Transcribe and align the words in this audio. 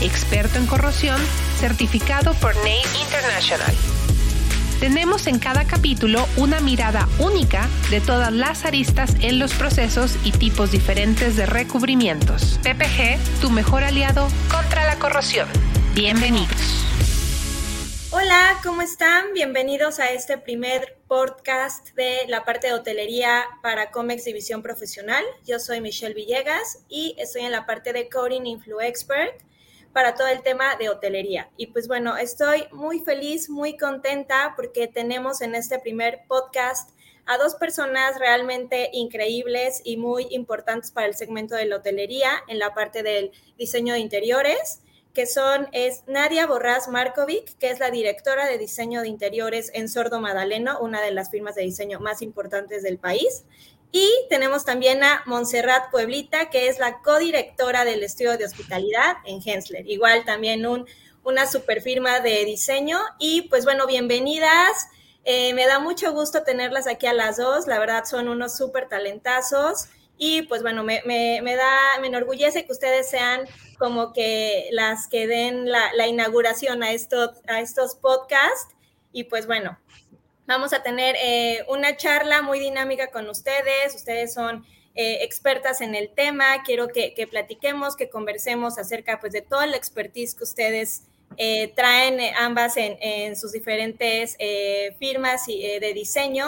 experto 0.00 0.58
en 0.58 0.66
corrosión, 0.66 1.20
certificado 1.58 2.34
por 2.34 2.54
NACE 2.56 2.98
International 3.02 3.74
tenemos 4.80 5.26
en 5.26 5.38
cada 5.38 5.66
capítulo 5.66 6.26
una 6.38 6.60
mirada 6.60 7.06
única 7.18 7.68
de 7.90 8.00
todas 8.00 8.32
las 8.32 8.64
aristas 8.64 9.14
en 9.20 9.38
los 9.38 9.52
procesos 9.52 10.16
y 10.24 10.32
tipos 10.32 10.72
diferentes 10.72 11.36
de 11.36 11.44
recubrimientos. 11.44 12.58
PPG, 12.62 13.42
tu 13.42 13.50
mejor 13.50 13.84
aliado 13.84 14.26
contra 14.50 14.86
la 14.86 14.98
corrosión. 14.98 15.46
Bienvenidos. 15.94 16.86
Hola, 18.10 18.58
¿cómo 18.64 18.80
están? 18.80 19.34
Bienvenidos 19.34 20.00
a 20.00 20.10
este 20.12 20.38
primer 20.38 20.96
podcast 21.06 21.94
de 21.94 22.20
la 22.28 22.44
parte 22.44 22.68
de 22.68 22.72
hotelería 22.72 23.44
para 23.62 23.90
Comex 23.90 24.24
División 24.24 24.62
Profesional. 24.62 25.22
Yo 25.46 25.60
soy 25.60 25.82
Michelle 25.82 26.14
Villegas 26.14 26.78
y 26.88 27.14
estoy 27.18 27.42
en 27.42 27.52
la 27.52 27.66
parte 27.66 27.92
de 27.92 28.08
Coding 28.08 28.46
Influ 28.46 28.80
Expert 28.80 29.49
para 29.92 30.14
todo 30.14 30.28
el 30.28 30.42
tema 30.42 30.76
de 30.76 30.88
hotelería. 30.88 31.50
Y 31.56 31.68
pues 31.68 31.88
bueno, 31.88 32.16
estoy 32.16 32.64
muy 32.72 33.00
feliz, 33.00 33.50
muy 33.50 33.76
contenta 33.76 34.54
porque 34.56 34.86
tenemos 34.86 35.40
en 35.40 35.54
este 35.54 35.78
primer 35.78 36.20
podcast 36.28 36.90
a 37.26 37.38
dos 37.38 37.54
personas 37.54 38.18
realmente 38.18 38.90
increíbles 38.92 39.82
y 39.84 39.96
muy 39.96 40.26
importantes 40.30 40.90
para 40.90 41.06
el 41.06 41.14
segmento 41.14 41.54
de 41.54 41.66
la 41.66 41.76
hotelería 41.76 42.30
en 42.48 42.58
la 42.58 42.74
parte 42.74 43.02
del 43.02 43.30
diseño 43.56 43.94
de 43.94 44.00
interiores, 44.00 44.80
que 45.14 45.26
son 45.26 45.68
es 45.72 46.02
Nadia 46.06 46.46
Borrás 46.46 46.88
Markovic, 46.88 47.56
que 47.58 47.70
es 47.70 47.78
la 47.80 47.90
directora 47.90 48.46
de 48.46 48.58
diseño 48.58 49.02
de 49.02 49.08
interiores 49.08 49.70
en 49.74 49.88
Sordo 49.88 50.20
Madaleno, 50.20 50.78
una 50.80 51.00
de 51.02 51.10
las 51.10 51.30
firmas 51.30 51.56
de 51.56 51.62
diseño 51.62 52.00
más 52.00 52.22
importantes 52.22 52.82
del 52.82 52.98
país, 52.98 53.44
y 53.92 54.08
tenemos 54.28 54.64
también 54.64 55.02
a 55.02 55.22
Montserrat 55.26 55.90
Pueblita, 55.90 56.48
que 56.48 56.68
es 56.68 56.78
la 56.78 57.00
codirectora 57.02 57.84
del 57.84 58.02
estudio 58.02 58.36
de 58.38 58.44
hospitalidad 58.44 59.16
en 59.24 59.40
Hensler. 59.44 59.88
Igual 59.88 60.24
también 60.24 60.64
un, 60.64 60.86
una 61.24 61.46
super 61.46 61.82
firma 61.82 62.20
de 62.20 62.44
diseño. 62.44 63.00
Y 63.18 63.42
pues 63.42 63.64
bueno, 63.64 63.86
bienvenidas. 63.86 64.88
Eh, 65.24 65.54
me 65.54 65.66
da 65.66 65.80
mucho 65.80 66.12
gusto 66.12 66.44
tenerlas 66.44 66.86
aquí 66.86 67.06
a 67.06 67.12
las 67.12 67.36
dos. 67.36 67.66
La 67.66 67.80
verdad 67.80 68.04
son 68.04 68.28
unos 68.28 68.56
súper 68.56 68.88
talentazos. 68.88 69.86
Y 70.16 70.42
pues 70.42 70.62
bueno, 70.62 70.84
me, 70.84 71.02
da, 71.02 72.00
me 72.00 72.06
enorgullece 72.06 72.66
que 72.66 72.72
ustedes 72.72 73.08
sean 73.08 73.46
como 73.78 74.12
que 74.12 74.68
las 74.70 75.08
que 75.08 75.26
den 75.26 75.70
la, 75.70 75.92
la 75.94 76.06
inauguración 76.06 76.82
a 76.82 76.92
estos, 76.92 77.30
a 77.48 77.60
estos 77.60 77.96
podcasts. 77.96 78.68
Y 79.12 79.24
pues 79.24 79.46
bueno, 79.46 79.78
Vamos 80.50 80.72
a 80.72 80.82
tener 80.82 81.14
eh, 81.24 81.58
una 81.68 81.96
charla 81.96 82.42
muy 82.42 82.58
dinámica 82.58 83.12
con 83.12 83.28
ustedes. 83.28 83.94
Ustedes 83.94 84.34
son 84.34 84.64
eh, 84.96 85.18
expertas 85.22 85.80
en 85.80 85.94
el 85.94 86.10
tema. 86.10 86.44
Quiero 86.66 86.88
que, 86.88 87.14
platiquemos, 87.30 87.94
que 87.94 88.10
conversemos 88.10 88.76
acerca 88.76 89.20
pues, 89.20 89.32
de 89.32 89.42
toda 89.42 89.68
la 89.68 89.76
expertise 89.76 90.34
que 90.34 90.42
ustedes 90.42 91.08
eh, 91.36 91.72
traen 91.76 92.18
ambas 92.36 92.76
en, 92.76 93.36
sus 93.36 93.52
diferentes 93.52 94.36
firmas 94.98 95.46
de 95.46 95.92
diseño. 95.94 96.46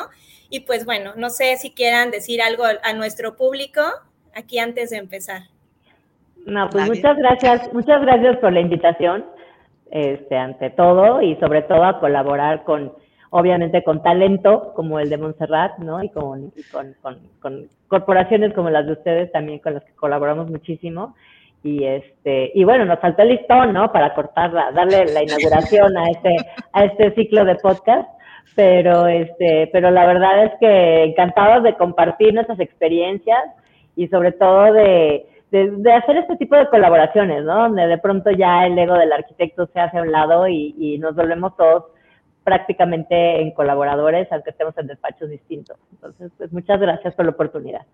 Y 0.50 0.60
pues 0.60 0.84
bueno, 0.84 1.12
no 1.14 1.30
sé 1.30 1.56
si 1.58 1.70
quieran 1.70 2.10
decir 2.10 2.42
algo 2.42 2.64
a 2.64 2.92
nuestro 2.94 3.36
público 3.36 3.82
aquí 4.34 4.58
antes 4.58 4.90
de 4.90 4.96
empezar. 4.96 5.42
No, 6.44 6.68
pues 6.70 6.88
muchas 6.88 7.16
gracias, 7.16 7.72
muchas 7.72 8.02
gracias 8.02 8.36
por 8.38 8.52
la 8.52 8.62
invitación, 8.62 9.24
este, 9.92 10.36
ante 10.36 10.70
todo, 10.70 11.22
y 11.22 11.36
sobre 11.36 11.62
todo 11.62 11.84
a 11.84 12.00
colaborar 12.00 12.64
con 12.64 13.00
obviamente 13.34 13.82
con 13.82 14.02
talento 14.02 14.72
como 14.74 14.98
el 14.98 15.08
de 15.08 15.16
Montserrat, 15.16 15.78
¿no? 15.78 16.02
Y 16.02 16.10
con, 16.10 16.52
con, 17.40 17.66
corporaciones 17.88 18.52
como 18.52 18.68
las 18.68 18.86
de 18.86 18.92
ustedes 18.92 19.32
también 19.32 19.58
con 19.58 19.72
las 19.72 19.84
que 19.84 19.94
colaboramos 19.94 20.50
muchísimo. 20.50 21.14
Y 21.64 21.84
este, 21.84 22.52
y 22.54 22.64
bueno, 22.64 22.84
nos 22.84 23.00
faltó 23.00 23.22
el 23.22 23.30
listón, 23.30 23.72
¿no? 23.72 23.90
Para 23.90 24.14
cortarla, 24.14 24.70
darle 24.72 25.06
la 25.06 25.22
inauguración 25.22 25.96
a 25.96 26.10
este, 26.10 26.36
a 26.72 26.84
este 26.84 27.14
ciclo 27.14 27.46
de 27.46 27.54
podcast. 27.54 28.08
Pero 28.54 29.06
este, 29.06 29.70
pero 29.72 29.90
la 29.90 30.04
verdad 30.04 30.44
es 30.44 30.52
que 30.60 31.04
encantados 31.04 31.62
de 31.62 31.74
compartir 31.76 32.34
nuestras 32.34 32.60
experiencias 32.60 33.42
y 33.96 34.08
sobre 34.08 34.32
todo 34.32 34.74
de, 34.74 35.26
de, 35.50 35.92
hacer 35.94 36.18
este 36.18 36.36
tipo 36.36 36.56
de 36.56 36.68
colaboraciones, 36.68 37.44
¿no? 37.44 37.62
Donde 37.62 37.86
de 37.86 37.96
pronto 37.96 38.30
ya 38.30 38.66
el 38.66 38.78
ego 38.78 38.92
del 38.94 39.12
arquitecto 39.12 39.66
se 39.72 39.80
hace 39.80 39.96
a 39.96 40.02
un 40.02 40.12
lado 40.12 40.46
y, 40.48 40.74
y 40.78 40.98
nos 40.98 41.14
volvemos 41.14 41.56
todos 41.56 41.84
prácticamente 42.44 43.40
en 43.40 43.52
colaboradores, 43.52 44.30
aunque 44.32 44.50
estemos 44.50 44.76
en 44.78 44.86
despachos 44.88 45.30
distintos. 45.30 45.78
Entonces, 45.92 46.32
pues 46.36 46.52
muchas 46.52 46.80
gracias 46.80 47.14
por 47.14 47.24
la 47.24 47.32
oportunidad. 47.32 47.86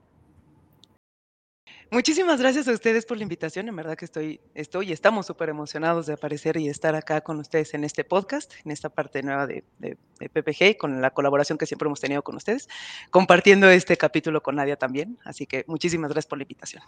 Muchísimas 1.91 2.38
gracias 2.38 2.69
a 2.69 2.72
ustedes 2.72 3.06
por 3.06 3.16
la 3.16 3.22
invitación. 3.22 3.66
En 3.66 3.75
verdad 3.75 3.97
que 3.97 4.04
estoy, 4.04 4.41
estoy 4.54 4.91
y 4.91 4.92
estamos 4.92 5.25
súper 5.25 5.48
emocionados 5.48 6.06
de 6.06 6.12
aparecer 6.12 6.58
y 6.58 6.69
estar 6.69 6.94
acá 6.94 7.22
con 7.22 7.38
ustedes 7.38 7.72
en 7.72 7.82
este 7.82 8.04
podcast, 8.04 8.53
en 8.62 8.72
esta 8.72 8.91
parte 8.91 9.22
nueva 9.22 9.47
de, 9.47 9.64
de, 9.78 9.97
de, 10.20 10.28
PPG, 10.28 10.76
con 10.76 11.00
la 11.00 11.10
colaboración 11.12 11.56
que 11.56 11.64
siempre 11.64 11.87
hemos 11.87 12.00
tenido 12.00 12.22
con 12.22 12.37
ustedes, 12.37 12.69
compartiendo 13.10 13.70
este 13.70 13.97
capítulo 13.97 14.42
con 14.42 14.56
Nadia 14.56 14.76
también. 14.76 15.19
Así 15.25 15.47
que 15.47 15.64
muchísimas 15.66 16.10
gracias 16.10 16.28
por 16.28 16.37
la 16.37 16.42
invitación. 16.42 16.82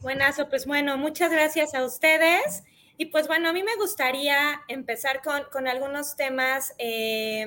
Buenazo, 0.00 0.48
pues 0.48 0.66
bueno, 0.66 0.96
muchas 0.96 1.30
gracias 1.30 1.74
a 1.76 1.84
ustedes. 1.84 2.64
Y 3.00 3.06
pues 3.06 3.28
bueno, 3.28 3.48
a 3.48 3.52
mí 3.52 3.62
me 3.62 3.76
gustaría 3.76 4.60
empezar 4.66 5.22
con, 5.22 5.68
algunos 5.68 6.16
temas 6.16 6.74
eh, 6.78 7.46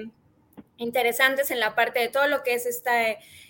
interesantes 0.78 1.52
en 1.52 1.60
la 1.60 1.76
parte 1.76 2.00
de 2.00 2.08
todo 2.08 2.28
lo 2.28 2.42
que 2.42 2.54
es 2.54 2.66
esta, 2.66 2.94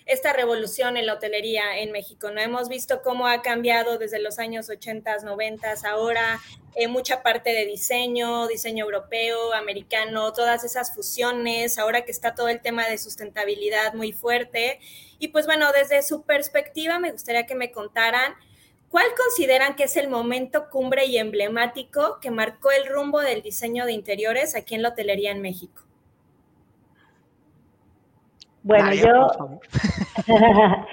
esta 0.04 0.32
revolución 0.32 0.96
en 0.96 1.06
la 1.06 1.14
hotelería 1.14 1.78
en 1.78 1.92
México. 1.92 2.32
¿no? 2.32 2.40
Hemos 2.40 2.68
visto 2.68 3.02
cómo 3.02 3.28
ha 3.28 3.40
cambiado 3.40 3.98
desde 3.98 4.18
los 4.18 4.40
años 4.40 4.68
80, 4.68 5.18
90, 5.18 5.74
ahora 5.88 6.40
eh, 6.74 6.88
mucha 6.88 7.22
parte 7.22 7.50
de 7.50 7.66
diseño, 7.66 8.48
diseño 8.48 8.84
europeo, 8.84 9.54
americano, 9.54 10.32
todas 10.32 10.64
esas 10.64 10.92
fusiones, 10.92 11.78
ahora 11.78 12.04
que 12.04 12.10
está 12.10 12.34
todo 12.34 12.48
el 12.48 12.60
tema 12.60 12.88
de 12.88 12.98
sustentabilidad 12.98 13.94
muy 13.94 14.12
fuerte. 14.12 14.80
Y 15.20 15.28
pues 15.28 15.46
bueno, 15.46 15.70
desde 15.70 16.02
su 16.02 16.24
perspectiva 16.24 16.98
me 16.98 17.12
gustaría 17.12 17.46
que 17.46 17.54
me 17.54 17.70
contaran 17.70 18.34
¿Cuál 18.92 19.06
consideran 19.16 19.74
que 19.74 19.84
es 19.84 19.96
el 19.96 20.10
momento 20.10 20.68
cumbre 20.70 21.06
y 21.06 21.16
emblemático 21.16 22.18
que 22.20 22.30
marcó 22.30 22.68
el 22.70 22.92
rumbo 22.92 23.20
del 23.20 23.40
diseño 23.40 23.86
de 23.86 23.92
interiores 23.92 24.54
aquí 24.54 24.74
en 24.74 24.82
la 24.82 24.90
hotelería 24.90 25.32
en 25.32 25.40
México? 25.40 25.80
Bueno, 28.62 28.92
yo, 28.92 29.60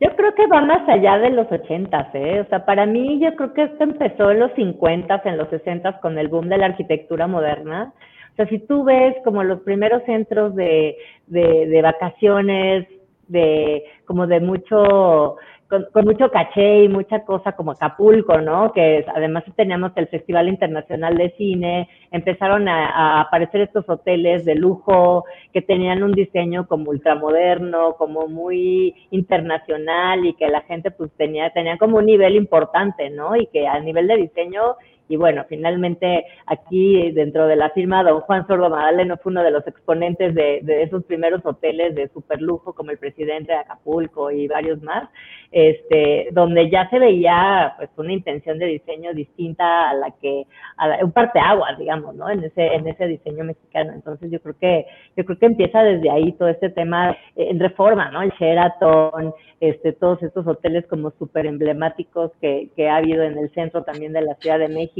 yo 0.00 0.16
creo 0.16 0.34
que 0.34 0.48
va 0.48 0.62
más 0.62 0.88
allá 0.88 1.18
de 1.18 1.30
los 1.30 1.46
ochentas, 1.52 2.12
¿eh? 2.12 2.40
O 2.40 2.48
sea, 2.48 2.66
para 2.66 2.86
mí 2.86 3.20
yo 3.20 3.36
creo 3.36 3.54
que 3.54 3.62
esto 3.62 3.84
empezó 3.84 4.32
en 4.32 4.40
los 4.40 4.52
cincuentas, 4.56 5.24
en 5.26 5.36
los 5.36 5.48
sesentas 5.50 5.94
con 6.00 6.18
el 6.18 6.26
boom 6.26 6.48
de 6.48 6.58
la 6.58 6.66
arquitectura 6.66 7.28
moderna. 7.28 7.94
O 8.32 8.34
sea, 8.34 8.48
si 8.48 8.58
tú 8.58 8.82
ves 8.82 9.14
como 9.22 9.44
los 9.44 9.60
primeros 9.60 10.02
centros 10.06 10.56
de, 10.56 10.96
de, 11.28 11.68
de 11.68 11.82
vacaciones, 11.82 12.88
de 13.28 13.84
como 14.06 14.26
de 14.26 14.40
mucho 14.40 15.36
con, 15.68 16.04
mucho 16.04 16.30
caché 16.30 16.84
y 16.84 16.88
mucha 16.88 17.24
cosa 17.24 17.52
como 17.52 17.72
Acapulco, 17.72 18.40
¿no? 18.40 18.72
Que 18.72 19.04
además 19.14 19.44
teníamos 19.56 19.92
el 19.96 20.08
Festival 20.08 20.48
Internacional 20.48 21.16
de 21.16 21.30
Cine, 21.36 21.88
empezaron 22.10 22.68
a, 22.68 23.20
aparecer 23.20 23.62
estos 23.62 23.88
hoteles 23.88 24.44
de 24.44 24.54
lujo 24.54 25.24
que 25.52 25.62
tenían 25.62 26.02
un 26.02 26.12
diseño 26.12 26.66
como 26.66 26.90
ultramoderno, 26.90 27.94
como 27.94 28.28
muy 28.28 28.94
internacional 29.10 30.24
y 30.26 30.34
que 30.34 30.48
la 30.48 30.62
gente 30.62 30.90
pues 30.90 31.10
tenía, 31.16 31.50
tenía 31.50 31.78
como 31.78 31.98
un 31.98 32.06
nivel 32.06 32.36
importante, 32.36 33.10
¿no? 33.10 33.36
Y 33.36 33.46
que 33.46 33.66
a 33.66 33.80
nivel 33.80 34.06
de 34.06 34.16
diseño 34.16 34.76
y 35.08 35.16
bueno, 35.16 35.44
finalmente 35.48 36.24
aquí 36.46 37.10
dentro 37.12 37.46
de 37.46 37.56
la 37.56 37.70
firma, 37.70 38.02
don 38.02 38.20
Juan 38.20 38.46
Sordo 38.46 38.70
Madaleno 38.70 39.18
fue 39.18 39.32
uno 39.32 39.42
de 39.42 39.50
los 39.50 39.66
exponentes 39.66 40.34
de, 40.34 40.62
esos 40.82 41.04
primeros 41.04 41.44
hoteles 41.44 41.94
de 41.94 42.08
superlujo, 42.08 42.72
como 42.72 42.90
el 42.90 42.98
presidente 42.98 43.52
de 43.52 43.58
Acapulco 43.58 44.30
y 44.30 44.48
varios 44.48 44.82
más, 44.82 45.08
este, 45.52 46.28
donde 46.32 46.70
ya 46.70 46.88
se 46.88 46.98
veía 46.98 47.74
pues 47.76 47.90
una 47.96 48.12
intención 48.12 48.58
de 48.58 48.66
diseño 48.66 49.12
distinta 49.12 49.90
a 49.90 49.94
la 49.94 50.10
que, 50.22 50.46
a 50.78 50.88
la, 50.88 51.04
un 51.04 51.12
parteaguas, 51.12 51.78
digamos, 51.78 52.14
¿no? 52.14 52.30
En 52.30 52.42
ese, 52.42 52.66
en 52.74 52.88
ese 52.88 53.06
diseño 53.06 53.44
mexicano. 53.44 53.92
Entonces 53.92 54.30
yo 54.30 54.40
creo 54.40 54.56
que, 54.58 54.86
yo 55.16 55.24
creo 55.24 55.38
que 55.38 55.46
empieza 55.46 55.82
desde 55.82 56.10
ahí 56.10 56.32
todo 56.32 56.48
este 56.48 56.70
tema 56.70 57.10
eh, 57.36 57.48
en 57.50 57.60
reforma, 57.60 58.10
¿no? 58.10 58.22
El 58.22 58.32
Sheraton, 58.32 59.34
este, 59.60 59.92
todos 59.92 60.22
estos 60.22 60.46
hoteles 60.46 60.86
como 60.86 61.10
súper 61.12 61.46
emblemáticos 61.46 62.32
que, 62.40 62.70
que 62.74 62.88
ha 62.88 62.96
habido 62.96 63.22
en 63.22 63.38
el 63.38 63.50
centro 63.52 63.84
también 63.84 64.12
de 64.12 64.22
la 64.22 64.34
Ciudad 64.36 64.58
de 64.58 64.68
México 64.68 64.93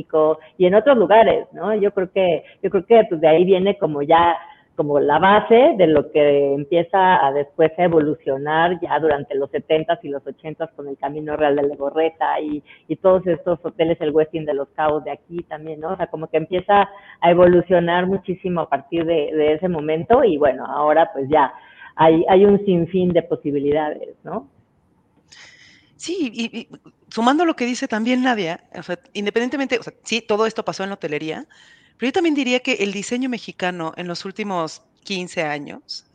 y 0.56 0.66
en 0.66 0.74
otros 0.74 0.96
lugares, 0.96 1.46
¿no? 1.52 1.74
Yo 1.74 1.92
creo 1.92 2.10
que, 2.12 2.44
yo 2.62 2.70
creo 2.70 2.86
que 2.86 3.04
pues 3.08 3.20
de 3.20 3.28
ahí 3.28 3.44
viene 3.44 3.78
como 3.78 4.02
ya 4.02 4.36
como 4.76 4.98
la 4.98 5.18
base 5.18 5.74
de 5.76 5.86
lo 5.86 6.10
que 6.10 6.54
empieza 6.54 7.24
a 7.24 7.32
después 7.32 7.70
a 7.78 7.84
evolucionar 7.84 8.80
ya 8.80 8.98
durante 8.98 9.34
los 9.36 9.50
70s 9.50 10.00
y 10.02 10.08
los 10.08 10.22
80s 10.24 10.70
con 10.74 10.88
el 10.88 10.98
Camino 10.98 11.36
Real 11.36 11.56
de 11.56 11.62
Legorreta 11.62 12.40
y, 12.40 12.62
y 12.88 12.96
todos 12.96 13.24
estos 13.26 13.60
hoteles, 13.64 14.00
el 14.00 14.10
Westin 14.10 14.44
de 14.44 14.54
los 14.54 14.68
Cabos 14.70 15.04
de 15.04 15.12
aquí 15.12 15.44
también, 15.44 15.80
¿no? 15.80 15.92
O 15.92 15.96
sea, 15.96 16.08
como 16.08 16.26
que 16.26 16.38
empieza 16.38 16.88
a 17.20 17.30
evolucionar 17.30 18.06
muchísimo 18.06 18.62
a 18.62 18.68
partir 18.68 19.04
de, 19.04 19.30
de 19.32 19.52
ese 19.54 19.68
momento 19.68 20.24
y 20.24 20.38
bueno, 20.38 20.66
ahora 20.66 21.10
pues 21.12 21.28
ya 21.28 21.52
hay, 21.96 22.24
hay 22.28 22.44
un 22.44 22.64
sinfín 22.64 23.12
de 23.12 23.22
posibilidades, 23.22 24.16
¿no? 24.24 24.48
Sí, 25.96 26.30
y, 26.34 26.68
sumando 27.08 27.44
lo 27.44 27.56
que 27.56 27.66
dice 27.66 27.88
también 27.88 28.22
Nadia, 28.22 28.64
o 28.74 28.82
sea, 28.82 28.98
independientemente, 29.12 29.78
o 29.78 29.82
sea, 29.82 29.94
sí, 30.02 30.20
todo 30.20 30.46
esto 30.46 30.64
pasó 30.64 30.82
en 30.82 30.90
la 30.90 30.94
hotelería, 30.94 31.46
pero 31.96 32.08
yo 32.08 32.12
también 32.12 32.34
diría 32.34 32.60
que 32.60 32.74
el 32.74 32.92
diseño 32.92 33.28
mexicano 33.28 33.92
en 33.96 34.08
los 34.08 34.24
últimos 34.24 34.82
15 35.04 35.42
años, 35.42 36.06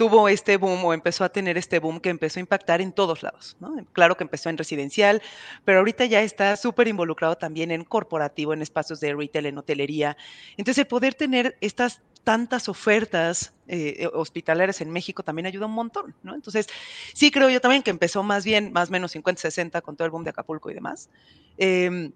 tuvo 0.00 0.30
este 0.30 0.56
boom 0.56 0.82
o 0.82 0.94
empezó 0.94 1.24
a 1.24 1.28
tener 1.28 1.58
este 1.58 1.78
boom 1.78 2.00
que 2.00 2.08
empezó 2.08 2.38
a 2.38 2.40
impactar 2.40 2.80
en 2.80 2.90
todos 2.90 3.22
lados. 3.22 3.58
Claro 3.92 4.16
que 4.16 4.24
empezó 4.24 4.48
en 4.48 4.56
residencial, 4.56 5.20
pero 5.66 5.80
ahorita 5.80 6.06
ya 6.06 6.22
está 6.22 6.56
súper 6.56 6.88
involucrado 6.88 7.36
también 7.36 7.70
en 7.70 7.84
corporativo, 7.84 8.54
en 8.54 8.62
espacios 8.62 8.98
de 9.00 9.14
retail, 9.14 9.44
en 9.44 9.58
hotelería. 9.58 10.16
Entonces, 10.56 10.78
el 10.78 10.86
poder 10.86 11.12
tener 11.12 11.58
estas 11.60 12.00
tantas 12.30 12.68
ofertas 12.68 13.52
eh, 13.66 14.08
hospitalarias 14.12 14.80
en 14.80 14.88
México 14.88 15.24
también 15.24 15.46
ayuda 15.46 15.66
un 15.66 15.72
montón, 15.72 16.14
¿no? 16.22 16.36
Entonces, 16.36 16.68
sí 17.12 17.32
creo 17.32 17.50
yo 17.50 17.60
también 17.60 17.82
que 17.82 17.90
empezó 17.90 18.22
más 18.22 18.44
bien, 18.44 18.70
más 18.72 18.88
o 18.88 18.92
menos 18.92 19.10
50, 19.10 19.42
60 19.42 19.80
con 19.80 19.96
todo 19.96 20.06
el 20.06 20.12
boom 20.12 20.22
de 20.22 20.30
Acapulco 20.30 20.70
y 20.70 20.74
demás. 20.74 21.10
Eh, 21.58 22.12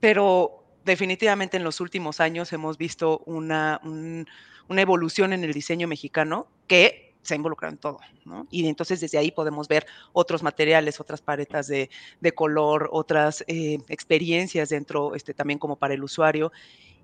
pero 0.00 0.64
definitivamente 0.86 1.58
en 1.58 1.64
los 1.64 1.82
últimos 1.82 2.20
años 2.20 2.54
hemos 2.54 2.78
visto 2.78 3.22
una, 3.26 3.82
un, 3.84 4.26
una 4.68 4.80
evolución 4.80 5.34
en 5.34 5.44
el 5.44 5.52
diseño 5.52 5.88
mexicano 5.88 6.46
que 6.66 7.12
se 7.20 7.34
ha 7.34 7.36
involucrado 7.36 7.72
en 7.72 7.78
todo, 7.78 8.00
¿no? 8.24 8.46
Y 8.50 8.66
entonces 8.66 8.98
desde 8.98 9.18
ahí 9.18 9.30
podemos 9.30 9.68
ver 9.68 9.86
otros 10.14 10.42
materiales, 10.42 11.00
otras 11.00 11.20
paletas 11.20 11.66
de, 11.66 11.90
de 12.18 12.32
color, 12.32 12.88
otras 12.92 13.44
eh, 13.46 13.76
experiencias 13.88 14.70
dentro, 14.70 15.14
este, 15.14 15.34
también 15.34 15.58
como 15.58 15.76
para 15.76 15.92
el 15.92 16.02
usuario 16.02 16.50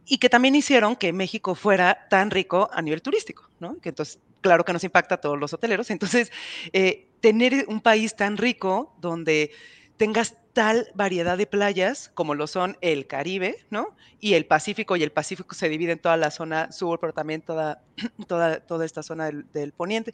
y 0.06 0.18
que 0.18 0.28
también 0.28 0.54
hicieron 0.54 0.96
que 0.96 1.12
México 1.12 1.54
fuera 1.54 2.08
tan 2.08 2.30
rico 2.30 2.68
a 2.72 2.82
nivel 2.82 3.02
turístico, 3.02 3.48
¿no? 3.60 3.78
Que 3.80 3.90
entonces, 3.90 4.18
claro 4.40 4.64
que 4.64 4.72
nos 4.72 4.84
impacta 4.84 5.16
a 5.16 5.20
todos 5.20 5.38
los 5.38 5.52
hoteleros. 5.52 5.90
Entonces, 5.90 6.32
eh, 6.72 7.08
tener 7.20 7.66
un 7.68 7.80
país 7.80 8.16
tan 8.16 8.36
rico 8.36 8.94
donde 9.00 9.52
tengas 9.96 10.36
tal 10.52 10.88
variedad 10.94 11.38
de 11.38 11.46
playas 11.46 12.10
como 12.14 12.34
lo 12.34 12.46
son 12.46 12.76
el 12.80 13.06
Caribe, 13.06 13.64
¿no? 13.70 13.94
Y 14.18 14.34
el 14.34 14.46
Pacífico, 14.46 14.96
y 14.96 15.02
el 15.02 15.12
Pacífico 15.12 15.54
se 15.54 15.68
divide 15.68 15.92
en 15.92 15.98
toda 15.98 16.16
la 16.16 16.30
zona 16.30 16.72
sur, 16.72 16.98
pero 16.98 17.12
también 17.12 17.42
toda, 17.42 17.82
toda, 18.26 18.60
toda 18.60 18.84
esta 18.84 19.02
zona 19.02 19.26
del, 19.26 19.50
del 19.52 19.72
poniente. 19.72 20.12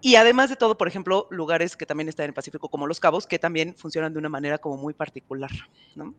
Y 0.00 0.16
además 0.16 0.50
de 0.50 0.56
todo, 0.56 0.76
por 0.76 0.88
ejemplo, 0.88 1.28
lugares 1.30 1.76
que 1.76 1.86
también 1.86 2.08
están 2.08 2.24
en 2.24 2.30
el 2.30 2.34
Pacífico, 2.34 2.68
como 2.68 2.88
Los 2.88 2.98
Cabos, 2.98 3.26
que 3.26 3.38
también 3.38 3.76
funcionan 3.76 4.12
de 4.12 4.18
una 4.18 4.28
manera 4.28 4.58
como 4.58 4.76
muy 4.76 4.94
particular, 4.94 5.50
¿no? 5.94 6.14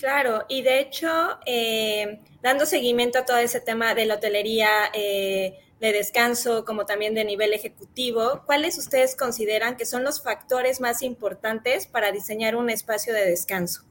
Claro, 0.00 0.46
y 0.48 0.62
de 0.62 0.80
hecho, 0.80 1.38
eh, 1.44 2.20
dando 2.42 2.64
seguimiento 2.64 3.18
a 3.18 3.26
todo 3.26 3.36
ese 3.36 3.60
tema 3.60 3.94
de 3.94 4.06
la 4.06 4.14
hotelería 4.14 4.70
eh, 4.94 5.58
de 5.78 5.92
descanso, 5.92 6.64
como 6.64 6.86
también 6.86 7.14
de 7.14 7.22
nivel 7.22 7.52
ejecutivo, 7.52 8.42
¿cuáles 8.46 8.78
ustedes 8.78 9.14
consideran 9.14 9.76
que 9.76 9.84
son 9.84 10.02
los 10.02 10.22
factores 10.22 10.80
más 10.80 11.02
importantes 11.02 11.86
para 11.86 12.12
diseñar 12.12 12.56
un 12.56 12.70
espacio 12.70 13.12
de 13.12 13.26
descanso? 13.26 13.89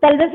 Tal 0.00 0.16
vez 0.16 0.32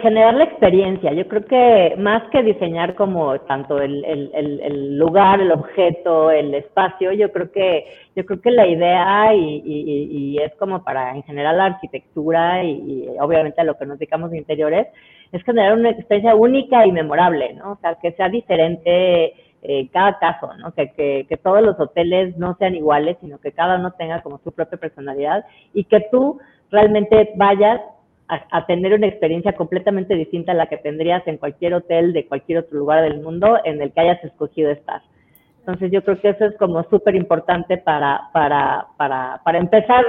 generar 0.00 0.34
la 0.34 0.44
experiencia. 0.44 1.12
Yo 1.12 1.26
creo 1.26 1.44
que 1.46 1.96
más 1.98 2.22
que 2.30 2.44
diseñar 2.44 2.94
como 2.94 3.36
tanto 3.40 3.80
el, 3.80 4.04
el, 4.04 4.30
el, 4.32 4.96
lugar, 4.96 5.40
el 5.40 5.50
objeto, 5.50 6.30
el 6.30 6.54
espacio, 6.54 7.10
yo 7.10 7.32
creo 7.32 7.50
que 7.50 7.86
yo 8.14 8.24
creo 8.24 8.40
que 8.40 8.52
la 8.52 8.68
idea 8.68 9.34
y, 9.34 9.62
y, 9.64 10.34
y 10.34 10.38
es 10.38 10.54
como 10.56 10.84
para 10.84 11.10
en 11.16 11.24
general 11.24 11.56
la 11.58 11.64
arquitectura 11.64 12.62
y, 12.62 13.08
obviamente 13.18 13.60
a 13.60 13.64
lo 13.64 13.76
que 13.76 13.84
nos 13.84 13.98
dedicamos 13.98 14.30
de 14.30 14.38
interiores 14.38 14.86
es 15.32 15.42
generar 15.42 15.72
una 15.72 15.90
experiencia 15.90 16.36
única 16.36 16.86
y 16.86 16.92
memorable, 16.92 17.54
¿no? 17.54 17.72
O 17.72 17.78
sea, 17.80 17.96
que 17.96 18.12
sea 18.12 18.28
diferente 18.28 19.34
eh, 19.62 19.88
cada 19.92 20.20
caso, 20.20 20.54
¿no? 20.58 20.72
Que, 20.72 20.92
que, 20.92 21.26
que 21.28 21.36
todos 21.36 21.62
los 21.62 21.80
hoteles 21.80 22.36
no 22.36 22.54
sean 22.60 22.76
iguales, 22.76 23.16
sino 23.20 23.38
que 23.38 23.50
cada 23.50 23.76
uno 23.76 23.90
tenga 23.98 24.22
como 24.22 24.38
su 24.38 24.52
propia 24.52 24.78
personalidad 24.78 25.44
y 25.72 25.82
que 25.84 26.00
tú 26.12 26.38
realmente 26.70 27.32
vayas 27.34 27.80
a, 28.28 28.66
tener 28.66 28.94
una 28.94 29.06
experiencia 29.06 29.52
completamente 29.52 30.14
distinta 30.14 30.52
a 30.52 30.54
la 30.54 30.66
que 30.66 30.78
tendrías 30.78 31.26
en 31.26 31.36
cualquier 31.36 31.74
hotel 31.74 32.12
de 32.12 32.26
cualquier 32.26 32.58
otro 32.58 32.78
lugar 32.78 33.02
del 33.02 33.20
mundo 33.20 33.58
en 33.64 33.82
el 33.82 33.92
que 33.92 34.00
hayas 34.00 34.24
escogido 34.24 34.70
estar. 34.70 35.02
Entonces 35.60 35.90
yo 35.90 36.02
creo 36.02 36.20
que 36.20 36.30
eso 36.30 36.46
es 36.46 36.56
como 36.56 36.82
súper 36.84 37.14
importante 37.14 37.76
para, 37.78 38.28
para, 38.32 38.86
para, 38.96 39.40
para 39.44 39.58
empezar 39.58 40.04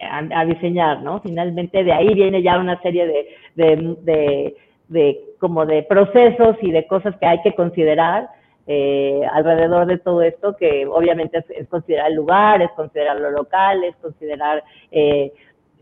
a, 0.00 0.44
diseñar, 0.44 1.02
¿no? 1.02 1.20
Finalmente 1.20 1.82
de 1.82 1.92
ahí 1.92 2.14
viene 2.14 2.42
ya 2.42 2.58
una 2.58 2.80
serie 2.82 3.06
de, 3.06 3.26
de, 3.54 3.96
de, 4.02 4.56
de, 4.88 5.20
como 5.38 5.64
de 5.64 5.82
procesos 5.82 6.56
y 6.60 6.70
de 6.70 6.86
cosas 6.86 7.16
que 7.16 7.26
hay 7.26 7.40
que 7.42 7.54
considerar 7.54 8.28
eh, 8.66 9.22
alrededor 9.32 9.86
de 9.86 9.98
todo 9.98 10.22
esto, 10.22 10.56
que 10.56 10.86
obviamente 10.86 11.38
es, 11.38 11.44
es, 11.50 11.68
considerar 11.68 12.10
el 12.10 12.16
lugar, 12.16 12.62
es 12.62 12.70
considerar 12.72 13.20
lo 13.20 13.30
local, 13.30 13.84
es 13.84 13.96
considerar 13.96 14.62
eh, 14.90 15.32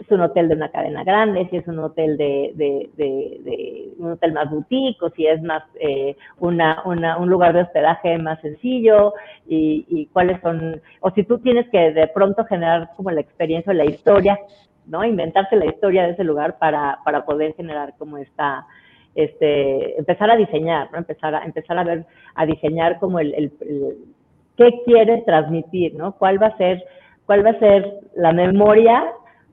es 0.02 0.10
un 0.10 0.20
hotel 0.20 0.48
de 0.48 0.54
una 0.54 0.70
cadena 0.70 1.04
grande, 1.04 1.46
si 1.50 1.56
es 1.56 1.66
un 1.66 1.78
hotel 1.78 2.16
de, 2.16 2.52
de, 2.54 2.90
de, 2.96 3.38
de 3.42 3.88
un 3.98 4.12
hotel 4.12 4.32
más 4.32 4.50
boutique 4.50 5.02
o 5.02 5.10
si 5.10 5.26
es 5.26 5.42
más 5.42 5.62
eh, 5.80 6.16
una, 6.38 6.82
una, 6.84 7.18
un 7.18 7.28
lugar 7.30 7.52
de 7.52 7.62
hospedaje 7.62 8.18
más 8.18 8.40
sencillo 8.40 9.14
y, 9.46 9.86
y, 9.88 10.06
cuáles 10.06 10.40
son, 10.40 10.80
o 11.00 11.10
si 11.12 11.24
tú 11.24 11.38
tienes 11.38 11.68
que 11.70 11.92
de 11.92 12.08
pronto 12.08 12.44
generar 12.44 12.90
como 12.96 13.10
la 13.10 13.20
experiencia 13.20 13.70
o 13.72 13.74
la 13.74 13.84
historia, 13.84 14.38
¿no? 14.86 15.04
Inventarse 15.04 15.56
la 15.56 15.66
historia 15.66 16.04
de 16.04 16.12
ese 16.12 16.24
lugar 16.24 16.58
para, 16.58 16.98
para 17.04 17.24
poder 17.24 17.54
generar 17.54 17.94
como 17.98 18.18
esta, 18.18 18.66
este, 19.14 19.98
empezar 19.98 20.30
a 20.30 20.36
diseñar, 20.36 20.90
¿no? 20.92 20.98
Empezar 20.98 21.34
a, 21.34 21.44
empezar 21.44 21.78
a 21.78 21.84
ver, 21.84 22.04
a 22.34 22.46
diseñar 22.46 22.98
como 22.98 23.20
el, 23.20 23.32
el, 23.34 23.52
el 23.60 23.96
qué 24.56 24.82
quieres 24.84 25.24
transmitir, 25.24 25.94
¿no? 25.94 26.12
¿Cuál 26.12 26.42
va 26.42 26.48
a 26.48 26.56
ser, 26.56 26.82
cuál 27.26 27.46
va 27.46 27.50
a 27.50 27.58
ser 27.58 28.00
la 28.16 28.32
memoria 28.32 29.12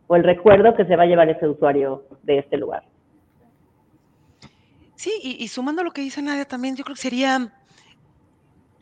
o 0.09 0.15
el 0.15 0.23
recuerdo 0.23 0.75
que 0.75 0.85
se 0.85 0.95
va 0.95 1.03
a 1.03 1.05
llevar 1.05 1.29
ese 1.29 1.47
usuario 1.47 2.03
de 2.23 2.39
este 2.39 2.57
lugar. 2.57 2.83
Sí, 4.95 5.11
y, 5.21 5.43
y 5.43 5.47
sumando 5.47 5.83
lo 5.83 5.91
que 5.91 6.01
dice 6.01 6.19
Nadia 6.21 6.45
también, 6.45 6.75
yo 6.75 6.83
creo 6.83 6.95
que 6.95 7.01
sería 7.01 7.53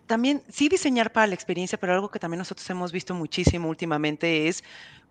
también 0.07 0.41
sí 0.47 0.69
diseñar 0.69 1.11
para 1.11 1.27
la 1.27 1.35
experiencia, 1.35 1.77
pero 1.77 1.93
algo 1.93 2.09
que 2.09 2.17
también 2.17 2.39
nosotros 2.39 2.67
hemos 2.69 2.93
visto 2.93 3.13
muchísimo 3.13 3.67
últimamente 3.67 4.47
es 4.47 4.63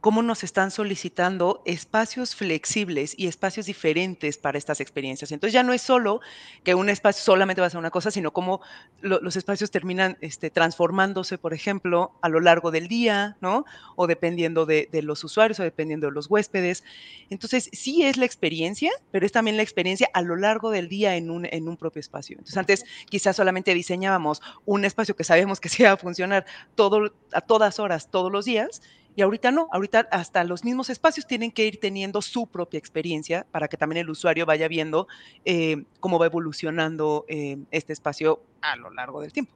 cómo 0.07 0.23
nos 0.23 0.45
están 0.45 0.71
solicitando 0.71 1.65
espacios 1.65 2.37
flexibles 2.37 3.13
y 3.19 3.27
espacios 3.27 3.67
diferentes 3.67 4.39
para 4.39 4.57
estas 4.57 4.81
experiencias. 4.81 5.33
Entonces 5.33 5.53
ya 5.53 5.65
no 5.65 5.73
es 5.73 5.83
solo 5.83 6.21
que 6.63 6.77
un 6.77 6.89
espacio 6.89 7.25
solamente 7.25 7.61
va 7.61 7.67
a 7.67 7.71
ser 7.71 7.81
una 7.81 7.91
cosa, 7.91 8.13
sino 8.13 8.33
cómo 8.33 8.61
lo, 9.01 9.19
los 9.21 9.35
espacios 9.35 9.73
terminan 9.73 10.17
este, 10.21 10.49
transformándose, 10.49 11.39
por 11.39 11.55
ejemplo, 11.55 12.13
a 12.23 12.29
lo 12.29 12.39
largo 12.39 12.71
del 12.71 12.87
día, 12.87 13.37
¿no? 13.41 13.65
O 13.97 14.07
dependiendo 14.07 14.65
de, 14.65 14.89
de, 14.93 15.03
los 15.03 15.25
usuarios 15.25 15.59
o 15.59 15.65
dependiendo 15.65 16.07
de 16.07 16.13
los 16.13 16.31
huéspedes. 16.31 16.85
Entonces 17.29 17.69
sí 17.73 18.05
es 18.05 18.17
la 18.17 18.27
experiencia, 18.27 18.93
pero 19.11 19.27
es 19.27 19.33
también 19.33 19.57
la 19.57 19.65
experiencia 19.65 20.09
a 20.15 20.23
lo 20.23 20.37
largo 20.37 20.71
del 20.71 20.89
día 20.89 21.17
en 21.17 21.33
un, 21.33 21.49
en 21.51 21.69
un 21.69 21.77
propio 21.77 21.99
espacio. 21.99 22.35
Entonces 22.35 22.57
antes 22.57 22.85
quizás 23.11 23.35
solamente 23.35 23.75
diseñábamos 23.75 24.41
un 24.67 24.85
espacio 24.85 25.17
que 25.17 25.25
sabemos 25.25 25.59
que 25.59 25.69
se 25.69 25.83
iba 25.83 25.91
a 25.91 25.97
funcionar 25.97 26.47
todo, 26.77 27.13
a 27.33 27.41
todas 27.41 27.81
horas, 27.81 28.09
todos 28.09 28.31
los 28.31 28.45
días, 28.45 28.83
y 29.17 29.23
ahorita 29.23 29.51
no, 29.51 29.69
ahorita 29.73 30.07
hasta 30.11 30.45
los 30.45 30.63
mismos 30.63 30.91
espacios 30.91 31.27
tienen 31.27 31.51
que 31.51 31.65
ir 31.65 31.81
teniendo 31.81 32.21
su 32.23 32.47
propia 32.47 32.79
experiencia 32.79 33.47
para 33.51 33.67
que 33.67 33.79
también 33.79 34.03
el 34.03 34.11
usuario 34.11 34.45
vaya 34.47 34.69
viendo 34.69 35.09
eh, 35.45 35.85
cómo 36.01 36.19
va 36.19 36.27
evolucionando 36.27 37.25
eh, 37.27 37.57
este 37.71 37.95
espacio 37.95 38.43
a 38.61 38.77
lo 38.77 38.91
largo 38.91 39.23
del 39.23 39.33
tiempo. 39.33 39.55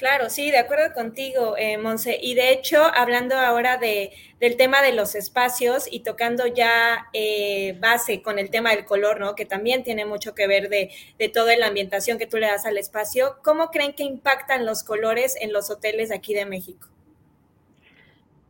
Claro, 0.00 0.30
sí, 0.30 0.50
de 0.50 0.56
acuerdo 0.56 0.94
contigo, 0.94 1.56
eh, 1.58 1.76
Monse. 1.76 2.18
Y 2.22 2.34
de 2.34 2.52
hecho, 2.52 2.82
hablando 2.82 3.36
ahora 3.36 3.76
de, 3.76 4.12
del 4.40 4.56
tema 4.56 4.80
de 4.80 4.94
los 4.94 5.14
espacios 5.14 5.84
y 5.90 6.00
tocando 6.00 6.46
ya 6.46 7.08
eh, 7.12 7.76
base 7.78 8.22
con 8.22 8.38
el 8.38 8.48
tema 8.48 8.70
del 8.70 8.86
color, 8.86 9.20
¿no? 9.20 9.34
Que 9.34 9.44
también 9.44 9.84
tiene 9.84 10.06
mucho 10.06 10.34
que 10.34 10.46
ver 10.46 10.70
de, 10.70 10.90
de 11.18 11.28
toda 11.28 11.54
la 11.58 11.66
ambientación 11.66 12.16
que 12.16 12.26
tú 12.26 12.38
le 12.38 12.46
das 12.46 12.64
al 12.64 12.78
espacio. 12.78 13.36
¿Cómo 13.44 13.70
creen 13.70 13.92
que 13.92 14.04
impactan 14.04 14.64
los 14.64 14.84
colores 14.84 15.36
en 15.38 15.52
los 15.52 15.68
hoteles 15.68 16.08
de 16.08 16.14
aquí 16.14 16.32
de 16.32 16.46
México? 16.46 16.88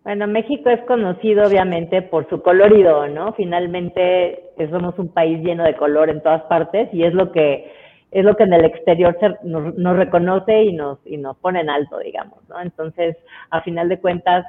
Bueno, 0.03 0.27
México 0.27 0.71
es 0.71 0.81
conocido 0.83 1.47
obviamente 1.47 2.01
por 2.01 2.29
su 2.31 2.41
colorido, 2.41 3.07
¿no? 3.09 3.35
Finalmente 3.35 4.45
somos 4.71 4.99
un 4.99 5.09
país 5.09 5.43
lleno 5.43 5.65
de 5.65 5.77
color 5.77 6.09
en 6.09 6.23
todas 6.23 6.43
partes 6.45 6.89
y 6.93 7.05
es 7.05 7.13
lo 7.13 7.33
que 7.33 7.71
es 8.11 8.25
lo 8.25 8.35
que 8.35 8.43
en 8.43 8.53
el 8.53 8.65
exterior 8.65 9.17
nos, 9.45 9.97
reconoce 9.97 10.65
y 10.65 10.73
nos, 10.73 10.99
y 11.07 11.17
nos 11.17 11.37
pone 11.37 11.61
en 11.61 11.71
alto, 11.71 11.99
digamos, 11.99 12.41
¿no? 12.49 12.61
Entonces, 12.61 13.17
a 13.51 13.61
final 13.63 13.89
de 13.89 14.01
cuentas, 14.01 14.45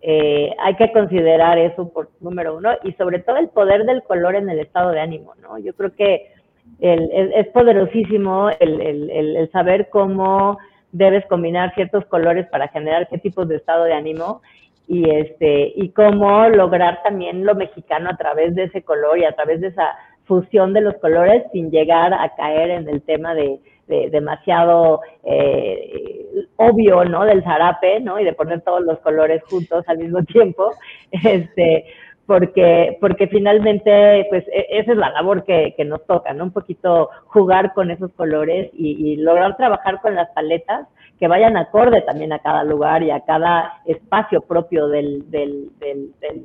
eh, 0.00 0.50
hay 0.58 0.74
que 0.74 0.90
considerar 0.90 1.56
eso 1.58 1.88
por 1.90 2.10
número 2.20 2.56
uno 2.56 2.72
y 2.82 2.92
sobre 2.94 3.20
todo 3.20 3.36
el 3.36 3.50
poder 3.50 3.84
del 3.84 4.02
color 4.02 4.34
en 4.34 4.50
el 4.50 4.58
estado 4.58 4.90
de 4.90 5.00
ánimo, 5.00 5.34
¿no? 5.40 5.58
Yo 5.58 5.74
creo 5.74 5.94
que 5.94 6.32
el, 6.80 7.08
es 7.12 7.46
poderosísimo 7.48 8.50
el, 8.58 8.80
el, 8.80 9.10
el, 9.10 9.50
saber 9.52 9.88
cómo 9.90 10.58
debes 10.90 11.24
combinar 11.26 11.72
ciertos 11.74 12.04
colores 12.06 12.46
para 12.48 12.68
generar 12.68 13.08
qué 13.08 13.18
tipos 13.18 13.46
de 13.48 13.56
estado 13.56 13.84
de 13.84 13.94
ánimo 13.94 14.42
y 14.86 15.08
este 15.08 15.72
y 15.76 15.90
cómo 15.90 16.48
lograr 16.48 17.02
también 17.02 17.44
lo 17.44 17.54
mexicano 17.54 18.10
a 18.10 18.16
través 18.16 18.54
de 18.54 18.64
ese 18.64 18.82
color 18.82 19.18
y 19.18 19.24
a 19.24 19.32
través 19.32 19.60
de 19.60 19.68
esa 19.68 19.96
fusión 20.24 20.72
de 20.72 20.80
los 20.80 20.94
colores 20.96 21.44
sin 21.52 21.70
llegar 21.70 22.12
a 22.12 22.34
caer 22.34 22.70
en 22.70 22.88
el 22.88 23.02
tema 23.02 23.34
de, 23.34 23.60
demasiado 23.86 25.00
eh, 25.24 26.46
obvio, 26.56 27.04
¿no? 27.04 27.24
Del 27.24 27.44
zarape, 27.44 28.00
¿no? 28.00 28.18
Y 28.18 28.24
de 28.24 28.32
poner 28.32 28.62
todos 28.62 28.82
los 28.82 28.98
colores 29.00 29.42
juntos 29.44 29.84
al 29.86 29.98
mismo 29.98 30.22
tiempo, 30.24 30.70
este, 31.10 31.84
porque, 32.26 32.96
porque 33.00 33.26
finalmente, 33.28 34.26
pues, 34.30 34.44
e, 34.48 34.66
esa 34.70 34.92
es 34.92 34.98
la 34.98 35.10
labor 35.10 35.44
que, 35.44 35.74
que 35.76 35.84
nos 35.84 36.04
toca, 36.06 36.32
¿no? 36.32 36.44
Un 36.44 36.52
poquito 36.52 37.10
jugar 37.26 37.74
con 37.74 37.90
esos 37.90 38.10
colores 38.12 38.70
y, 38.72 39.12
y 39.12 39.16
lograr 39.16 39.56
trabajar 39.56 40.00
con 40.00 40.14
las 40.14 40.30
paletas 40.30 40.86
que 41.18 41.28
vayan 41.28 41.56
acorde 41.56 42.02
también 42.02 42.32
a 42.32 42.40
cada 42.40 42.64
lugar 42.64 43.02
y 43.02 43.10
a 43.10 43.20
cada 43.20 43.80
espacio 43.84 44.40
propio 44.42 44.88
del, 44.88 45.30
del, 45.30 45.70
del, 45.78 46.12
del 46.20 46.44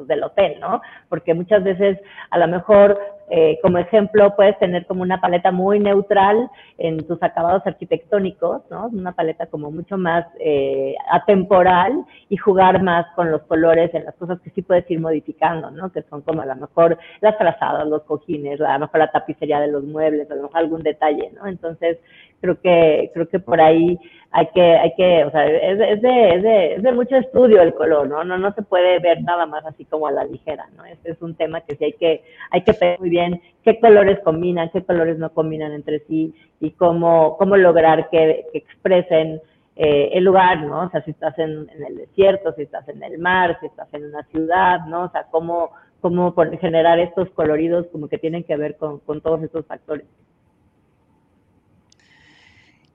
pues, 0.00 0.08
del 0.08 0.24
hotel, 0.24 0.58
¿no? 0.60 0.80
Porque 1.10 1.34
muchas 1.34 1.62
veces 1.62 1.98
a 2.30 2.38
lo 2.38 2.48
mejor 2.48 2.98
eh, 3.28 3.58
como 3.62 3.76
ejemplo 3.76 4.34
puedes 4.34 4.58
tener 4.58 4.86
como 4.86 5.02
una 5.02 5.20
paleta 5.20 5.52
muy 5.52 5.78
neutral 5.78 6.50
en 6.78 7.06
tus 7.06 7.22
acabados 7.22 7.66
arquitectónicos, 7.66 8.62
¿no? 8.70 8.86
Una 8.86 9.12
paleta 9.12 9.44
como 9.44 9.70
mucho 9.70 9.98
más 9.98 10.24
eh, 10.38 10.94
atemporal 11.12 12.02
y 12.30 12.38
jugar 12.38 12.82
más 12.82 13.06
con 13.14 13.30
los 13.30 13.42
colores 13.42 13.92
en 13.92 14.06
las 14.06 14.14
cosas 14.14 14.40
que 14.40 14.48
sí 14.50 14.62
puedes 14.62 14.90
ir 14.90 15.00
modificando, 15.00 15.70
¿no? 15.70 15.92
Que 15.92 16.00
son 16.04 16.22
como 16.22 16.40
a 16.40 16.46
lo 16.46 16.56
mejor 16.56 16.96
las 17.20 17.36
trazadas, 17.36 17.86
los 17.86 18.02
cojines, 18.04 18.58
a 18.62 18.72
lo 18.72 18.86
mejor 18.86 19.00
la 19.00 19.12
tapicería 19.12 19.60
de 19.60 19.68
los 19.68 19.84
muebles, 19.84 20.30
a 20.30 20.34
lo 20.34 20.44
mejor 20.44 20.56
algún 20.56 20.82
detalle, 20.82 21.30
¿no? 21.36 21.46
Entonces 21.46 21.98
creo 22.40 22.60
que 22.60 23.10
creo 23.14 23.28
que 23.28 23.38
por 23.38 23.60
ahí 23.60 23.98
hay 24.32 24.46
que, 24.54 24.62
hay 24.62 24.94
que, 24.94 25.24
o 25.24 25.30
sea, 25.32 25.44
es, 25.46 25.80
es, 25.80 26.02
de, 26.02 26.34
es, 26.34 26.42
de, 26.42 26.74
es 26.74 26.82
de 26.82 26.92
mucho 26.92 27.16
estudio 27.16 27.62
el 27.62 27.74
color, 27.74 28.08
¿no? 28.08 28.22
¿no? 28.22 28.38
No 28.38 28.52
se 28.54 28.62
puede 28.62 29.00
ver 29.00 29.22
nada 29.22 29.44
más 29.46 29.66
así 29.66 29.84
como 29.84 30.06
a 30.06 30.12
la 30.12 30.24
ligera, 30.24 30.68
¿no? 30.76 30.84
Este 30.84 31.10
es 31.10 31.20
un 31.20 31.34
tema 31.34 31.60
que 31.62 31.74
sí 31.74 31.84
hay 31.84 31.92
que, 31.94 32.22
hay 32.50 32.62
que 32.62 32.72
ver 32.80 33.00
muy 33.00 33.10
bien 33.10 33.42
qué 33.64 33.80
colores 33.80 34.20
combinan, 34.20 34.70
qué 34.70 34.84
colores 34.84 35.18
no 35.18 35.30
combinan 35.30 35.72
entre 35.72 36.00
sí 36.06 36.32
y 36.60 36.70
cómo, 36.72 37.36
cómo 37.38 37.56
lograr 37.56 38.08
que, 38.08 38.46
que 38.52 38.58
expresen 38.58 39.40
eh, 39.74 40.10
el 40.12 40.24
lugar, 40.24 40.62
¿no? 40.62 40.82
O 40.82 40.90
sea, 40.90 41.02
si 41.02 41.10
estás 41.10 41.36
en, 41.38 41.68
en, 41.70 41.84
el 41.84 41.96
desierto, 41.96 42.52
si 42.52 42.62
estás 42.62 42.88
en 42.88 43.02
el 43.02 43.18
mar, 43.18 43.56
si 43.60 43.66
estás 43.66 43.92
en 43.94 44.04
una 44.04 44.22
ciudad, 44.24 44.86
¿no? 44.86 45.04
O 45.04 45.10
sea, 45.10 45.26
cómo, 45.30 45.70
cómo 46.00 46.34
generar 46.60 47.00
estos 47.00 47.30
coloridos 47.30 47.86
como 47.90 48.08
que 48.08 48.18
tienen 48.18 48.44
que 48.44 48.56
ver 48.56 48.76
con, 48.76 49.00
con 49.00 49.20
todos 49.20 49.42
estos 49.42 49.66
factores. 49.66 50.06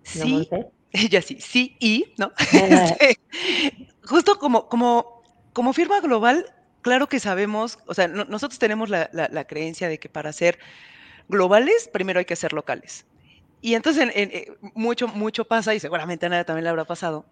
Sí, 0.06 0.48
ella 0.92 1.22
sí, 1.22 1.38
sí 1.42 1.76
y, 1.80 2.14
¿no? 2.18 2.32
Este, 2.52 3.20
justo 4.04 4.40
como, 4.40 4.70
como, 4.70 5.24
como 5.54 5.74
firma 5.74 6.00
global, 6.00 6.46
claro 6.82 7.10
que 7.10 7.20
sabemos, 7.20 7.80
o 7.88 7.94
sea, 7.94 8.08
nosotros 8.08 8.60
tenemos 8.60 8.90
la, 8.90 9.10
la, 9.12 9.44
creencia 9.46 9.90
de 9.90 10.00
que 10.00 10.08
para 10.08 10.32
ser 10.32 10.60
globales, 11.28 11.90
primero 11.92 12.20
hay 12.20 12.26
que 12.26 12.36
ser 12.36 12.54
locales. 12.54 13.06
Y 13.62 13.74
entonces 13.74 14.10
eh, 14.14 14.54
mucho, 14.76 15.08
mucho 15.08 15.46
pasa, 15.46 15.74
y 15.74 15.80
seguramente 15.80 16.28
a 16.28 16.30
nadie 16.30 16.46
también 16.46 16.66
le 16.66 16.70
habrá 16.70 16.86
pasado, 16.86 17.26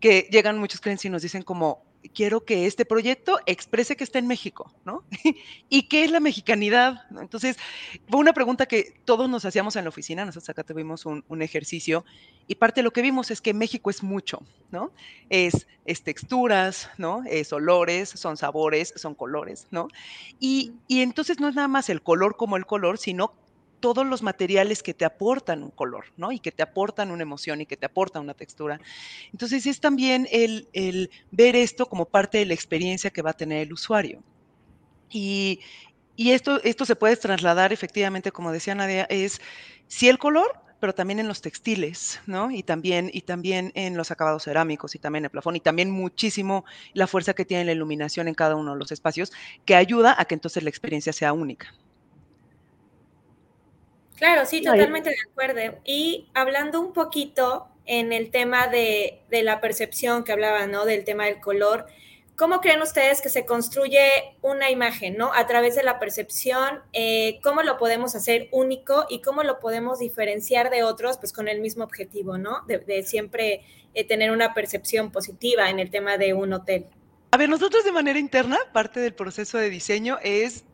que 0.00 0.28
llegan 0.30 0.58
muchos 0.58 0.80
clientes 0.80 1.04
y 1.04 1.10
nos 1.10 1.20
dicen 1.22 1.42
como, 1.42 1.84
quiero 2.12 2.44
que 2.44 2.66
este 2.66 2.84
proyecto 2.84 3.38
exprese 3.46 3.96
que 3.96 4.04
está 4.04 4.18
en 4.18 4.26
México, 4.26 4.72
¿no? 4.84 5.04
¿Y 5.68 5.82
qué 5.88 6.04
es 6.04 6.10
la 6.10 6.20
mexicanidad? 6.20 7.02
Entonces, 7.20 7.56
fue 8.08 8.20
una 8.20 8.32
pregunta 8.32 8.66
que 8.66 8.94
todos 9.04 9.28
nos 9.28 9.44
hacíamos 9.44 9.76
en 9.76 9.84
la 9.84 9.88
oficina, 9.88 10.24
nosotros 10.24 10.48
acá 10.48 10.64
tuvimos 10.64 11.06
un, 11.06 11.24
ejercicio 11.42 12.04
y 12.46 12.54
parte 12.54 12.80
de 12.80 12.84
lo 12.84 12.92
que 12.92 13.02
vimos 13.02 13.30
es 13.30 13.40
que 13.40 13.52
México 13.52 13.90
es 13.90 14.02
mucho, 14.02 14.40
¿no? 14.70 14.92
Es, 15.28 15.66
es 15.84 16.02
texturas, 16.02 16.88
¿no? 16.96 17.22
Es 17.26 17.52
olores, 17.52 18.08
son 18.08 18.36
sabores, 18.36 18.94
son 18.96 19.14
colores, 19.14 19.66
¿no? 19.70 19.88
Y, 20.40 20.72
y 20.88 21.02
entonces 21.02 21.40
no 21.40 21.48
es 21.48 21.54
nada 21.54 21.68
más 21.68 21.90
el 21.90 22.02
color 22.02 22.36
como 22.36 22.56
el 22.56 22.66
color, 22.66 22.98
sino 22.98 23.34
todos 23.84 24.06
los 24.06 24.22
materiales 24.22 24.82
que 24.82 24.94
te 24.94 25.04
aportan 25.04 25.62
un 25.62 25.70
color, 25.70 26.06
¿no? 26.16 26.32
Y 26.32 26.38
que 26.38 26.50
te 26.50 26.62
aportan 26.62 27.10
una 27.10 27.22
emoción 27.22 27.60
y 27.60 27.66
que 27.66 27.76
te 27.76 27.84
aportan 27.84 28.22
una 28.22 28.32
textura. 28.32 28.80
Entonces 29.30 29.66
es 29.66 29.78
también 29.78 30.26
el, 30.32 30.70
el 30.72 31.10
ver 31.30 31.54
esto 31.54 31.84
como 31.84 32.06
parte 32.06 32.38
de 32.38 32.46
la 32.46 32.54
experiencia 32.54 33.10
que 33.10 33.20
va 33.20 33.32
a 33.32 33.36
tener 33.36 33.58
el 33.58 33.74
usuario. 33.74 34.22
Y, 35.10 35.60
y 36.16 36.30
esto, 36.30 36.62
esto 36.64 36.86
se 36.86 36.96
puede 36.96 37.14
trasladar 37.18 37.74
efectivamente, 37.74 38.32
como 38.32 38.52
decía 38.52 38.74
Nadia, 38.74 39.04
es 39.10 39.38
si 39.86 40.08
el 40.08 40.16
color, 40.16 40.50
pero 40.80 40.94
también 40.94 41.18
en 41.18 41.28
los 41.28 41.42
textiles, 41.42 42.22
¿no? 42.24 42.50
Y 42.50 42.62
también, 42.62 43.10
y 43.12 43.20
también 43.20 43.70
en 43.74 43.98
los 43.98 44.10
acabados 44.10 44.44
cerámicos 44.44 44.94
y 44.94 44.98
también 44.98 45.24
en 45.24 45.26
el 45.26 45.30
plafón 45.30 45.56
y 45.56 45.60
también 45.60 45.90
muchísimo 45.90 46.64
la 46.94 47.06
fuerza 47.06 47.34
que 47.34 47.44
tiene 47.44 47.66
la 47.66 47.72
iluminación 47.72 48.28
en 48.28 48.34
cada 48.34 48.56
uno 48.56 48.72
de 48.72 48.78
los 48.78 48.92
espacios, 48.92 49.30
que 49.66 49.74
ayuda 49.74 50.16
a 50.18 50.24
que 50.24 50.32
entonces 50.32 50.62
la 50.62 50.70
experiencia 50.70 51.12
sea 51.12 51.34
única. 51.34 51.74
Claro, 54.16 54.46
sí, 54.46 54.62
totalmente 54.62 55.10
de 55.10 55.16
acuerdo. 55.30 55.80
Y 55.84 56.28
hablando 56.34 56.80
un 56.80 56.92
poquito 56.92 57.68
en 57.86 58.12
el 58.12 58.30
tema 58.30 58.68
de, 58.68 59.20
la 59.30 59.60
percepción 59.60 60.24
que 60.24 60.32
hablaba, 60.32 60.66
¿no? 60.66 60.84
Del 60.84 61.04
tema 61.04 61.26
del 61.26 61.40
color, 61.40 61.86
¿cómo 62.36 62.60
creen 62.60 62.80
ustedes 62.80 63.20
que 63.20 63.28
se 63.28 63.44
construye 63.44 64.36
una 64.40 64.70
imagen, 64.70 65.16
¿no? 65.16 65.32
A 65.34 65.46
través 65.46 65.74
de 65.74 65.82
la 65.82 65.98
percepción, 65.98 66.80
eh, 66.92 67.40
¿cómo 67.42 67.62
lo 67.62 67.76
podemos 67.76 68.14
hacer 68.14 68.48
único 68.52 69.06
y 69.08 69.20
cómo 69.20 69.42
lo 69.42 69.58
podemos 69.58 69.98
diferenciar 69.98 70.70
de 70.70 70.84
otros, 70.84 71.18
pues 71.18 71.32
con 71.32 71.48
el 71.48 71.60
mismo 71.60 71.84
objetivo, 71.84 72.38
¿no? 72.38 72.62
De, 72.66 73.02
siempre 73.02 73.62
eh, 73.94 74.04
tener 74.04 74.30
una 74.30 74.54
percepción 74.54 75.10
positiva 75.10 75.68
en 75.70 75.80
el 75.80 75.90
tema 75.90 76.16
de 76.16 76.34
un 76.34 76.52
hotel. 76.52 76.86
A 77.32 77.36
ver, 77.36 77.48
nosotros 77.48 77.84
de 77.84 77.90
manera 77.90 78.18
interna, 78.18 78.58
parte 78.72 79.00
del 79.00 79.12
proceso 79.12 79.58
de 79.58 79.68
diseño 79.68 80.18
es, 80.22 80.64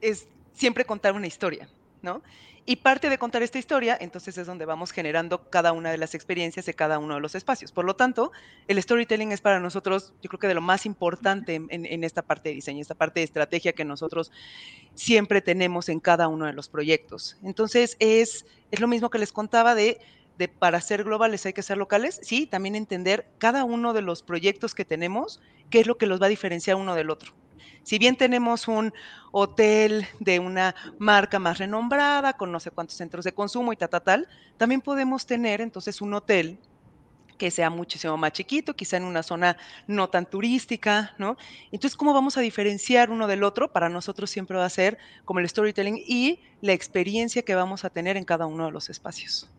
es 0.00 0.28
siempre 0.52 0.84
contar 0.84 1.14
una 1.14 1.26
historia, 1.26 1.68
¿no? 2.02 2.22
Y 2.66 2.76
parte 2.76 3.10
de 3.10 3.18
contar 3.18 3.42
esta 3.42 3.58
historia, 3.58 3.96
entonces 4.00 4.38
es 4.38 4.46
donde 4.46 4.64
vamos 4.64 4.90
generando 4.90 5.50
cada 5.50 5.72
una 5.72 5.90
de 5.90 5.98
las 5.98 6.14
experiencias 6.14 6.64
de 6.64 6.72
cada 6.72 6.98
uno 6.98 7.14
de 7.14 7.20
los 7.20 7.34
espacios. 7.34 7.72
Por 7.72 7.84
lo 7.84 7.94
tanto, 7.94 8.32
el 8.68 8.82
storytelling 8.82 9.32
es 9.32 9.42
para 9.42 9.60
nosotros, 9.60 10.14
yo 10.22 10.28
creo 10.30 10.40
que 10.40 10.48
de 10.48 10.54
lo 10.54 10.62
más 10.62 10.86
importante 10.86 11.56
en, 11.56 12.04
esta 12.04 12.22
parte 12.22 12.48
de 12.48 12.54
diseño, 12.54 12.80
esta 12.80 12.94
parte 12.94 13.20
de 13.20 13.24
estrategia 13.24 13.74
que 13.74 13.84
nosotros 13.84 14.32
siempre 14.94 15.42
tenemos 15.42 15.90
en 15.90 16.00
cada 16.00 16.28
uno 16.28 16.46
de 16.46 16.54
los 16.54 16.70
proyectos. 16.70 17.36
Entonces, 17.42 17.96
es, 17.98 18.46
es 18.70 18.80
lo 18.80 18.88
mismo 18.88 19.10
que 19.10 19.18
les 19.18 19.32
contaba 19.32 19.74
de 19.74 20.00
de 20.38 20.48
para 20.48 20.80
ser 20.80 21.04
globales 21.04 21.46
hay 21.46 21.52
que 21.52 21.62
ser 21.62 21.78
locales, 21.78 22.20
sí, 22.22 22.46
también 22.46 22.74
entender 22.74 23.28
cada 23.38 23.64
uno 23.64 23.92
de 23.92 24.02
los 24.02 24.22
proyectos 24.22 24.74
que 24.74 24.84
tenemos, 24.84 25.40
qué 25.70 25.80
es 25.80 25.86
lo 25.86 25.96
que 25.96 26.06
los 26.06 26.20
va 26.20 26.26
a 26.26 26.30
diferenciar 26.30 26.76
uno 26.76 26.94
del 26.94 27.10
otro. 27.10 27.32
Si 27.84 27.98
bien 27.98 28.16
tenemos 28.16 28.66
un 28.66 28.92
hotel 29.30 30.06
de 30.18 30.40
una 30.40 30.74
marca 30.98 31.38
más 31.38 31.58
renombrada, 31.58 32.32
con 32.32 32.50
no 32.50 32.58
sé 32.58 32.70
cuántos 32.70 32.96
centros 32.96 33.24
de 33.24 33.32
consumo 33.32 33.72
y 33.72 33.76
tal, 33.76 33.90
tal, 33.90 34.02
tal, 34.02 34.28
también 34.56 34.80
podemos 34.80 35.26
tener 35.26 35.60
entonces 35.60 36.00
un 36.00 36.14
hotel 36.14 36.58
que 37.38 37.50
sea 37.50 37.68
muchísimo 37.68 38.16
más 38.16 38.32
chiquito, 38.32 38.74
quizá 38.74 38.96
en 38.96 39.04
una 39.04 39.22
zona 39.22 39.56
no 39.86 40.08
tan 40.08 40.24
turística, 40.24 41.14
¿no? 41.18 41.36
Entonces, 41.72 41.96
¿cómo 41.96 42.14
vamos 42.14 42.38
a 42.38 42.40
diferenciar 42.40 43.10
uno 43.10 43.26
del 43.26 43.42
otro? 43.42 43.70
Para 43.70 43.88
nosotros 43.88 44.30
siempre 44.30 44.56
va 44.56 44.64
a 44.64 44.70
ser 44.70 44.98
como 45.24 45.40
el 45.40 45.48
storytelling 45.48 45.98
y 46.06 46.40
la 46.60 46.72
experiencia 46.72 47.42
que 47.42 47.54
vamos 47.54 47.84
a 47.84 47.90
tener 47.90 48.16
en 48.16 48.24
cada 48.24 48.46
uno 48.46 48.66
de 48.66 48.72
los 48.72 48.88
espacios. 48.88 49.50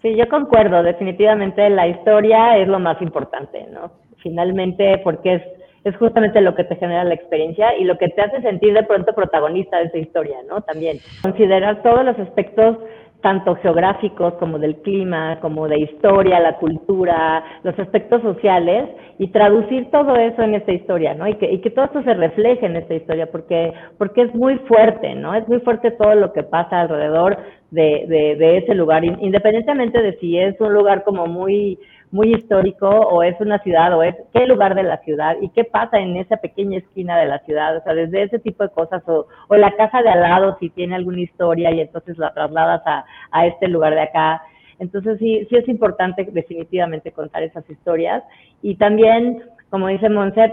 Sí, 0.00 0.16
yo 0.16 0.28
concuerdo, 0.28 0.82
definitivamente 0.82 1.70
la 1.70 1.86
historia 1.86 2.58
es 2.58 2.66
lo 2.66 2.80
más 2.80 3.00
importante, 3.00 3.66
¿no? 3.70 3.92
Finalmente, 4.16 4.98
porque 5.04 5.34
es 5.34 5.42
es 5.84 5.96
justamente 5.96 6.40
lo 6.40 6.54
que 6.54 6.64
te 6.64 6.76
genera 6.76 7.04
la 7.04 7.14
experiencia 7.14 7.76
y 7.76 7.84
lo 7.84 7.98
que 7.98 8.08
te 8.08 8.22
hace 8.22 8.40
sentir 8.42 8.74
de 8.74 8.84
pronto 8.84 9.14
protagonista 9.14 9.78
de 9.78 9.84
esa 9.84 9.98
historia, 9.98 10.36
¿no? 10.48 10.60
También 10.62 10.98
considerar 11.22 11.82
todos 11.82 12.04
los 12.04 12.18
aspectos 12.18 12.78
tanto 13.22 13.54
geográficos 13.56 14.34
como 14.34 14.58
del 14.58 14.76
clima, 14.82 15.38
como 15.40 15.68
de 15.68 15.78
historia, 15.78 16.40
la 16.40 16.56
cultura, 16.58 17.44
los 17.62 17.78
aspectos 17.78 18.20
sociales 18.20 18.90
y 19.18 19.28
traducir 19.28 19.90
todo 19.90 20.16
eso 20.16 20.42
en 20.42 20.56
esta 20.56 20.72
historia, 20.72 21.14
¿no? 21.14 21.26
Y 21.26 21.34
que, 21.36 21.50
y 21.50 21.60
que 21.60 21.70
todo 21.70 21.86
eso 21.86 22.02
se 22.02 22.14
refleje 22.14 22.66
en 22.66 22.76
esta 22.76 22.94
historia 22.94 23.30
porque, 23.30 23.72
porque 23.96 24.22
es 24.22 24.34
muy 24.34 24.58
fuerte, 24.66 25.14
¿no? 25.14 25.34
Es 25.34 25.48
muy 25.48 25.60
fuerte 25.60 25.92
todo 25.92 26.14
lo 26.16 26.32
que 26.32 26.42
pasa 26.42 26.80
alrededor 26.80 27.38
de, 27.72 28.04
de, 28.06 28.36
de 28.36 28.58
ese 28.58 28.74
lugar, 28.74 29.02
independientemente 29.02 30.00
de 30.02 30.12
si 30.18 30.38
es 30.38 30.60
un 30.60 30.74
lugar 30.74 31.04
como 31.04 31.26
muy, 31.26 31.78
muy 32.10 32.34
histórico 32.34 32.86
o 32.86 33.22
es 33.22 33.34
una 33.40 33.58
ciudad 33.60 33.96
o 33.96 34.02
es 34.02 34.14
qué 34.34 34.46
lugar 34.46 34.74
de 34.74 34.82
la 34.82 34.98
ciudad 34.98 35.36
y 35.40 35.48
qué 35.48 35.64
pasa 35.64 35.98
en 35.98 36.18
esa 36.18 36.36
pequeña 36.36 36.78
esquina 36.78 37.18
de 37.18 37.26
la 37.26 37.38
ciudad, 37.40 37.78
o 37.78 37.82
sea, 37.82 37.94
desde 37.94 38.24
ese 38.24 38.38
tipo 38.38 38.62
de 38.62 38.68
cosas 38.68 39.02
o, 39.08 39.26
o 39.48 39.56
la 39.56 39.72
casa 39.72 40.02
de 40.02 40.10
al 40.10 40.20
lado 40.20 40.58
si 40.60 40.68
tiene 40.68 40.96
alguna 40.96 41.22
historia 41.22 41.72
y 41.72 41.80
entonces 41.80 42.18
la 42.18 42.34
trasladas 42.34 42.82
a, 42.84 43.06
a 43.30 43.46
este 43.46 43.68
lugar 43.68 43.94
de 43.94 44.02
acá. 44.02 44.42
Entonces 44.78 45.18
sí, 45.18 45.46
sí 45.48 45.56
es 45.56 45.66
importante 45.66 46.28
definitivamente 46.30 47.10
contar 47.10 47.42
esas 47.42 47.68
historias 47.70 48.22
y 48.60 48.74
también, 48.74 49.42
como 49.70 49.88
dice 49.88 50.10
Monset, 50.10 50.52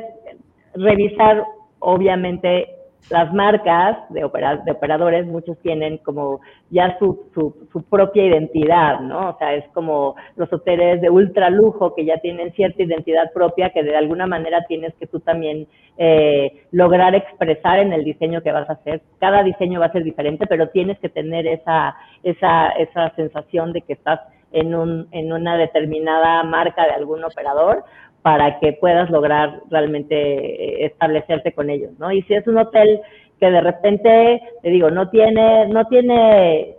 revisar 0.74 1.44
obviamente 1.80 2.79
las 3.10 3.34
marcas 3.34 3.98
de, 4.10 4.22
de 4.22 4.72
operadores, 4.72 5.26
muchos 5.26 5.58
tienen 5.60 5.98
como 5.98 6.42
ya 6.70 6.98
su, 7.00 7.26
su, 7.34 7.84
propia 7.90 8.26
identidad, 8.26 9.00
¿no? 9.00 9.30
O 9.30 9.38
sea, 9.40 9.56
es 9.56 9.68
como 9.74 10.16
los 10.36 10.52
hoteles 10.54 11.02
de 11.02 11.10
ultra 11.10 11.50
lujo 11.50 11.96
que 11.96 12.06
ya 12.06 12.18
tienen 12.20 12.54
cierta 12.54 12.84
identidad 12.84 13.32
propia 13.34 13.72
que 13.72 13.84
de 13.84 13.96
alguna 13.96 14.28
manera 14.28 14.64
tienes 14.68 14.94
que 14.96 15.08
tú 15.08 15.20
también 15.20 15.68
eh, 15.98 16.66
lograr 16.72 17.16
expresar 17.16 17.80
en 17.80 17.94
el 17.94 18.04
diseño 18.04 18.44
que 18.44 18.52
vas 18.52 18.70
a 18.70 18.74
hacer. 18.74 19.02
Cada 19.20 19.44
diseño 19.44 19.80
va 19.80 19.88
a 19.88 19.92
ser 19.92 20.04
diferente, 20.04 20.46
pero 20.48 20.70
tienes 20.70 21.00
que 21.00 21.10
tener 21.10 21.48
esa, 21.48 21.96
esa, 22.22 22.70
esa 22.70 23.10
sensación 23.16 23.74
de 23.74 23.82
que 23.82 23.94
estás 23.94 24.20
en, 24.52 24.76
un, 24.76 25.08
en 25.12 25.34
una 25.34 25.58
determinada 25.58 26.44
marca 26.44 26.84
de 26.86 26.92
algún 26.92 27.24
operador 27.24 27.84
para 28.22 28.60
que 28.60 28.74
puedas 28.74 29.10
lograr 29.10 29.62
realmente 29.70 30.16
eh, 30.16 30.86
establecerte 30.86 31.54
con 31.54 31.70
ellos, 31.70 31.92
¿no? 32.00 32.12
Y 32.12 32.22
si 32.24 32.34
es 32.34 32.46
un 32.48 32.58
hotel 32.58 33.00
que 33.40 33.50
de 33.50 33.62
repente, 33.62 34.42
te 34.62 34.70
digo, 34.70 34.92
no 34.92 35.10
tiene, 35.10 35.68
no 35.68 35.86
tiene, 35.86 36.76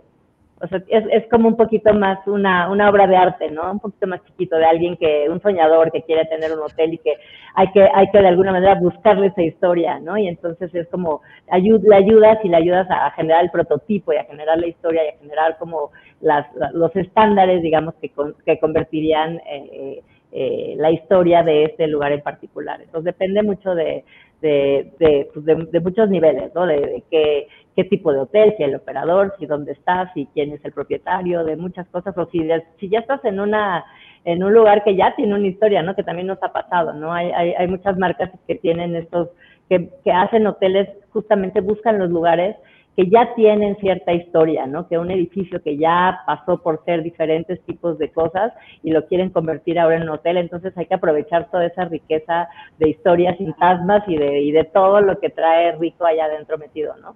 o 0.61 0.67
sea, 0.67 0.83
es, 0.87 1.03
es 1.11 1.27
como 1.29 1.47
un 1.47 1.57
poquito 1.57 1.91
más 1.95 2.19
una, 2.27 2.69
una 2.69 2.87
obra 2.87 3.07
de 3.07 3.17
arte, 3.17 3.49
¿no? 3.49 3.71
Un 3.71 3.79
poquito 3.79 4.05
más 4.05 4.23
chiquito 4.25 4.57
de 4.57 4.65
alguien 4.65 4.95
que, 4.97 5.27
un 5.27 5.41
soñador 5.41 5.91
que 5.91 6.03
quiere 6.03 6.25
tener 6.25 6.51
un 6.51 6.61
hotel 6.61 6.93
y 6.93 6.97
que 6.99 7.15
hay 7.55 7.71
que, 7.71 7.89
hay 7.91 8.11
que 8.11 8.19
de 8.19 8.27
alguna 8.27 8.51
manera 8.51 8.75
buscarle 8.75 9.27
esa 9.27 9.41
historia, 9.41 9.99
¿no? 9.99 10.15
Y 10.19 10.27
entonces 10.27 10.73
es 10.75 10.87
como, 10.89 11.21
ayud, 11.49 11.81
le 11.81 11.95
ayudas 11.95 12.37
y 12.43 12.49
le 12.49 12.57
ayudas 12.57 12.87
a 12.91 13.09
generar 13.11 13.43
el 13.43 13.49
prototipo 13.49 14.13
y 14.13 14.17
a 14.17 14.25
generar 14.25 14.59
la 14.59 14.67
historia 14.67 15.03
y 15.03 15.09
a 15.09 15.17
generar 15.17 15.57
como 15.57 15.89
las, 16.21 16.45
los 16.73 16.95
estándares, 16.95 17.63
digamos, 17.63 17.95
que, 17.95 18.11
que 18.45 18.59
convertirían 18.59 19.41
eh, 19.49 20.03
eh, 20.31 20.75
la 20.77 20.91
historia 20.91 21.43
de 21.43 21.65
este 21.65 21.87
lugar 21.87 22.11
en 22.11 22.21
particular. 22.21 22.81
Entonces 22.81 23.05
depende 23.05 23.43
mucho 23.43 23.75
de, 23.75 24.03
de, 24.41 24.91
de, 24.97 25.29
pues, 25.33 25.45
de 25.45 25.79
muchos 25.79 26.09
niveles, 26.09 26.53
¿no? 26.55 26.65
De, 26.65 27.03
qué, 27.11 27.47
qué, 27.75 27.83
tipo 27.83 28.11
de 28.11 28.19
hotel, 28.19 28.53
si 28.57 28.63
el 28.63 28.75
operador, 28.75 29.33
si 29.39 29.45
dónde 29.45 29.73
estás, 29.73 30.09
si 30.13 30.27
quién 30.33 30.51
es 30.51 30.63
el 30.65 30.71
propietario, 30.71 31.43
de 31.43 31.55
muchas 31.57 31.87
cosas, 31.87 32.17
o 32.17 32.25
si, 32.31 32.39
si 32.79 32.89
ya 32.89 32.99
estás 32.99 33.23
en 33.25 33.39
una 33.39 33.85
en 34.23 34.43
un 34.43 34.53
lugar 34.53 34.83
que 34.83 34.95
ya 34.95 35.15
tiene 35.15 35.33
una 35.33 35.47
historia, 35.47 35.81
¿no? 35.81 35.95
Que 35.95 36.03
también 36.03 36.27
nos 36.27 36.41
ha 36.43 36.53
pasado, 36.53 36.93
¿no? 36.93 37.11
Hay, 37.11 37.31
hay, 37.31 37.53
hay 37.53 37.67
muchas 37.67 37.97
marcas 37.97 38.29
que 38.47 38.55
tienen 38.55 38.95
estos, 38.95 39.29
que, 39.67 39.89
que 40.03 40.11
hacen 40.11 40.45
hoteles, 40.45 40.87
justamente 41.09 41.59
buscan 41.59 41.97
los 41.97 42.09
lugares 42.09 42.55
que 42.95 43.09
ya 43.09 43.33
tienen 43.35 43.77
cierta 43.77 44.11
historia, 44.13 44.65
¿no? 44.65 44.87
Que 44.87 44.97
un 44.97 45.11
edificio 45.11 45.61
que 45.63 45.77
ya 45.77 46.21
pasó 46.25 46.61
por 46.61 46.83
ser 46.83 47.03
diferentes 47.03 47.61
tipos 47.61 47.97
de 47.97 48.11
cosas 48.11 48.51
y 48.83 48.91
lo 48.91 49.05
quieren 49.07 49.29
convertir 49.29 49.79
ahora 49.79 49.95
en 49.95 50.03
un 50.03 50.09
hotel, 50.09 50.37
entonces 50.37 50.77
hay 50.77 50.85
que 50.87 50.95
aprovechar 50.95 51.49
toda 51.49 51.65
esa 51.65 51.85
riqueza 51.85 52.49
de 52.79 52.89
historias 52.89 53.37
fantasmas 53.37 54.03
y 54.07 54.17
de, 54.17 54.41
y 54.41 54.51
de 54.51 54.65
todo 54.65 54.99
lo 55.01 55.19
que 55.19 55.29
trae 55.29 55.71
rico 55.77 56.05
allá 56.05 56.25
adentro 56.25 56.57
metido, 56.57 56.95
¿no? 56.97 57.15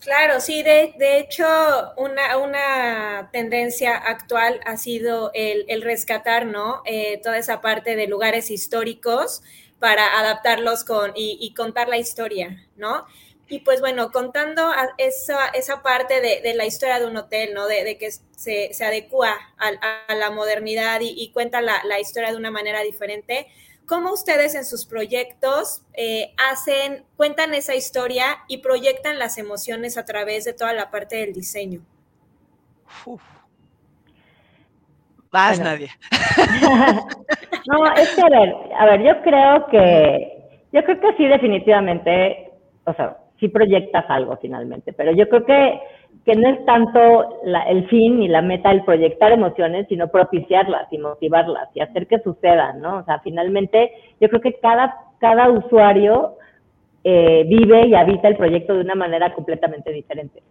Claro, 0.00 0.40
sí, 0.40 0.62
de, 0.62 0.94
de 0.98 1.18
hecho, 1.18 1.44
una, 1.96 2.36
una, 2.36 3.30
tendencia 3.32 3.96
actual 3.96 4.60
ha 4.64 4.76
sido 4.76 5.30
el, 5.34 5.64
el 5.68 5.82
rescatar, 5.82 6.46
¿no? 6.46 6.82
Eh, 6.84 7.18
toda 7.24 7.38
esa 7.38 7.60
parte 7.60 7.96
de 7.96 8.06
lugares 8.06 8.50
históricos 8.50 9.42
para 9.80 10.20
adaptarlos 10.20 10.84
con, 10.84 11.12
y, 11.16 11.38
y 11.40 11.54
contar 11.54 11.88
la 11.88 11.96
historia, 11.96 12.62
¿no? 12.76 13.06
Y 13.48 13.60
pues 13.60 13.80
bueno, 13.80 14.10
contando 14.10 14.72
esa, 14.98 15.48
esa 15.48 15.82
parte 15.82 16.20
de, 16.20 16.40
de, 16.40 16.54
la 16.54 16.66
historia 16.66 16.98
de 16.98 17.06
un 17.06 17.16
hotel, 17.16 17.54
¿no? 17.54 17.66
De, 17.66 17.84
de 17.84 17.96
que 17.96 18.10
se, 18.10 18.74
se 18.74 18.84
adecua 18.84 19.30
a, 19.56 19.70
a, 20.08 20.14
la 20.16 20.30
modernidad 20.30 21.00
y, 21.00 21.14
y 21.16 21.30
cuenta 21.30 21.60
la, 21.60 21.80
la, 21.84 22.00
historia 22.00 22.32
de 22.32 22.36
una 22.36 22.50
manera 22.50 22.80
diferente. 22.82 23.46
¿Cómo 23.86 24.12
ustedes 24.12 24.56
en 24.56 24.64
sus 24.64 24.84
proyectos 24.84 25.82
eh, 25.92 26.34
hacen, 26.50 27.04
cuentan 27.16 27.54
esa 27.54 27.76
historia 27.76 28.38
y 28.48 28.58
proyectan 28.58 29.20
las 29.20 29.38
emociones 29.38 29.96
a 29.96 30.04
través 30.04 30.44
de 30.44 30.52
toda 30.52 30.72
la 30.72 30.90
parte 30.90 31.16
del 31.16 31.32
diseño? 31.32 31.82
Uf. 33.04 33.22
Vas, 35.30 35.58
bueno. 35.58 35.70
Nadia. 35.70 35.92
no, 37.68 37.94
es 37.94 38.08
que 38.10 38.22
a 38.22 38.28
ver, 38.28 38.54
a 38.76 38.86
ver, 38.86 39.02
yo 39.02 39.22
creo 39.22 39.66
que, 39.68 40.62
yo 40.72 40.82
creo 40.82 41.00
que 41.00 41.16
sí 41.16 41.26
definitivamente, 41.26 42.50
o 42.84 42.94
sea, 42.94 43.16
sí 43.38 43.48
proyectas 43.48 44.04
algo 44.08 44.36
finalmente, 44.38 44.92
pero 44.92 45.12
yo 45.12 45.28
creo 45.28 45.44
que, 45.44 45.80
que 46.24 46.34
no 46.34 46.48
es 46.48 46.64
tanto 46.64 47.40
la, 47.44 47.62
el 47.64 47.88
fin 47.88 48.22
y 48.22 48.28
la 48.28 48.42
meta 48.42 48.70
el 48.70 48.84
proyectar 48.84 49.32
emociones, 49.32 49.86
sino 49.88 50.08
propiciarlas 50.08 50.90
y 50.92 50.98
motivarlas 50.98 51.68
y 51.74 51.80
hacer 51.80 52.06
que 52.06 52.18
sucedan, 52.20 52.80
¿no? 52.80 52.98
O 52.98 53.04
sea, 53.04 53.20
finalmente 53.20 53.92
yo 54.20 54.28
creo 54.28 54.40
que 54.40 54.54
cada, 54.54 54.96
cada 55.18 55.50
usuario 55.50 56.36
eh, 57.04 57.44
vive 57.46 57.86
y 57.86 57.94
habita 57.94 58.26
el 58.26 58.36
proyecto 58.36 58.74
de 58.74 58.80
una 58.80 58.96
manera 58.96 59.32
completamente 59.32 59.92
diferente. 59.92 60.42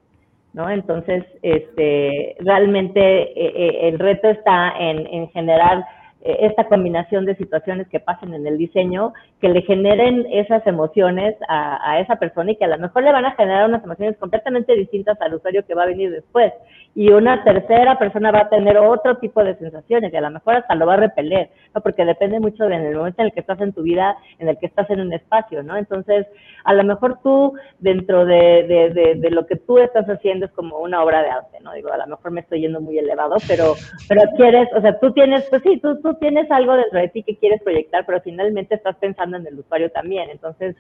¿No? 0.54 0.70
Entonces, 0.70 1.26
este, 1.42 2.38
realmente 2.40 3.02
eh, 3.02 3.54
eh, 3.56 3.90
el 3.90 4.00
reto 4.00 4.30
está 4.30 4.74
en, 4.80 5.06
en 5.08 5.28
generar 5.32 5.84
esta 6.26 6.64
combinación 6.64 7.26
de 7.26 7.36
situaciones 7.36 7.88
que 7.88 8.00
pasen 8.00 8.34
en 8.34 8.48
el 8.48 8.58
diseño 8.58 9.14
que 9.40 9.50
le 9.50 9.62
generen 9.62 10.26
esas 10.32 10.66
emociones 10.66 11.36
a, 11.48 12.00
esa 12.00 12.16
persona 12.16 12.52
y 12.52 12.56
que 12.56 12.66
a 12.66 12.70
lo 12.70 12.80
mejor 12.80 13.04
le 13.04 13.12
van 13.12 13.26
a 13.26 13.36
generar 13.36 13.70
unas 13.70 13.84
emociones 13.84 14.18
completamente 14.18 14.76
distintas 14.76 15.22
al 15.22 15.36
usuario 15.36 15.66
que 15.66 15.76
va 15.76 15.84
a 15.84 15.88
venir 15.88 16.12
después. 16.12 16.52
Y 16.96 17.12
una 17.12 17.44
tercera 17.44 18.00
persona 18.00 18.32
va 18.32 18.42
a 18.42 18.50
tener 18.50 18.78
otro 18.78 19.18
tipo 19.18 19.44
de 19.44 19.56
sensaciones 19.56 20.12
y 20.12 20.16
a 20.16 20.22
lo 20.22 20.32
mejor 20.32 20.56
hasta 20.56 20.76
lo 20.76 20.88
va 20.88 20.94
a 20.94 20.98
repeler, 20.98 21.50
¿no? 21.76 21.82
Porque 21.82 22.06
depende 22.06 22.40
mucho 22.40 22.64
del 22.64 22.82
de 22.84 22.96
momento 22.96 23.22
en 23.22 23.28
el 23.28 23.34
que 23.34 23.42
estás 23.42 23.60
en 23.62 23.74
tu 23.74 23.84
vida, 23.84 24.18
en 24.40 24.48
el 24.48 24.58
que 24.58 24.66
estás 24.66 24.90
en 24.90 25.02
un 25.02 25.14
espacio, 25.14 25.62
¿no? 25.62 25.78
Entonces, 25.78 26.26
a 26.64 26.74
lo 26.74 26.84
mejor 26.84 27.20
tú, 27.22 27.54
dentro 27.80 28.26
de, 28.26 28.64
de, 28.64 28.90
de, 28.90 29.16
de 29.16 29.30
lo 29.30 29.46
que 29.46 29.58
tú 29.58 29.78
estás 29.78 30.08
haciendo, 30.10 30.46
es 30.46 30.52
como 30.54 30.80
una 30.80 31.04
obra 31.04 31.22
de 31.22 31.30
arte, 31.30 31.58
¿no? 31.62 31.74
Digo, 31.74 31.92
a 31.92 31.98
lo 31.98 32.08
mejor 32.08 32.32
me 32.32 32.42
estoy 32.42 32.62
yendo 32.62 32.82
muy 32.82 32.98
elevado, 32.98 33.36
pero, 33.48 33.76
pero 34.08 34.22
quieres, 34.38 34.70
o 34.74 34.82
sea, 34.82 34.98
tú 35.00 35.12
tienes, 35.12 35.44
pues 35.50 35.62
sí, 35.64 35.78
tú, 35.78 36.02
tú 36.02 36.15
tienes 36.18 36.50
algo 36.52 36.76
dentro 36.76 37.00
de 37.00 37.10
ti 37.10 37.24
que 37.24 37.38
quieres 37.38 37.62
proyectar, 37.62 38.06
pero 38.06 38.22
finalmente 38.22 38.76
estás 38.76 38.96
pensando 38.98 39.38
en 39.38 39.48
el 39.48 39.60
usuario 39.60 39.92
también. 39.92 40.30
Entonces, 40.30 40.76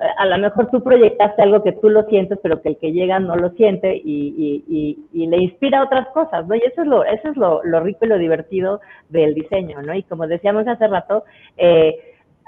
eh, 0.00 0.04
a 0.18 0.26
lo 0.26 0.38
mejor 0.38 0.70
tú 0.70 0.82
proyectaste 0.82 1.42
algo 1.42 1.62
que 1.62 1.72
tú 1.72 1.88
lo 1.88 2.04
sientes, 2.04 2.38
pero 2.42 2.60
que 2.60 2.70
el 2.70 2.78
que 2.78 2.92
llega 2.92 3.18
no 3.18 3.36
lo 3.36 3.50
siente 3.50 3.96
y, 3.96 4.34
y, 4.36 4.64
y, 4.68 5.22
y 5.22 5.26
le 5.26 5.38
inspira 5.38 5.82
otras 5.82 6.08
cosas, 6.08 6.46
¿no? 6.46 6.54
Y 6.54 6.60
eso 6.60 6.82
es 6.82 6.86
lo, 6.86 7.04
eso 7.04 7.28
es 7.28 7.36
lo, 7.36 7.62
rico 7.80 8.04
y 8.04 8.08
lo 8.08 8.18
divertido 8.18 8.80
del 9.08 9.34
diseño, 9.34 9.80
¿no? 9.82 9.94
Y 9.94 10.02
como 10.02 10.26
decíamos 10.26 10.68
hace 10.68 10.86
rato, 10.86 11.24
eh, 11.56 11.96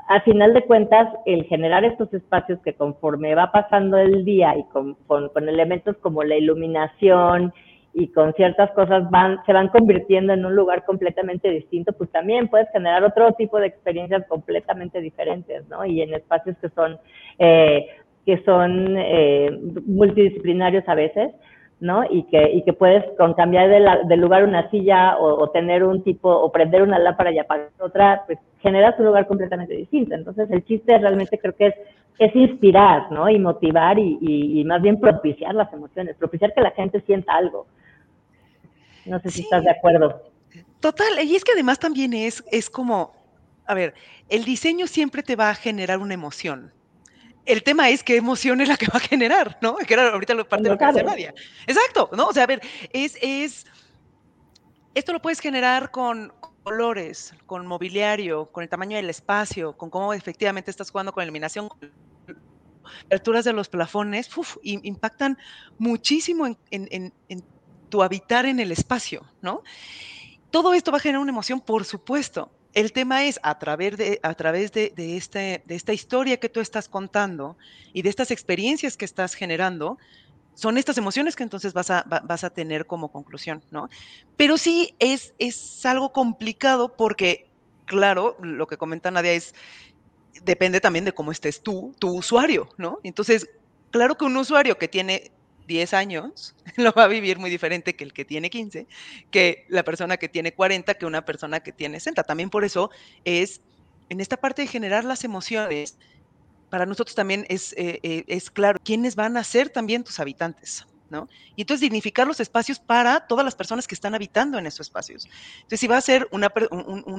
a 0.09 0.21
final 0.23 0.55
de 0.55 0.63
cuentas, 0.63 1.09
el 1.27 1.45
generar 1.45 1.85
estos 1.85 2.13
espacios 2.15 2.59
que 2.61 2.73
conforme 2.73 3.35
va 3.35 3.53
pasando 3.53 3.99
el 3.99 4.25
día 4.25 4.57
y 4.57 4.65
con 4.73 4.97
elementos 5.37 5.97
como 5.99 6.25
la 6.25 6.37
iluminación 6.37 7.53
y 7.95 8.09
con 8.09 8.33
ciertas 8.35 8.71
cosas 8.73 9.11
van, 9.11 9.39
se 9.47 9.53
van 9.53 9.69
convirtiendo 9.69 10.33
en 10.33 10.45
un 10.45 10.55
lugar 10.55 10.85
completamente 10.85 11.51
distinto, 11.51 11.93
pues 11.93 12.11
también 12.11 12.49
puedes 12.49 12.71
generar 12.71 13.03
otro 13.05 13.33
tipo 13.33 13.59
de 13.59 13.67
experiencias 13.67 14.27
completamente 14.29 15.01
diferentes, 15.01 15.67
¿no? 15.69 15.85
Y 15.85 16.03
en 16.03 16.15
espacios 16.15 16.57
que 16.61 16.69
son, 16.71 16.99
eh, 17.39 17.89
que 18.25 18.43
son 18.45 18.97
eh, 18.99 19.59
multidisciplinarios 19.87 20.89
a 20.89 20.95
veces, 20.95 21.33
¿no? 21.81 22.05
Y 22.11 22.25
que, 22.25 22.51
y 22.53 22.63
que 22.63 22.73
puedes 22.73 23.05
con 23.17 23.35
cambiar 23.35 23.69
de, 23.69 23.81
la, 23.81 24.03
de 24.03 24.17
lugar 24.17 24.45
una 24.45 24.71
silla 24.71 25.17
o, 25.19 25.43
o, 25.43 25.51
tener 25.51 25.85
un 25.85 26.03
tipo, 26.03 26.31
o 26.31 26.53
prender 26.53 26.83
una 26.83 26.99
lámpara 26.99 27.33
y 27.33 27.39
apagar 27.39 27.71
otra, 27.81 28.23
pues 28.27 28.39
generas 28.61 28.99
un 28.99 29.07
lugar 29.07 29.27
completamente 29.27 29.75
distinto. 29.75 30.15
Entonces 30.15 30.51
el 30.51 30.65
chiste 30.65 30.99
realmente 30.99 31.39
creo 31.39 31.55
que 31.55 31.69
es, 31.69 31.75
es 32.19 32.35
inspirar, 32.35 33.11
¿no? 33.13 33.29
Y 33.29 33.39
motivar 33.39 33.99
y, 33.99 34.19
y, 34.21 34.61
y 34.61 34.65
más 34.65 34.83
bien 34.83 34.99
propiciar 35.01 35.55
las 35.55 35.73
emociones, 35.73 36.17
propiciar 36.17 36.53
que 36.55 36.61
la 36.61 36.73
gente 36.73 37.01
sienta 37.03 37.35
algo. 37.35 37.67
No 39.07 39.21
sé 39.21 39.31
si 39.31 39.37
sí, 39.37 39.43
estás 39.43 39.65
de 39.65 39.71
acuerdo. 39.71 40.23
Total, 40.81 41.25
y 41.25 41.37
es 41.37 41.45
que 41.45 41.53
además 41.53 41.79
también 41.79 42.13
es, 42.13 42.45
es 42.51 42.69
como, 42.69 43.13
a 43.67 43.75
ver, 43.75 43.95
el 44.29 44.45
diseño 44.45 44.87
siempre 44.87 45.23
te 45.23 45.37
va 45.37 45.51
a 45.51 45.55
generar 45.55 45.99
una 45.99 46.15
emoción. 46.15 46.73
el 47.49 47.63
tema 47.63 47.89
es 47.89 48.05
qué 48.05 48.17
emoción 48.17 48.61
es 48.61 48.69
la 48.69 48.77
que 48.77 48.87
va 48.87 48.99
a 48.99 49.01
generar, 49.01 49.57
¿no? 49.63 49.77
Que 49.77 49.95
era 49.95 50.11
ahorita 50.11 50.35
lo 50.35 50.47
parte 50.47 50.65
de 50.65 50.71
lo 50.71 50.79
que 50.79 50.85
hace 50.85 51.03
Nadia. 51.03 51.33
Exacto, 51.67 52.11
¿no? 52.15 52.27
O 52.27 52.33
sea, 52.33 52.45
a 52.45 52.47
ver, 52.47 52.61
es, 52.93 53.17
es, 53.23 53.67
esto 54.95 55.15
lo 55.15 55.21
puedes 55.21 55.41
generar 55.41 55.91
con 55.91 56.33
colores, 56.69 57.33
con 57.47 57.67
mobiliario, 57.67 58.47
con 58.53 58.63
el 58.63 58.69
tamaño 58.69 58.99
del 58.99 59.09
espacio, 59.09 59.75
con 59.75 59.89
cómo 59.89 60.13
efectivamente 60.13 60.71
estás 60.71 60.91
jugando 60.91 61.13
con 61.13 61.23
iluminación, 61.23 61.71
alturas 63.11 63.47
de 63.47 63.55
los 63.55 63.71
plafones, 63.71 64.29
impactan 64.63 65.39
muchísimo 65.79 66.47
en, 66.71 67.13
tu 67.89 68.03
habitar 68.03 68.45
en 68.45 68.61
el 68.61 68.71
espacio, 68.71 69.25
¿no? 69.41 69.63
Todo 70.51 70.75
esto 70.75 70.91
va 70.91 70.99
a 70.99 71.01
generar 71.01 71.23
una 71.23 71.31
emoción, 71.31 71.59
por 71.59 71.87
supuesto. 71.87 72.51
El 72.75 72.93
tema 72.93 73.25
es, 73.25 73.41
a 73.43 73.59
través, 73.59 73.97
de, 73.97 74.21
a 74.23 74.35
través 74.35 74.71
de, 74.73 74.93
este, 75.17 75.63
de 75.65 75.75
esta 75.75 75.95
historia 75.95 76.37
que 76.37 76.51
tú 76.51 76.61
estás 76.61 76.87
contando 76.87 77.57
y 77.95 78.03
de 78.03 78.11
estas 78.11 78.31
experiencias 78.31 78.99
que 78.99 79.07
estás 79.07 79.33
generando, 79.33 79.97
son 80.59 80.77
estas 80.77 80.99
emociones 80.99 81.37
que 81.37 81.45
entonces 81.45 81.73
vas 81.73 81.89
a, 81.89 82.05
vas 82.25 82.43
a 82.43 82.51
tener 82.51 82.85
como 82.85 83.13
conclusión, 83.13 83.63
¿no? 83.71 83.89
Pero 84.37 84.59
sí 84.59 84.93
es, 84.99 85.33
es 85.39 85.87
algo 85.87 86.13
complicado 86.13 86.97
porque, 86.97 87.49
claro, 87.85 88.37
lo 88.43 88.67
que 88.67 88.77
comenta 88.77 89.13
Nadia 89.13 89.35
es, 89.35 89.55
depende 90.43 90.81
también 90.81 91.05
de 91.05 91.13
cómo 91.13 91.31
estés 91.31 91.63
tú, 91.63 91.95
tu 92.01 92.11
usuario, 92.11 92.69
¿no? 92.77 92.99
Entonces, 93.05 93.49
claro 93.93 94.19
que 94.19 94.25
un 94.25 94.37
usuario 94.37 94.79
que 94.79 94.89
tiene 94.89 95.31
10 95.69 95.95
años 95.95 96.57
lo 96.77 96.91
va 96.91 97.05
a 97.05 97.07
vivir 97.09 97.39
muy 97.39 97.51
diferente 97.51 97.95
que 97.95 98.03
el 98.03 98.13
que 98.13 98.25
tiene 98.25 98.51
15, 98.51 98.89
que 99.31 99.65
la 99.69 99.85
persona 99.85 100.17
que 100.17 100.29
tiene 100.29 100.55
40, 100.55 100.95
que 100.95 101.07
una 101.07 101.25
persona 101.25 101.61
que 101.61 101.71
tiene 101.71 102.01
60. 102.01 102.25
También 102.25 102.51
por 102.51 102.65
eso 102.65 102.91
es, 103.25 103.61
en 104.09 104.21
esta 104.21 104.37
parte 104.37 104.63
de 104.63 104.69
generar 104.69 105.05
las 105.05 105.23
emociones, 105.23 105.99
para 106.71 106.87
nosotros 106.87 107.15
también 107.15 107.47
es, 107.49 107.73
eh, 107.75 108.01
eh, 108.03 108.25
es 108.27 108.51
claro 108.51 108.79
quiénes 108.85 109.17
van 109.17 109.37
a 109.37 109.45
ser 109.45 109.71
también 109.71 110.05
tus 110.05 110.21
habitantes. 110.21 110.87
¿no? 111.11 111.29
Y 111.57 111.63
entonces 111.63 111.81
dignificar 111.81 112.27
los 112.27 112.39
espacios 112.39 112.79
para 112.79 113.27
todas 113.27 113.45
las 113.45 113.55
personas 113.55 113.87
que 113.87 113.95
están 113.95 114.15
habitando 114.15 114.59
en 114.59 114.67
esos 114.67 114.81
espacios. 114.81 115.27
Entonces, 115.57 115.81
si 115.81 115.87
va 115.87 115.97
a 115.97 116.03
ser 116.03 116.29
un, 116.33 116.45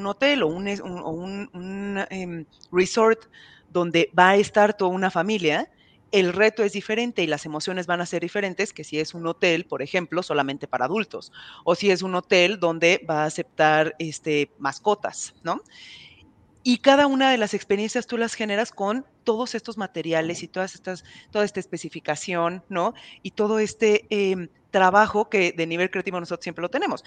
hotel 0.05 0.43
o 0.43 0.47
un, 0.47 1.49
un, 1.53 2.05
em, 2.11 2.45
resort 2.71 3.25
donde 3.71 4.11
va 4.17 4.29
a 4.29 4.35
estar 4.35 4.75
toda 4.75 4.91
una 4.91 5.09
familia, 5.09 5.71
el 6.11 6.33
reto 6.33 6.63
es 6.63 6.73
diferente 6.73 7.23
y 7.23 7.27
las 7.27 7.45
emociones 7.45 7.85
van 7.85 8.01
a 8.01 8.05
ser 8.05 8.21
diferentes 8.21 8.73
que 8.73 8.83
si 8.83 8.99
es 8.99 9.13
un 9.13 9.27
hotel, 9.27 9.65
por 9.65 9.81
ejemplo, 9.81 10.23
solamente 10.23 10.67
para 10.67 10.85
adultos, 10.85 11.31
o 11.63 11.75
si 11.75 11.91
es 11.91 12.01
un 12.01 12.15
hotel 12.15 12.59
donde 12.59 13.05
va 13.09 13.23
a 13.23 13.25
aceptar 13.25 13.95
este, 13.99 14.51
mascotas, 14.57 15.35
¿no? 15.43 15.61
Y 16.69 16.77
cada 16.77 17.07
una 17.07 17.31
de 17.31 17.39
las 17.39 17.55
experiencias 17.55 18.05
tú 18.05 18.15
las 18.15 18.35
generas 18.35 18.71
con 18.71 19.03
todos 19.23 19.55
estos 19.55 19.79
materiales 19.79 20.43
y 20.43 20.47
todas 20.47 20.75
estas, 20.75 21.03
toda 21.31 21.43
esta 21.43 21.59
especificación, 21.59 22.63
¿no? 22.69 22.93
Y 23.23 23.31
todo 23.31 23.57
este 23.57 24.05
em, 24.11 24.49
trabajo 24.69 25.31
que 25.31 25.51
de 25.51 25.65
nivel 25.65 25.89
creativo 25.89 26.19
nosotros 26.19 26.43
siempre 26.43 26.61
lo 26.61 26.69
tenemos. 26.69 27.03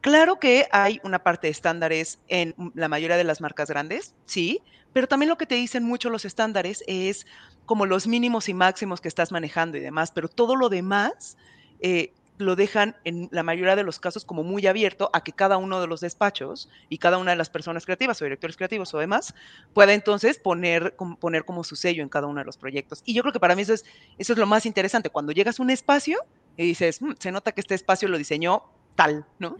Claro 0.00 0.40
que 0.40 0.66
hay 0.72 0.98
una 1.04 1.22
parte 1.22 1.48
de 1.48 1.50
estándares 1.50 2.20
en 2.28 2.54
la 2.74 2.88
mayoría 2.88 3.18
de 3.18 3.24
las 3.24 3.42
marcas 3.42 3.68
grandes, 3.68 4.14
sí, 4.24 4.62
pero 4.94 5.06
también 5.06 5.28
lo 5.28 5.36
que 5.36 5.44
te 5.44 5.56
dicen 5.56 5.84
mucho 5.84 6.08
los 6.08 6.24
estándares 6.24 6.82
es 6.86 7.26
como 7.66 7.84
los 7.84 8.06
mínimos 8.06 8.48
y 8.48 8.54
máximos 8.54 9.02
que 9.02 9.08
estás 9.08 9.30
manejando 9.30 9.76
y 9.76 9.80
demás, 9.80 10.10
pero 10.10 10.28
todo 10.28 10.56
lo 10.56 10.70
demás 10.70 11.36
eh, 11.80 12.14
lo 12.42 12.56
dejan 12.56 12.96
en 13.04 13.28
la 13.32 13.42
mayoría 13.42 13.76
de 13.76 13.82
los 13.82 13.98
casos 13.98 14.24
como 14.24 14.42
muy 14.42 14.66
abierto 14.66 15.10
a 15.12 15.24
que 15.24 15.32
cada 15.32 15.56
uno 15.56 15.80
de 15.80 15.86
los 15.86 16.00
despachos 16.00 16.68
y 16.88 16.98
cada 16.98 17.18
una 17.18 17.30
de 17.32 17.36
las 17.36 17.50
personas 17.50 17.84
creativas 17.84 18.20
o 18.20 18.24
directores 18.24 18.56
creativos 18.56 18.92
o 18.94 18.98
demás 18.98 19.34
pueda 19.72 19.94
entonces 19.94 20.38
poner, 20.38 20.94
poner 21.20 21.44
como 21.44 21.64
su 21.64 21.76
sello 21.76 22.02
en 22.02 22.08
cada 22.08 22.26
uno 22.26 22.40
de 22.40 22.44
los 22.44 22.56
proyectos. 22.56 23.02
Y 23.04 23.14
yo 23.14 23.22
creo 23.22 23.32
que 23.32 23.40
para 23.40 23.56
mí 23.56 23.62
eso 23.62 23.74
es, 23.74 23.84
eso 24.18 24.32
es 24.32 24.38
lo 24.38 24.46
más 24.46 24.66
interesante. 24.66 25.10
Cuando 25.10 25.32
llegas 25.32 25.58
a 25.58 25.62
un 25.62 25.70
espacio 25.70 26.18
y 26.56 26.66
dices, 26.66 27.00
mm, 27.00 27.12
se 27.18 27.32
nota 27.32 27.52
que 27.52 27.60
este 27.60 27.74
espacio 27.74 28.08
lo 28.08 28.18
diseñó 28.18 28.64
tal, 28.94 29.24
¿no? 29.38 29.56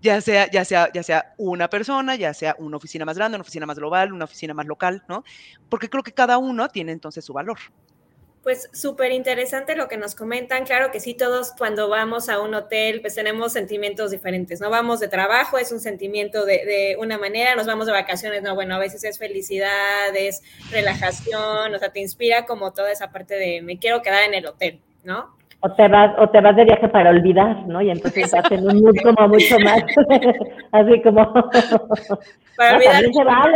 Ya 0.00 0.20
sea, 0.20 0.50
ya 0.50 0.64
sea, 0.64 0.92
ya 0.92 1.02
sea 1.02 1.34
una 1.38 1.68
persona, 1.68 2.14
ya 2.14 2.32
sea 2.34 2.54
una 2.58 2.76
oficina 2.76 3.04
más 3.04 3.16
grande, 3.16 3.36
una 3.36 3.42
oficina 3.42 3.66
más 3.66 3.78
global, 3.78 4.12
una 4.12 4.24
oficina 4.24 4.54
más 4.54 4.66
local, 4.66 5.04
¿no? 5.08 5.24
Porque 5.68 5.88
creo 5.90 6.02
que 6.02 6.12
cada 6.12 6.38
uno 6.38 6.68
tiene 6.68 6.92
entonces 6.92 7.24
su 7.24 7.32
valor. 7.32 7.58
Pues 8.46 8.70
súper 8.72 9.10
interesante 9.10 9.74
lo 9.74 9.88
que 9.88 9.96
nos 9.96 10.14
comentan. 10.14 10.64
Claro 10.66 10.92
que 10.92 11.00
sí, 11.00 11.14
todos 11.14 11.50
cuando 11.58 11.88
vamos 11.88 12.28
a 12.28 12.40
un 12.40 12.54
hotel, 12.54 13.00
pues 13.00 13.16
tenemos 13.16 13.52
sentimientos 13.52 14.12
diferentes, 14.12 14.60
¿no? 14.60 14.70
Vamos 14.70 15.00
de 15.00 15.08
trabajo, 15.08 15.58
es 15.58 15.72
un 15.72 15.80
sentimiento 15.80 16.44
de, 16.44 16.64
de, 16.64 16.96
una 17.00 17.18
manera, 17.18 17.56
nos 17.56 17.66
vamos 17.66 17.86
de 17.86 17.92
vacaciones, 17.92 18.44
no, 18.44 18.54
bueno, 18.54 18.76
a 18.76 18.78
veces 18.78 19.02
es 19.02 19.18
felicidad, 19.18 20.14
es 20.14 20.44
relajación, 20.70 21.74
o 21.74 21.78
sea, 21.80 21.90
te 21.90 21.98
inspira 21.98 22.46
como 22.46 22.72
toda 22.72 22.92
esa 22.92 23.10
parte 23.10 23.34
de 23.34 23.62
me 23.62 23.80
quiero 23.80 24.00
quedar 24.00 24.22
en 24.22 24.34
el 24.34 24.46
hotel, 24.46 24.80
¿no? 25.02 25.34
O 25.58 25.74
te 25.74 25.88
vas, 25.88 26.14
o 26.16 26.30
te 26.30 26.40
vas 26.40 26.54
de 26.54 26.66
viaje 26.66 26.86
para 26.86 27.10
olvidar, 27.10 27.66
¿no? 27.66 27.82
Y 27.82 27.90
entonces 27.90 28.26
estás 28.26 28.48
en 28.52 28.64
un 28.64 28.80
mood 28.80 28.94
como 29.02 29.26
mucho 29.26 29.58
más, 29.58 29.82
así 30.70 31.02
como... 31.02 31.34
Para 32.56 32.76
olvidar. 32.76 33.04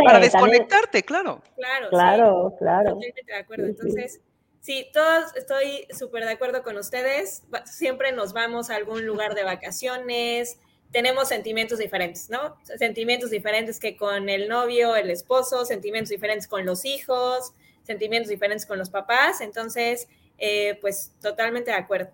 para 0.05 0.19
desconectarte, 0.19 1.01
claro. 1.01 1.41
Claro, 1.55 1.89
claro, 1.89 2.49
sí, 2.51 2.57
claro. 2.59 2.89
Totalmente 2.89 3.21
de 3.25 3.35
acuerdo. 3.35 3.65
Entonces, 3.65 4.21
sí, 4.61 4.87
todos 4.93 5.35
estoy 5.35 5.87
súper 5.97 6.23
de 6.25 6.31
acuerdo 6.31 6.63
con 6.63 6.77
ustedes. 6.77 7.43
Siempre 7.65 8.11
nos 8.11 8.33
vamos 8.33 8.69
a 8.69 8.75
algún 8.75 9.05
lugar 9.05 9.35
de 9.35 9.43
vacaciones, 9.43 10.57
tenemos 10.91 11.29
sentimientos 11.29 11.79
diferentes, 11.79 12.29
¿no? 12.29 12.57
Sentimientos 12.77 13.29
diferentes 13.29 13.79
que 13.79 13.95
con 13.95 14.29
el 14.29 14.47
novio, 14.47 14.95
el 14.95 15.09
esposo, 15.09 15.65
sentimientos 15.65 16.09
diferentes 16.09 16.47
con 16.47 16.65
los 16.65 16.85
hijos, 16.85 17.53
sentimientos 17.83 18.29
diferentes 18.29 18.65
con 18.65 18.77
los 18.77 18.89
papás. 18.89 19.41
Entonces, 19.41 20.07
eh, 20.37 20.77
pues 20.81 21.11
totalmente 21.21 21.71
de 21.71 21.77
acuerdo. 21.77 22.11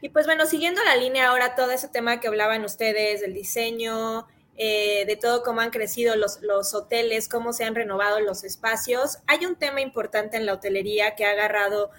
Y 0.00 0.10
pues 0.10 0.26
bueno, 0.26 0.46
siguiendo 0.46 0.82
la 0.84 0.96
línea 0.96 1.28
ahora, 1.28 1.56
todo 1.56 1.72
ese 1.72 1.88
tema 1.88 2.20
que 2.20 2.28
hablaban 2.28 2.64
ustedes 2.64 3.20
del 3.20 3.34
diseño, 3.34 4.28
eh, 4.56 5.04
de 5.06 5.16
todo 5.16 5.42
cómo 5.42 5.60
han 5.60 5.70
crecido 5.70 6.16
los, 6.16 6.40
los, 6.42 6.74
hoteles, 6.74 7.28
cómo 7.28 7.52
se 7.52 7.64
han 7.64 7.74
renovado 7.74 8.20
los 8.20 8.44
espacios, 8.44 9.18
hay 9.26 9.44
un 9.44 9.56
tema 9.56 9.80
importante 9.80 10.36
en 10.36 10.46
la 10.46 10.54
hotelería 10.54 11.14
que 11.14 11.24
ha 11.24 11.32
agarrado 11.32 11.90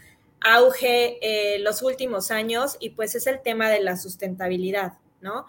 auge 0.42 1.20
eh, 1.22 1.60
los 1.60 1.82
últimos 1.82 2.32
años 2.32 2.78
y 2.80 2.92
pues 2.92 3.16
es 3.16 3.28
el 3.28 3.42
tema 3.42 3.70
de 3.70 3.82
la 3.82 3.98
sustentabilidad, 3.98 4.94
¿no? 5.22 5.46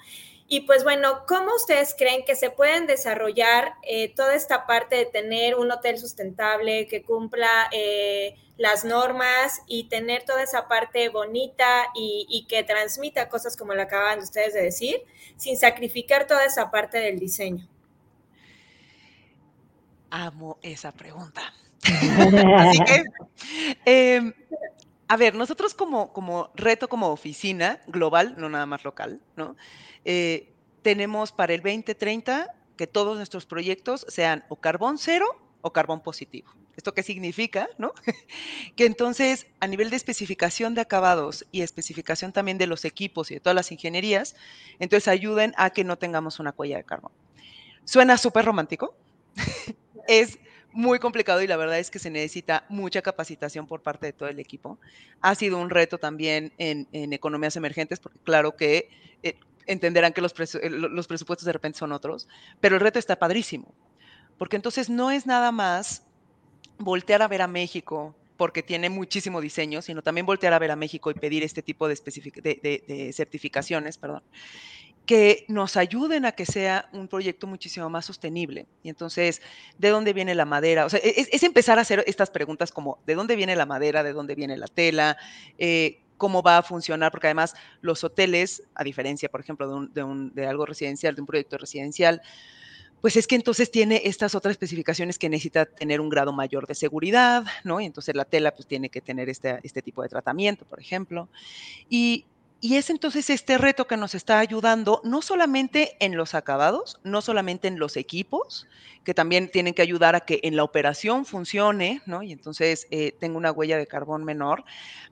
Y 0.46 0.60
pues 0.60 0.82
bueno, 0.82 1.24
¿cómo 1.26 1.54
ustedes 1.54 1.94
creen 1.96 2.24
que 2.24 2.34
se 2.34 2.50
pueden 2.50 2.86
desarrollar 2.86 3.74
eh, 3.82 4.14
toda 4.14 4.34
esta 4.34 4.66
parte 4.66 4.96
de 4.96 5.04
tener 5.04 5.56
un 5.56 5.70
hotel 5.70 5.98
sustentable 5.98 6.86
que 6.86 7.02
cumpla 7.02 7.68
las 8.58 8.84
normas 8.84 9.62
y 9.66 9.84
tener 9.84 10.24
toda 10.24 10.42
esa 10.42 10.68
parte 10.68 11.08
bonita 11.08 11.86
y, 11.94 12.44
que 12.48 12.64
transmita 12.64 13.28
cosas 13.28 13.56
como 13.56 13.72
lo 13.72 13.82
acaban 13.82 14.18
ustedes 14.18 14.52
de 14.52 14.62
decir, 14.62 14.96
sin 15.36 15.56
sacrificar 15.56 16.26
toda 16.26 16.44
esa 16.44 16.70
parte 16.70 16.98
del 16.98 17.18
diseño? 17.18 17.66
Amo 20.10 20.58
esa 20.60 20.92
pregunta. 20.92 21.54
Así 22.58 22.78
que, 22.84 23.04
em, 23.84 24.34
a 25.06 25.16
ver, 25.16 25.34
nosotros 25.36 25.72
como, 25.72 26.12
como 26.12 26.50
reto, 26.54 26.88
como 26.88 27.08
oficina 27.08 27.80
global, 27.86 28.34
no 28.38 28.48
nada 28.48 28.66
más 28.66 28.84
local, 28.84 29.20
¿no? 29.36 29.56
Eh, 30.04 30.52
tenemos 30.82 31.30
para 31.30 31.54
el 31.54 31.62
2030 31.62 32.52
que 32.76 32.86
todos 32.86 33.16
nuestros 33.16 33.46
proyectos 33.46 34.04
sean 34.08 34.44
o 34.48 34.56
carbón 34.56 34.98
cero 34.98 35.26
o 35.60 35.72
carbón 35.72 36.02
positivo. 36.02 36.50
¿Esto 36.76 36.94
qué 36.94 37.02
significa? 37.02 37.68
¿no? 37.78 37.92
que 38.76 38.86
entonces, 38.86 39.46
a 39.60 39.66
nivel 39.66 39.90
de 39.90 39.96
especificación 39.96 40.74
de 40.74 40.80
acabados 40.80 41.46
y 41.50 41.62
especificación 41.62 42.32
también 42.32 42.58
de 42.58 42.66
los 42.66 42.84
equipos 42.84 43.30
y 43.30 43.34
de 43.34 43.40
todas 43.40 43.56
las 43.56 43.72
ingenierías, 43.72 44.36
entonces 44.78 45.08
ayuden 45.08 45.54
a 45.56 45.70
que 45.70 45.84
no 45.84 45.98
tengamos 45.98 46.38
una 46.38 46.52
cuella 46.52 46.76
de 46.76 46.84
carbón. 46.84 47.12
Suena 47.84 48.16
súper 48.16 48.44
romántico. 48.44 48.94
es 50.08 50.38
muy 50.72 50.98
complicado 50.98 51.42
y 51.42 51.46
la 51.46 51.56
verdad 51.56 51.78
es 51.78 51.90
que 51.90 51.98
se 51.98 52.10
necesita 52.10 52.64
mucha 52.68 53.02
capacitación 53.02 53.66
por 53.66 53.82
parte 53.82 54.06
de 54.06 54.12
todo 54.12 54.28
el 54.28 54.38
equipo. 54.38 54.78
Ha 55.20 55.34
sido 55.34 55.58
un 55.58 55.70
reto 55.70 55.98
también 55.98 56.52
en, 56.58 56.86
economías 56.92 57.56
emergentes, 57.56 57.98
porque 57.98 58.18
claro 58.22 58.54
que 58.54 58.88
eh, 59.22 59.34
entenderán 59.66 60.12
que 60.12 60.20
los, 60.20 60.32
eh, 60.54 60.70
los 60.70 61.06
presupuestos 61.06 61.46
de 61.46 61.52
repente 61.52 61.78
son 61.78 61.92
otros, 61.92 62.28
pero 62.60 62.76
el 62.76 62.80
reto 62.80 62.98
está 62.98 63.16
padrísimo, 63.16 63.74
porque 64.38 64.56
entonces 64.56 64.88
no 64.88 65.10
es 65.10 65.26
nada 65.26 65.52
más 65.52 66.02
voltear 66.78 67.22
a 67.22 67.28
ver 67.28 67.42
a 67.42 67.48
México 67.48 68.14
porque 68.36 68.62
tiene 68.62 68.88
muchísimo 68.88 69.40
diseño, 69.40 69.82
sino 69.82 70.00
también 70.00 70.24
voltear 70.24 70.54
a 70.54 70.58
ver 70.60 70.70
a 70.70 70.76
México 70.76 71.10
y 71.10 71.14
pedir 71.14 71.42
este 71.42 71.60
tipo 71.60 71.88
de, 71.88 71.96
de, 71.96 72.84
de 72.86 73.12
certificaciones, 73.12 73.98
perdón, 73.98 74.22
que 75.08 75.46
nos 75.48 75.78
ayuden 75.78 76.26
a 76.26 76.32
que 76.32 76.44
sea 76.44 76.86
un 76.92 77.08
proyecto 77.08 77.46
muchísimo 77.46 77.88
más 77.88 78.04
sostenible. 78.04 78.66
Y 78.82 78.90
entonces, 78.90 79.40
¿de 79.78 79.88
dónde 79.88 80.12
viene 80.12 80.34
la 80.34 80.44
madera? 80.44 80.84
O 80.84 80.90
sea, 80.90 81.00
es, 81.02 81.42
empezar 81.42 81.78
a 81.78 81.80
hacer 81.80 82.04
estas 82.06 82.28
preguntas 82.28 82.70
como, 82.70 82.98
¿de 83.06 83.14
dónde 83.14 83.34
viene 83.34 83.56
la 83.56 83.64
madera? 83.64 84.02
¿De 84.02 84.12
dónde 84.12 84.34
viene 84.34 84.58
la 84.58 84.66
tela? 84.66 85.16
Eh, 85.56 86.02
¿Cómo 86.18 86.42
va 86.42 86.58
a 86.58 86.62
funcionar? 86.62 87.10
Porque 87.10 87.28
además 87.28 87.54
los 87.80 88.04
hoteles, 88.04 88.62
a 88.74 88.84
diferencia, 88.84 89.30
por 89.30 89.40
ejemplo, 89.40 89.86
de, 89.86 90.30
de, 90.34 90.46
algo 90.46 90.66
residencial, 90.66 91.14
de 91.14 91.22
un 91.22 91.26
proyecto 91.26 91.56
residencial, 91.56 92.20
pues 93.00 93.16
es 93.16 93.26
que 93.26 93.36
entonces 93.36 93.70
tiene 93.70 94.02
estas 94.04 94.34
otras 94.34 94.52
especificaciones 94.52 95.18
que 95.18 95.28
necesita 95.28 95.66
tener 95.66 96.00
un 96.00 96.08
grado 96.08 96.32
mayor 96.32 96.66
de 96.66 96.74
seguridad, 96.74 97.44
¿no? 97.64 97.80
Y 97.80 97.86
entonces 97.86 98.14
la 98.14 98.24
tela 98.24 98.54
pues 98.54 98.66
tiene 98.66 98.88
que 98.88 99.00
tener 99.00 99.28
este, 99.28 99.60
este 99.62 99.82
tipo 99.82 100.02
de 100.02 100.08
tratamiento, 100.08 100.64
por 100.64 100.80
ejemplo. 100.80 101.28
Y, 101.88 102.26
y 102.60 102.76
es 102.76 102.90
entonces 102.90 103.30
este 103.30 103.56
reto 103.56 103.86
que 103.86 103.96
nos 103.96 104.16
está 104.16 104.40
ayudando, 104.40 105.00
no 105.04 105.22
solamente 105.22 105.96
en 106.00 106.16
los 106.16 106.34
acabados, 106.34 106.98
no 107.04 107.22
solamente 107.22 107.68
en 107.68 107.78
los 107.78 107.96
equipos, 107.96 108.66
que 109.04 109.14
también 109.14 109.50
tienen 109.50 109.74
que 109.74 109.82
ayudar 109.82 110.16
a 110.16 110.20
que 110.20 110.40
en 110.42 110.56
la 110.56 110.64
operación 110.64 111.24
funcione, 111.24 112.02
¿no? 112.04 112.22
Y 112.22 112.32
entonces 112.32 112.88
eh, 112.90 113.12
tenga 113.18 113.38
una 113.38 113.52
huella 113.52 113.78
de 113.78 113.86
carbón 113.86 114.24
menor, 114.24 114.64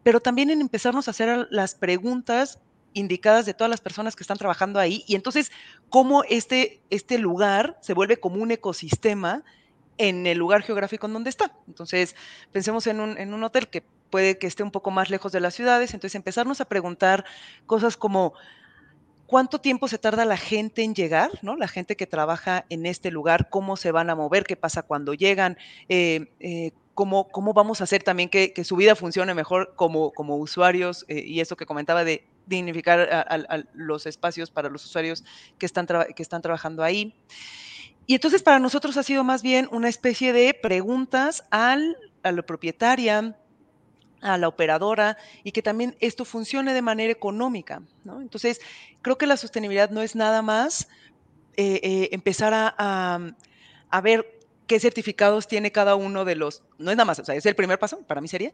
pero 0.03 0.21
también 0.21 0.51
en 0.51 0.61
empezarnos 0.61 1.07
a 1.07 1.13
hacer 1.13 1.47
las 1.51 1.77
preguntas 1.77 2.59
indicadas 2.97 3.45
de 3.47 3.55
todas 3.55 3.71
las 3.71 3.81
personas 3.81 4.17
que 4.17 4.23
están 4.23 4.39
trabajando 4.39 4.81
ahí. 4.81 5.05
Y 5.07 5.15
entonces 5.15 5.53
cómo 5.91 6.25
este, 6.25 6.81
este 6.91 7.19
lugar 7.19 7.79
se 7.83 7.95
vuelve 7.95 8.17
como 8.17 8.43
un 8.43 8.51
ecosistema 8.51 9.45
en 9.99 10.27
el 10.27 10.39
lugar 10.39 10.63
geográfico 10.63 11.07
en 11.07 11.13
donde 11.13 11.31
está. 11.31 11.55
Entonces, 11.69 12.17
pensemos 12.53 12.87
en 12.87 13.01
un, 13.01 13.19
en 13.19 13.35
un 13.35 13.45
hotel 13.45 13.69
que 13.69 13.83
puede 14.11 14.39
que 14.39 14.47
esté 14.47 14.63
un 14.63 14.71
poco 14.71 14.91
más 14.91 15.11
lejos 15.11 15.33
de 15.33 15.41
las 15.41 15.55
ciudades, 15.55 15.93
entonces 15.93 16.15
empezarnos 16.15 16.61
a 16.61 16.65
preguntar 16.65 17.25
cosas 17.67 17.97
como 17.97 18.35
cuánto 19.27 19.61
tiempo 19.61 19.89
se 19.89 19.99
tarda 19.99 20.25
la 20.25 20.37
gente 20.37 20.83
en 20.83 20.95
llegar, 20.95 21.31
¿no? 21.43 21.57
La 21.57 21.69
gente 21.69 21.97
que 21.97 22.07
trabaja 22.07 22.65
en 22.71 22.87
este 22.87 23.11
lugar, 23.11 23.49
cómo 23.51 23.77
se 23.77 23.91
van 23.93 24.09
a 24.09 24.15
mover, 24.15 24.45
qué 24.45 24.57
pasa 24.57 24.83
cuando 24.83 25.13
llegan, 25.15 25.59
eh, 25.89 26.33
eh, 26.41 26.71
cómo, 26.95 27.29
cómo, 27.29 27.53
vamos 27.53 27.81
a 27.81 27.85
hacer 27.85 28.03
también 28.03 28.29
que, 28.29 28.53
su 28.65 28.77
vida 28.77 28.95
funcione 28.95 29.35
mejor 29.35 29.75
como, 29.77 30.13
como 30.13 30.37
usuarios 30.37 31.05
eh, 31.09 31.25
y 31.27 31.41
eso 31.41 31.57
que 31.57 31.67
comentaba 31.67 32.05
de 32.05 32.27
dignificar 32.47 33.01
a, 33.01 33.65
los 33.75 34.07
espacios 34.07 34.51
para 34.51 34.69
los 34.69 34.85
usuarios 34.85 35.25
que 35.59 35.67
están, 35.67 35.87
que 35.87 36.23
están 36.23 36.43
trabajando 36.43 36.83
ahí. 36.83 37.15
Y 38.07 38.15
entonces 38.15 38.43
para 38.43 38.59
nosotros 38.59 38.97
ha 38.97 39.03
sido 39.03 39.25
más 39.25 39.43
bien 39.43 39.69
una 39.73 39.89
especie 39.89 40.33
de 40.33 40.55
preguntas 40.55 41.45
al, 41.51 41.97
a 42.23 42.33
la 42.33 42.43
propietaria, 42.43 43.37
a 44.21 44.39
la 44.39 44.49
operadora 44.49 45.17
y 45.45 45.53
que 45.53 45.63
también 45.63 45.97
esto 46.01 46.25
funcione 46.25 46.73
de 46.75 46.83
manera 46.83 47.13
económica. 47.13 47.83
¿no? 48.05 48.21
Entonces, 48.21 48.61
creo 49.03 49.19
que 49.19 49.27
la 49.27 49.37
sostenibilidad 49.37 49.91
no 49.91 50.03
es 50.03 50.15
nada 50.15 50.43
más 50.43 50.89
eh, 51.57 51.81
eh, 51.83 52.09
empezar 52.13 52.53
a, 52.55 53.35
a, 53.91 54.01
ver 54.01 54.41
qué 54.67 54.79
certificados 54.79 55.47
tiene 55.49 55.73
cada 55.73 55.95
uno 55.95 56.25
de 56.25 56.35
los, 56.35 56.63
no 56.79 56.91
es 56.91 56.97
nada 56.97 57.07
más, 57.07 57.19
o 57.19 57.25
sea, 57.25 57.35
es 57.35 57.47
el 57.47 57.55
primer 57.55 57.79
paso, 57.79 58.01
para 58.01 58.21
mí 58.21 58.29
sería, 58.29 58.53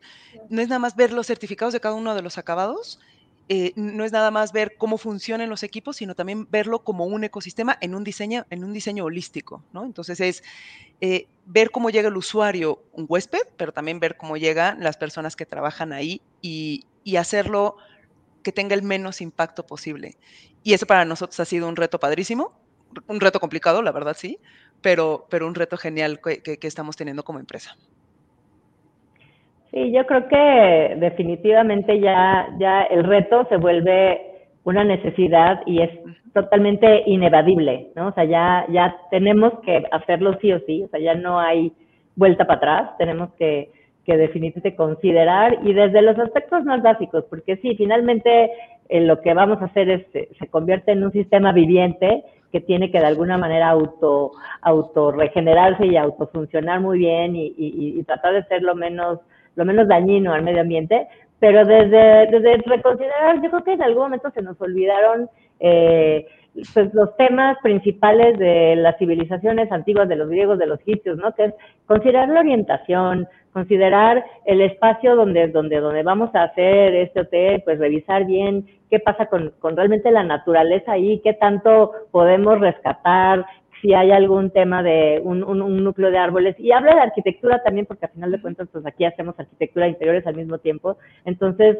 no 0.49 0.63
es 0.63 0.69
nada 0.69 0.79
más 0.79 0.95
ver 0.95 1.13
los 1.13 1.27
certificados 1.27 1.73
de 1.73 1.81
cada 1.81 1.97
uno 1.97 2.15
de 2.15 2.23
los 2.23 2.39
acabados, 2.39 3.01
eh, 3.49 3.73
no 3.77 4.05
es 4.05 4.13
nada 4.13 4.31
más 4.31 4.53
ver 4.53 4.77
cómo 4.79 4.99
funcionan 4.99 5.51
los 5.51 5.63
equipos, 5.63 5.97
sino 5.97 6.15
también 6.15 6.49
verlo 6.51 6.85
como 6.85 7.07
un 7.07 7.25
ecosistema 7.25 7.77
en 7.81 7.95
un 7.95 8.05
diseño, 8.05 8.47
en 8.51 8.65
un 8.65 8.73
diseño 8.73 9.05
holístico, 9.05 9.65
¿no? 9.73 9.85
Entonces 9.85 10.21
es 10.21 10.43
eh, 11.01 11.27
ver 11.47 11.71
cómo 11.71 11.91
llega 11.91 12.09
el 12.09 12.17
usuario, 12.17 12.83
un 12.93 13.07
huésped, 13.09 13.43
pero 13.57 13.73
también 13.73 14.01
ver 14.01 14.17
cómo 14.17 14.37
llegan 14.37 14.83
las 14.83 14.97
personas 14.97 15.37
que 15.37 15.47
trabajan 15.47 15.93
ahí 15.93 16.23
y, 16.41 16.87
hacerlo 17.19 17.77
que 18.43 18.53
tenga 18.53 18.75
el 18.75 18.83
menos 18.83 19.21
impacto 19.21 19.67
posible. 19.67 20.17
Y 20.63 20.75
eso 20.75 20.87
para 20.87 21.05
nosotros 21.05 21.39
ha 21.41 21.45
sido 21.45 21.69
un 21.69 21.77
reto 21.77 21.99
padrísimo, 21.99 22.53
un 23.09 23.21
reto 23.21 23.41
complicado, 23.41 23.83
la 23.83 23.93
verdad 23.93 24.17
sí, 24.19 24.39
pero, 24.81 25.27
pero 25.29 25.47
un 25.47 25.55
reto 25.55 25.77
genial 25.77 26.21
que 26.21 26.59
estamos 26.63 26.97
teniendo 26.97 27.25
como 27.25 27.41
empresa. 27.41 27.77
Sí, 29.73 29.91
yo 29.91 30.05
creo 30.07 30.29
que 30.29 30.97
definitivamente 31.01 31.99
ya, 31.99 32.47
ya 32.59 32.83
el 32.83 33.05
reto 33.05 33.47
se 33.49 33.57
vuelve 33.57 34.21
una 34.65 34.85
necesidad 34.85 35.63
y 35.65 35.81
es 35.81 35.91
totalmente 36.35 37.05
inevadible, 37.07 37.89
¿no? 37.97 38.09
O 38.09 38.13
sea, 38.13 38.25
ya, 38.25 38.67
ya 38.69 38.95
tenemos 39.11 39.55
que 39.61 39.83
hacerlo 39.91 40.37
sí 40.43 40.53
o 40.53 40.61
sí, 40.67 40.83
o 40.85 40.89
sea, 40.89 41.01
ya 41.01 41.15
no 41.15 41.41
hay 41.41 41.73
vuelta 42.17 42.47
para 42.47 42.59
atrás, 42.59 42.99
tenemos 42.99 43.33
que, 43.39 43.71
que 44.05 44.19
definitivamente 44.19 44.77
considerar 44.77 45.59
y 45.63 45.73
desde 45.73 46.03
los 46.03 46.19
aspectos 46.19 46.65
más 46.65 46.83
básicos, 46.83 47.25
porque 47.31 47.57
sí, 47.57 47.75
finalmente 47.77 48.51
eh, 48.91 49.01
lo 49.01 49.23
que 49.23 49.33
vamos 49.33 49.63
a 49.63 49.67
hacer 49.67 49.89
es, 49.89 50.07
se 50.39 50.47
convierte 50.49 50.93
en 50.93 51.03
un 51.03 51.13
sistema 51.13 51.51
viviente 51.53 52.25
que 52.53 52.61
tiene 52.61 52.91
que 52.91 53.01
de 53.01 53.07
alguna 53.07 53.39
manera 53.39 53.71
auto, 53.71 54.33
auto 54.61 55.13
regenerarse 55.13 55.87
y 55.87 55.97
autofuncionar 55.97 56.81
muy 56.81 56.99
bien 56.99 57.37
y, 57.37 57.47
y, 57.57 57.99
y 57.99 58.03
tratar 58.05 58.35
de 58.35 58.45
ser 58.45 58.63
lo 58.63 58.75
menos 58.75 59.21
lo 59.55 59.65
menos 59.65 59.88
dañino 59.88 60.33
al 60.33 60.43
medio 60.43 60.61
ambiente, 60.61 61.07
pero 61.38 61.65
desde, 61.65 62.29
desde 62.31 62.62
reconsiderar, 62.67 63.43
yo 63.43 63.51
creo 63.51 63.65
que 63.65 63.73
en 63.73 63.83
algún 63.83 64.05
momento 64.05 64.31
se 64.31 64.43
nos 64.43 64.61
olvidaron 64.61 65.29
eh, 65.59 66.27
pues, 66.75 66.93
los 66.95 67.17
temas 67.17 67.57
principales 67.62 68.38
de 68.38 68.77
las 68.77 68.97
civilizaciones 68.99 69.73
antiguas, 69.73 70.09
de 70.09 70.17
los 70.17 70.29
griegos, 70.29 70.59
de 70.59 70.67
los 70.67 70.81
egipcios, 70.81 71.17
¿no? 71.17 71.35
Que 71.35 71.47
es 71.47 71.55
considerar 71.87 72.29
la 72.29 72.41
orientación, 72.41 73.27
considerar 73.53 74.25
el 74.45 74.61
espacio 74.61 75.17
donde, 75.17 75.49
donde, 75.49 75.81
donde 75.81 76.03
vamos 76.03 76.35
a 76.35 76.45
hacer 76.45 76.95
este 76.95 77.21
hotel, 77.21 77.62
pues 77.65 77.79
revisar 77.79 78.25
bien 78.25 78.67
qué 78.91 78.99
pasa 78.99 79.27
con, 79.27 79.53
con 79.59 79.77
realmente 79.77 80.11
la 80.11 80.23
naturaleza 80.23 80.93
ahí, 80.93 81.21
qué 81.25 81.33
tanto 81.35 81.93
podemos 82.11 82.61
rescatar, 82.61 83.45
si 83.83 83.92
hay 83.95 84.12
algún 84.12 84.51
tema 84.51 84.83
de 84.83 85.21
un, 85.23 85.42
un, 85.42 85.85
núcleo 85.85 86.12
de 86.12 86.18
árboles. 86.18 86.55
Y 86.59 86.71
habla 86.71 86.95
de 86.95 87.01
arquitectura 87.01 87.62
también, 87.64 87.85
porque 87.85 88.07
al 88.07 88.12
final 88.12 88.31
de 88.31 88.40
cuentas, 88.40 88.68
pues 88.73 88.87
aquí 88.87 89.05
hacemos 89.05 89.38
arquitectura 89.38 89.87
de 89.87 89.92
interiores 89.92 90.27
al 90.27 90.37
mismo 90.37 90.59
tiempo. 90.59 90.97
Entonces, 91.25 91.77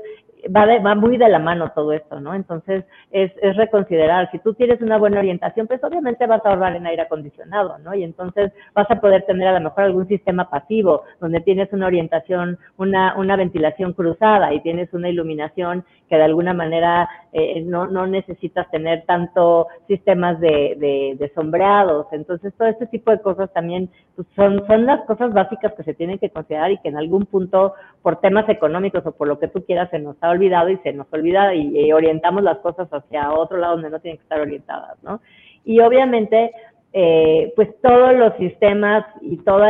va, 0.55 0.66
va 0.78 0.94
muy 0.94 1.16
de 1.16 1.28
la 1.28 1.38
mano 1.38 1.72
todo 1.74 1.92
esto, 1.92 2.20
¿no? 2.20 2.35
Entonces, 2.35 2.85
es, 3.11 3.33
es 3.42 3.57
reconsiderar. 3.57 4.31
Si 4.31 4.38
tú 4.38 4.55
tienes 4.55 4.81
una 4.81 4.98
buena 4.98 5.18
orientación, 5.18 5.66
pues 5.66 5.83
obviamente 5.85 6.26
vas 6.26 6.44
a 6.44 6.50
ahorrar 6.50 6.76
en 6.76 6.87
aire 6.87 7.02
acondicionado, 7.02 7.78
¿no? 7.78 7.94
Y 7.94 8.05
entonces 8.05 8.52
vas 8.74 8.90
a 8.90 9.00
poder 9.00 9.24
tener 9.26 9.48
a 9.48 9.59
lo 9.59 9.61
mejor 9.61 9.85
algún 9.85 10.09
sistema 10.09 10.50
pasivo, 10.50 11.02
donde 11.20 11.40
tienes 11.40 11.72
una 11.72 11.87
orientación, 11.87 12.59
una, 12.76 13.14
una 13.16 13.37
ventilación 13.37 13.92
cruzada 13.92 14.52
y 14.52 14.61
tienes 14.61 14.92
una 14.92 15.09
iluminación 15.09 15.85
que 16.09 16.16
de 16.16 16.24
alguna 16.24 16.52
manera 16.52 17.09
eh, 17.33 17.62
no, 17.62 17.87
no 17.87 18.07
necesitas 18.07 18.70
tener 18.70 19.05
tanto 19.07 19.68
sistemas 19.87 20.38
de, 20.40 20.76
de, 20.78 21.16
de 21.18 21.33
sombreado 21.35 21.72
entonces, 22.12 22.52
todo 22.57 22.68
este 22.68 22.87
tipo 22.87 23.11
de 23.11 23.20
cosas 23.20 23.52
también 23.52 23.90
pues, 24.16 24.26
son, 24.35 24.66
son 24.66 24.87
las 24.87 25.05
cosas 25.07 25.33
básicas 25.33 25.72
que 25.74 25.85
se 25.85 25.94
tienen 25.94 26.18
que 26.18 26.31
considerar 26.31 26.70
y 26.72 26.78
que 26.78 26.88
en 26.88 26.96
algún 26.96 27.26
punto, 27.26 27.74
por 28.02 28.20
temas 28.20 28.48
económicos 28.48 29.05
o 29.07 29.12
por 29.12 29.28
lo 29.28 29.38
que 29.38 29.48
tú 29.48 29.64
quieras, 29.64 29.90
se 29.90 29.98
nos 29.98 30.16
ha 30.20 30.31
olvidado 30.32 30.68
y 30.68 30.78
se 30.78 30.92
nos 30.92 31.06
olvida 31.12 31.54
y, 31.54 31.92
orientamos 31.92 32.42
las 32.42 32.58
cosas 32.58 32.88
hacia 32.92 33.32
otro 33.32 33.58
lado 33.58 33.74
donde 33.74 33.90
no 33.90 34.00
tienen 34.00 34.18
que 34.18 34.24
estar 34.24 34.40
orientadas, 34.40 35.02
¿no? 35.02 35.20
Y 35.64 35.80
obviamente, 35.80 36.52
eh, 36.92 37.52
pues 37.54 37.68
todos 37.80 38.14
los 38.14 38.34
sistemas 38.36 39.04
y 39.20 39.36
todos 39.38 39.68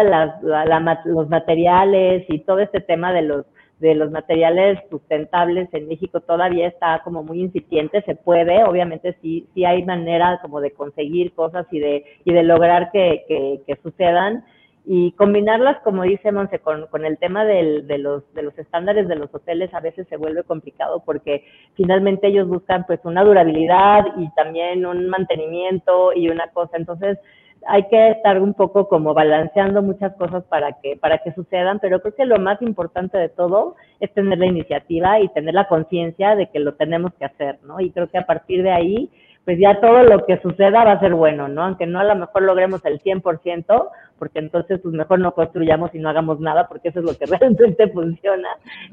los 1.05 1.29
materiales 1.29 2.25
y 2.29 2.39
todo 2.41 2.61
este 2.61 2.81
tema 2.81 3.13
de 3.13 3.23
los 3.23 3.45
de 3.83 3.97
los 3.97 4.13
materiales 4.13 4.79
sustentables 4.91 5.69
en 5.73 5.89
México 5.89 6.21
todavía 6.21 6.69
está 6.69 7.03
como 7.03 7.25
muy 7.25 7.41
incipiente, 7.41 8.01
se 8.03 8.15
puede, 8.15 8.63
obviamente 8.63 9.17
sí, 9.21 9.49
sí 9.55 9.65
hay 9.65 9.83
manera 9.85 10.39
como 10.41 10.61
de 10.61 10.71
conseguir 10.71 11.35
cosas 11.35 11.67
y 11.73 11.81
de, 11.81 12.05
y 12.25 12.33
de 12.33 12.45
lograr 12.45 12.93
que, 12.93 13.25
que, 13.67 13.77
sucedan 13.83 14.45
y 14.85 15.13
combinarlas, 15.13 15.81
como 15.83 16.03
dice 16.03 16.33
Monse, 16.33 16.59
con, 16.59 16.87
con 16.89 17.05
el 17.05 17.19
tema 17.19 17.45
del, 17.45 17.87
de, 17.87 17.99
los, 17.99 18.33
de 18.35 18.43
los 18.43 18.59
estándares 18.59 19.07
de 19.07 19.17
los 19.17 19.33
hoteles 19.33 19.73
a 19.75 19.81
veces 19.81 20.09
se 20.09 20.17
vuelve 20.17 20.43
complicado 20.43 21.03
porque 21.07 21.45
finalmente 21.75 22.27
ellos 22.27 22.49
buscan 22.49 22.85
pues 22.87 22.99
una 23.05 23.23
durabilidad 23.23 24.05
y 24.17 24.29
también 24.35 24.85
un 24.85 25.09
mantenimiento 25.09 26.13
y 26.13 26.29
una 26.29 26.49
cosa, 26.49 26.77
entonces 26.77 27.19
hay 27.67 27.87
que 27.89 28.11
estar 28.11 28.41
un 28.41 28.55
poco 28.55 28.89
como 28.89 29.15
balanceando 29.15 29.83
muchas 29.83 30.15
cosas 30.17 30.45
para 30.45 30.81
que, 30.81 30.97
para 30.97 31.19
que 31.19 31.33
sucedan, 31.33 31.79
pero 31.81 32.01
creo 32.01 32.15
que 32.15 32.27
lo 32.27 32.39
más 32.39 32.61
importante 32.63 33.19
de 33.19 33.29
todo 33.29 33.77
es 34.01 34.13
tener 34.15 34.39
la 34.39 34.47
iniciativa 34.47 35.21
y 35.21 35.29
tener 35.29 35.55
la 35.55 35.69
conciencia 35.69 36.35
de 36.35 36.49
que 36.51 36.59
lo 36.59 36.75
tenemos 36.75 37.13
que 37.15 37.25
hacer, 37.25 37.59
¿no? 37.65 37.81
Y 37.81 37.91
creo 37.91 38.09
que 38.09 38.19
a 38.19 38.27
partir 38.27 38.63
de 38.63 38.73
ahí, 38.73 39.11
pues 39.45 39.59
ya 39.59 39.81
todo 39.81 40.03
lo 40.03 40.25
que 40.25 40.41
suceda 40.41 40.85
va 40.85 40.93
a 40.93 41.01
ser 41.01 41.15
bueno, 41.15 41.49
¿no? 41.49 41.65
Aunque 41.65 41.87
no 41.87 42.01
a 42.01 42.05
lo 42.05 42.17
mejor 42.17 42.43
logremos 42.43 42.85
el 42.85 43.01
100%, 43.01 43.89
porque 44.23 44.39
entonces 44.39 44.79
pues 44.81 44.95
mejor 44.95 45.19
no 45.19 45.35
construyamos 45.35 45.93
y 45.97 45.99
no 45.99 46.09
hagamos 46.09 46.39
nada, 46.39 46.69
porque 46.69 46.91
eso 46.91 47.01
es 47.01 47.05
lo 47.05 47.19
que 47.19 47.27
realmente 47.41 47.89
funciona 47.89 48.51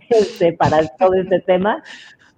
este, 0.09 0.53
para 0.53 0.79
todo 0.97 1.13
este 1.13 1.39
tema, 1.41 1.83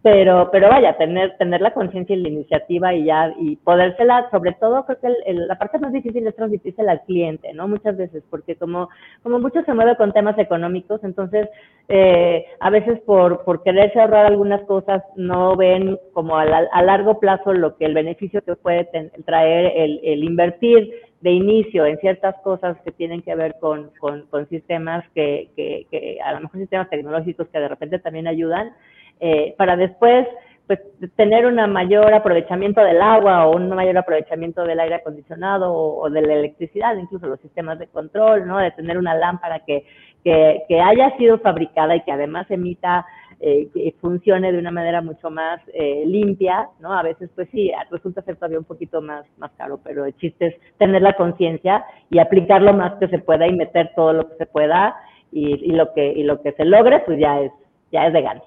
pero, 0.02 0.50
pero 0.52 0.68
vaya, 0.68 0.98
tener, 0.98 1.38
tener 1.38 1.62
la 1.62 1.74
conciencia 1.74 2.14
y 2.14 2.20
la 2.20 2.28
iniciativa 2.28 2.94
y 2.94 3.06
ya, 3.06 3.34
y 3.40 3.56
podérsela, 3.56 4.30
sobre 4.30 4.52
todo 4.60 4.84
creo 4.86 5.00
que 5.00 5.34
la 5.34 5.58
parte 5.58 5.80
más 5.80 5.94
difícil 5.94 6.28
es 6.28 6.36
transmitírsela 6.36 6.92
al 6.92 7.04
cliente, 7.04 7.54
¿no? 7.54 7.70
Muchas 7.70 7.96
veces, 7.96 8.26
porque 8.30 8.58
como, 8.58 8.90
como 9.24 9.40
mucho 9.40 9.64
se 9.64 9.74
mueve 9.74 9.96
con 9.96 10.12
temas 10.12 10.38
económicos, 10.38 11.02
entonces 11.06 11.48
eh, 11.88 12.46
a 12.60 12.70
veces 12.72 13.00
por, 13.06 13.46
por 13.46 13.64
quererse 13.64 14.02
ahorrar 14.02 14.26
algunas 14.26 14.62
cosas 14.64 15.02
no 15.16 15.56
ven 15.56 15.98
como 16.12 16.36
a, 16.38 16.44
a 16.44 16.84
largo 16.84 17.22
plazo 17.22 17.54
lo 17.54 17.78
que 17.78 17.86
el 17.86 17.94
beneficio 17.94 18.42
que 18.42 18.58
puede 18.58 18.90
traer 19.24 19.72
el, 19.78 20.02
el 20.04 20.26
invertir 20.26 20.92
de 21.22 21.32
inicio 21.32 21.86
en 21.86 21.98
ciertas 22.00 22.36
cosas 22.44 22.78
que 22.84 22.92
tienen 22.92 23.22
que 23.22 23.36
ver 23.36 23.56
con, 23.60 23.92
con, 24.00 24.50
sistemas 24.50 25.04
que, 25.14 25.50
que, 25.56 26.18
a 26.24 26.34
lo 26.34 26.42
mejor 26.42 26.60
sistemas 26.60 26.90
tecnológicos 26.90 27.48
que 27.48 27.60
de 27.60 27.68
repente 27.68 28.00
también 28.00 28.28
ayudan, 28.28 28.74
eh, 29.20 29.54
para 29.58 29.76
después 29.76 30.28
pues 30.68 30.80
tener 31.16 31.46
un 31.46 31.56
mayor 31.72 32.14
aprovechamiento 32.14 32.82
del 32.82 33.02
agua 33.02 33.46
o 33.46 33.56
un 33.56 33.70
mayor 33.70 33.98
aprovechamiento 33.98 34.64
del 34.64 34.80
aire 34.80 34.96
acondicionado 34.96 35.74
o, 35.74 36.10
de 36.10 36.22
la 36.22 36.34
electricidad, 36.34 36.96
incluso 36.96 37.28
los 37.28 37.40
sistemas 37.42 37.78
de 37.78 37.88
control, 37.88 38.48
¿no? 38.48 38.58
De 38.58 38.72
tener 38.72 38.98
una 38.98 39.14
lámpara 39.14 39.60
que, 39.66 39.86
que 40.24 40.80
haya 40.80 41.18
sido 41.18 41.40
fabricada 41.40 41.96
y 41.96 42.02
que 42.02 42.12
además 42.12 42.50
emita 42.50 43.06
eh, 43.44 43.96
funcione 44.00 44.52
de 44.52 44.60
una 44.60 44.70
manera 44.70 45.02
mucho 45.02 45.32
más 45.32 45.60
eh, 45.74 46.04
limpia, 46.06 46.70
¿no? 46.80 46.94
A 46.94 47.02
veces, 47.02 47.30
pues 47.34 47.50
sí, 47.52 47.72
resulta 47.90 48.22
ser 48.22 48.36
todavía 48.36 48.60
un 48.60 48.66
poquito 48.66 49.02
más, 49.02 49.26
más 49.38 49.52
caro, 49.58 49.80
pero 49.84 50.06
el 50.06 50.16
chiste 50.18 50.48
es 50.48 50.56
tener 50.78 51.02
la 51.02 51.16
conciencia 51.16 51.84
y 52.12 52.20
aplicar 52.20 52.62
lo 52.62 52.74
más 52.74 53.00
que 53.00 53.08
se 53.08 53.18
pueda 53.18 53.48
y 53.48 53.54
meter 53.54 53.92
todo 53.96 54.14
lo 54.14 54.30
que 54.30 54.36
se 54.36 54.46
pueda 54.46 54.96
y, 55.32 55.56
y, 55.56 55.72
lo 55.72 55.92
que 55.94 56.12
y 56.14 56.24
lo 56.24 56.42
que 56.42 56.52
se 56.52 56.66
logre, 56.66 57.00
pues 57.00 57.20
ya 57.20 57.42
es 57.42 57.52
ya 57.92 58.06
es 58.06 58.14
de 58.14 58.22
gane. 58.22 58.42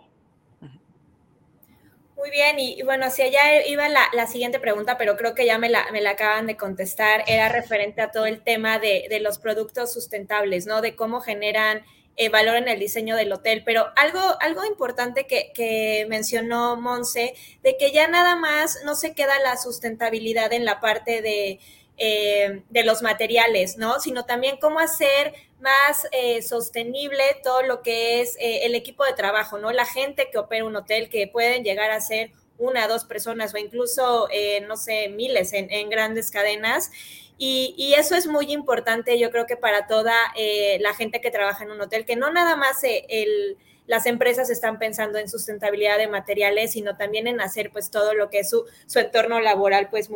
Muy 2.17 2.31
bien, 2.31 2.59
y, 2.59 2.83
bueno, 2.85 3.07
hacia 3.07 3.27
allá 3.27 3.67
iba 3.67 3.87
la, 3.89 4.01
la, 4.15 4.27
siguiente 4.27 4.59
pregunta, 4.59 4.97
pero 4.97 5.17
creo 5.17 5.35
que 5.35 5.45
ya 5.45 5.59
me 5.59 5.69
la, 5.69 5.81
me 5.93 6.01
la, 6.01 6.11
acaban 6.11 6.47
de 6.47 6.57
contestar, 6.57 7.23
era 7.27 7.51
referente 7.51 8.01
a 8.01 8.11
todo 8.13 8.25
el 8.25 8.43
tema 8.43 8.79
de, 8.79 9.07
de 9.11 9.21
los 9.21 9.39
productos 9.39 9.93
sustentables, 9.93 10.67
¿no? 10.67 10.81
De 10.81 10.97
cómo 10.97 11.21
generan 11.21 11.83
eh, 12.17 12.29
valor 12.29 12.57
en 12.57 12.69
el 12.69 12.79
diseño 12.79 13.17
del 13.17 13.33
hotel. 13.33 13.63
Pero 13.65 13.87
algo, 13.97 14.21
algo 14.41 14.65
importante 14.65 15.27
que, 15.27 16.07
mencionó 16.09 16.77
Monse, 16.77 17.35
de 17.63 17.77
que 17.77 17.93
ya 17.93 18.07
nada 18.07 18.37
más 18.37 18.79
no 18.85 18.95
se 18.95 19.15
queda 19.15 19.39
la 19.41 19.57
sustentabilidad 19.57 20.53
en 20.53 20.65
la 20.65 20.81
parte 20.81 21.23
de, 21.23 21.59
eh, 21.99 22.63
de 22.69 22.85
los 22.85 23.03
materiales, 23.03 23.79
¿no? 23.79 23.99
Sino 23.99 24.25
también 24.27 24.59
cómo 24.61 24.79
hacer 24.79 25.35
más 25.61 26.07
eh, 26.13 26.43
sostenible 26.43 27.25
todo 27.43 27.63
lo 27.63 27.83
que 27.83 28.21
es 28.21 28.37
el 28.39 28.75
equipo 28.75 29.05
de 29.05 29.15
trabajo, 29.15 29.59
¿no? 29.59 29.73
La 29.73 29.87
gente 29.87 30.29
que 30.31 30.39
opera 30.39 30.65
un 30.65 30.77
hotel, 30.77 31.09
que 31.09 31.27
pueden 31.27 31.65
llegar 31.65 31.91
a 31.91 32.01
ser 32.01 32.31
una, 32.59 32.87
dos 32.87 33.05
personas 33.05 33.53
o 33.55 33.59
incluso, 33.59 34.29
no 34.69 34.77
sé, 34.77 35.09
miles 35.09 35.53
en, 35.53 35.71
en 35.73 35.89
grandes 35.89 36.31
cadenas. 36.31 36.91
Y, 37.37 37.95
eso 37.97 38.15
es 38.15 38.27
muy 38.27 38.53
importante, 38.53 39.19
yo 39.19 39.31
creo 39.31 39.47
que 39.47 39.57
para 39.57 39.87
toda 39.87 40.15
eh, 40.37 40.79
la 40.81 40.95
gente 40.95 41.21
que 41.21 41.31
trabaja 41.31 41.65
en 41.65 41.73
un 41.73 41.81
hotel, 41.81 42.05
que 42.05 42.17
no 42.17 42.33
nada 42.33 42.57
más 42.57 42.83
eh, 42.85 43.05
el, 43.09 43.57
las 43.87 44.07
empresas 44.07 44.51
están 44.51 44.79
pensando 44.79 45.19
en 45.19 45.29
sustentabilidad 45.29 45.99
de 45.99 46.07
materiales, 46.07 46.73
sino 46.73 46.97
también 46.97 47.27
en 47.27 47.41
hacer 47.41 47.71
pues 47.73 47.91
todo 47.91 48.15
lo 48.15 48.31
que 48.31 48.41
es 48.41 48.51
su, 48.51 48.65
su 48.87 48.99
entorno 49.01 49.41
laboral 49.41 49.89
pues 49.91 50.09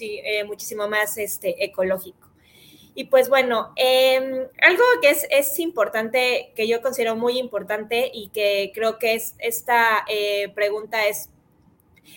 eh, 0.00 0.44
muchísimo 0.44 0.88
más 0.88 1.16
este, 1.16 1.64
ecológico. 1.64 2.28
Y 2.94 3.04
pues 3.04 3.28
bueno, 3.28 3.72
em, 3.76 4.46
algo 4.62 4.84
que 5.02 5.10
es, 5.10 5.26
es, 5.30 5.58
importante, 5.58 6.52
que 6.56 6.66
yo 6.66 6.80
considero 6.80 7.14
muy 7.14 7.38
importante 7.38 8.10
y 8.12 8.28
que 8.28 8.72
creo 8.74 8.98
que 8.98 9.14
es 9.14 9.34
esta 9.38 10.04
pregunta 10.54 11.06
es 11.06 11.28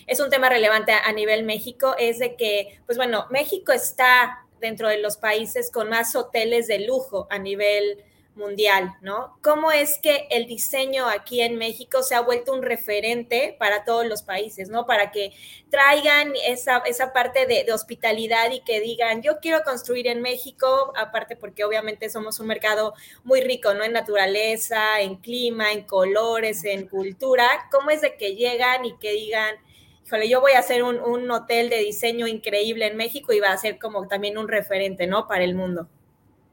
es 0.08 0.20
un 0.20 0.30
tema 0.30 0.50
relevante 0.50 0.92
a, 0.92 1.12
nivel 1.14 1.44
México, 1.44 1.96
es 1.98 2.20
de 2.20 2.36
que, 2.36 2.80
pues 2.86 2.98
bueno, 2.98 3.26
México 3.30 3.72
está 3.72 4.46
dentro 4.60 4.88
de 4.88 4.98
los 5.00 5.18
países 5.18 5.72
con 5.72 5.90
más 5.90 6.16
hoteles 6.16 6.68
de 6.68 6.80
lujo 6.80 7.28
a 7.30 7.40
nivel 7.40 8.04
mundial, 8.40 8.96
¿no? 9.02 9.38
¿Cómo 9.44 9.72
es 9.72 10.00
que 10.00 10.28
el 10.32 10.48
diseño 10.48 11.08
aquí 11.08 11.42
en 11.42 11.58
México 11.58 12.02
se 12.02 12.16
ha 12.16 12.22
vuelto 12.22 12.54
un 12.54 12.64
referente 12.64 13.56
para 13.60 13.84
todos 13.84 14.08
los 14.08 14.24
países, 14.24 14.70
¿no? 14.70 14.88
Para 14.88 15.12
que 15.12 15.34
traigan 15.70 16.34
esa, 16.48 16.78
esa 16.86 17.14
parte 17.14 17.46
de, 17.46 17.72
hospitalidad 17.72 18.50
y 18.52 18.62
que 18.62 18.80
digan, 18.80 19.22
yo 19.22 19.40
quiero 19.40 19.62
construir 19.64 20.08
en 20.08 20.22
México, 20.22 20.92
aparte 20.96 21.36
porque 21.36 21.64
obviamente 21.64 22.10
somos 22.10 22.40
un 22.40 22.48
mercado 22.48 22.96
muy 23.24 23.42
rico, 23.42 23.74
¿no? 23.76 23.84
En 23.84 23.94
naturaleza, 23.94 25.02
en 25.02 25.18
clima, 25.18 25.72
en 25.72 25.84
colores, 25.84 26.64
en 26.64 26.88
cultura. 26.88 27.48
¿Cómo 27.72 27.92
es 27.92 28.02
de 28.02 28.16
que 28.16 28.36
llegan 28.36 28.86
y 28.86 28.98
que 28.98 29.12
digan, 29.12 29.56
yo 30.30 30.42
voy 30.42 30.52
a 30.54 30.60
hacer 30.60 30.84
un, 30.84 31.00
un, 31.00 31.30
hotel 31.32 31.70
de 31.70 31.78
diseño 31.78 32.28
increíble 32.28 32.88
en 32.88 32.98
México 32.98 33.34
y 33.34 33.40
va 33.40 33.52
a 33.52 33.58
ser 33.58 33.80
como 33.80 34.08
también 34.08 34.38
un 34.38 34.48
referente, 34.48 35.08
¿no? 35.08 35.28
Para 35.28 35.44
el 35.44 35.56
mundo. 35.56 35.88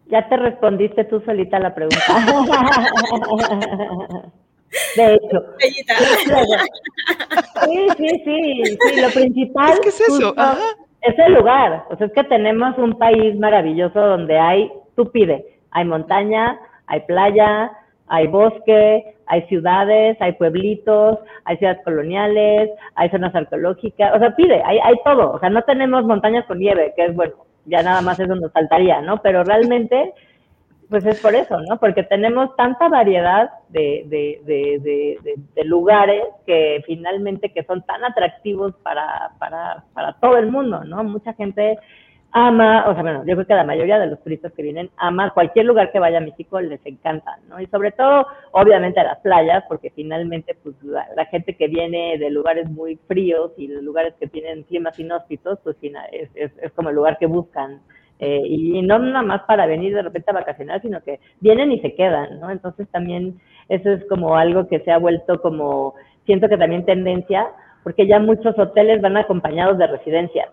Ya 0.08 0.28
te 0.28 0.36
respondiste 0.36 1.04
tú 1.04 1.20
solita 1.24 1.58
la 1.58 1.74
pregunta. 1.74 1.98
de 4.96 5.14
hecho. 5.14 5.44
Sí, 5.58 5.72
sí, 7.96 8.08
sí, 8.24 8.64
sí, 8.64 9.00
lo 9.00 9.10
principal 9.10 9.78
¿Qué 9.82 9.88
es 9.88 10.00
eso? 10.00 10.34
es 11.02 11.18
el 11.18 11.34
lugar. 11.34 11.84
O 11.90 11.96
sea, 11.96 12.06
es 12.06 12.12
que 12.12 12.24
tenemos 12.24 12.76
un 12.78 12.98
país 12.98 13.38
maravilloso 13.38 14.00
donde 14.00 14.38
hay, 14.38 14.72
tú 14.94 15.10
pide, 15.10 15.58
hay 15.70 15.84
montaña, 15.84 16.58
hay 16.86 17.00
playa, 17.00 17.72
hay 18.08 18.26
bosque, 18.26 19.15
hay 19.26 19.42
ciudades, 19.42 20.16
hay 20.20 20.32
pueblitos, 20.32 21.18
hay 21.44 21.56
ciudades 21.56 21.82
coloniales, 21.84 22.70
hay 22.94 23.10
zonas 23.10 23.34
arqueológicas, 23.34 24.14
o 24.14 24.18
sea, 24.18 24.34
pide, 24.34 24.62
hay, 24.64 24.78
hay 24.78 24.94
todo, 25.04 25.32
o 25.32 25.38
sea, 25.38 25.50
no 25.50 25.62
tenemos 25.62 26.04
montañas 26.04 26.44
con 26.46 26.58
nieve, 26.58 26.92
que 26.96 27.06
es 27.06 27.14
bueno, 27.14 27.34
ya 27.66 27.82
nada 27.82 28.00
más 28.00 28.18
eso 28.18 28.34
nos 28.34 28.52
faltaría, 28.52 29.00
¿no? 29.02 29.20
Pero 29.22 29.42
realmente, 29.44 30.12
pues 30.88 31.04
es 31.04 31.20
por 31.20 31.34
eso, 31.34 31.60
¿no? 31.68 31.78
Porque 31.78 32.04
tenemos 32.04 32.54
tanta 32.56 32.88
variedad 32.88 33.50
de, 33.68 34.04
de, 34.06 35.64
lugares 35.64 36.22
que 36.46 36.82
finalmente 36.86 37.50
que 37.52 37.64
son 37.64 37.82
tan 37.82 38.04
atractivos 38.04 38.74
para, 38.84 39.32
para, 39.40 39.84
para 39.92 40.12
todo 40.14 40.36
el 40.38 40.50
mundo, 40.50 40.84
¿no? 40.84 41.02
Mucha 41.02 41.32
gente 41.34 41.78
ama, 42.38 42.84
o 42.86 42.92
sea, 42.92 43.02
bueno, 43.02 43.24
yo 43.24 43.34
creo 43.34 43.46
que 43.46 43.54
la 43.54 43.64
mayoría 43.64 43.98
de 43.98 44.08
los 44.08 44.22
turistas 44.22 44.52
que 44.52 44.62
vienen 44.62 44.90
ama 44.98 45.32
cualquier 45.32 45.64
lugar 45.64 45.90
que 45.90 45.98
vaya 45.98 46.18
a 46.18 46.20
México 46.20 46.60
les 46.60 46.84
encanta, 46.84 47.38
¿no? 47.48 47.58
Y 47.58 47.66
sobre 47.68 47.92
todo, 47.92 48.26
obviamente, 48.52 49.00
a 49.00 49.04
las 49.04 49.20
playas, 49.20 49.64
porque 49.68 49.88
finalmente, 49.88 50.54
pues, 50.62 50.74
la, 50.82 51.24
gente 51.30 51.56
que 51.56 51.66
viene 51.66 52.18
de 52.18 52.28
lugares 52.28 52.68
muy 52.68 52.96
fríos 53.08 53.52
y 53.56 53.68
de 53.68 53.80
lugares 53.80 54.12
que 54.20 54.26
tienen 54.26 54.64
climas 54.64 54.98
inhóspitos, 54.98 55.58
pues, 55.64 55.78
es, 55.80 56.28
es, 56.34 56.52
es 56.60 56.72
como 56.72 56.90
el 56.90 56.96
lugar 56.96 57.16
que 57.16 57.24
buscan. 57.24 57.80
Eh, 58.18 58.42
y 58.44 58.82
no 58.82 58.98
nada 58.98 59.22
más 59.22 59.42
para 59.44 59.64
venir 59.64 59.94
de 59.94 60.02
repente 60.02 60.30
a 60.30 60.34
vacacionar, 60.34 60.82
sino 60.82 61.02
que 61.02 61.20
vienen 61.40 61.72
y 61.72 61.80
se 61.80 61.94
quedan, 61.94 62.38
¿no? 62.38 62.50
Entonces 62.50 62.86
también 62.90 63.40
eso 63.70 63.90
es 63.90 64.04
como 64.10 64.36
algo 64.36 64.68
que 64.68 64.80
se 64.80 64.92
ha 64.92 64.98
vuelto 64.98 65.40
como, 65.40 65.94
siento 66.26 66.50
que 66.50 66.58
también 66.58 66.84
tendencia, 66.84 67.46
porque 67.82 68.06
ya 68.06 68.18
muchos 68.18 68.58
hoteles 68.58 69.00
van 69.00 69.16
acompañados 69.16 69.78
de 69.78 69.86
residencias. 69.86 70.48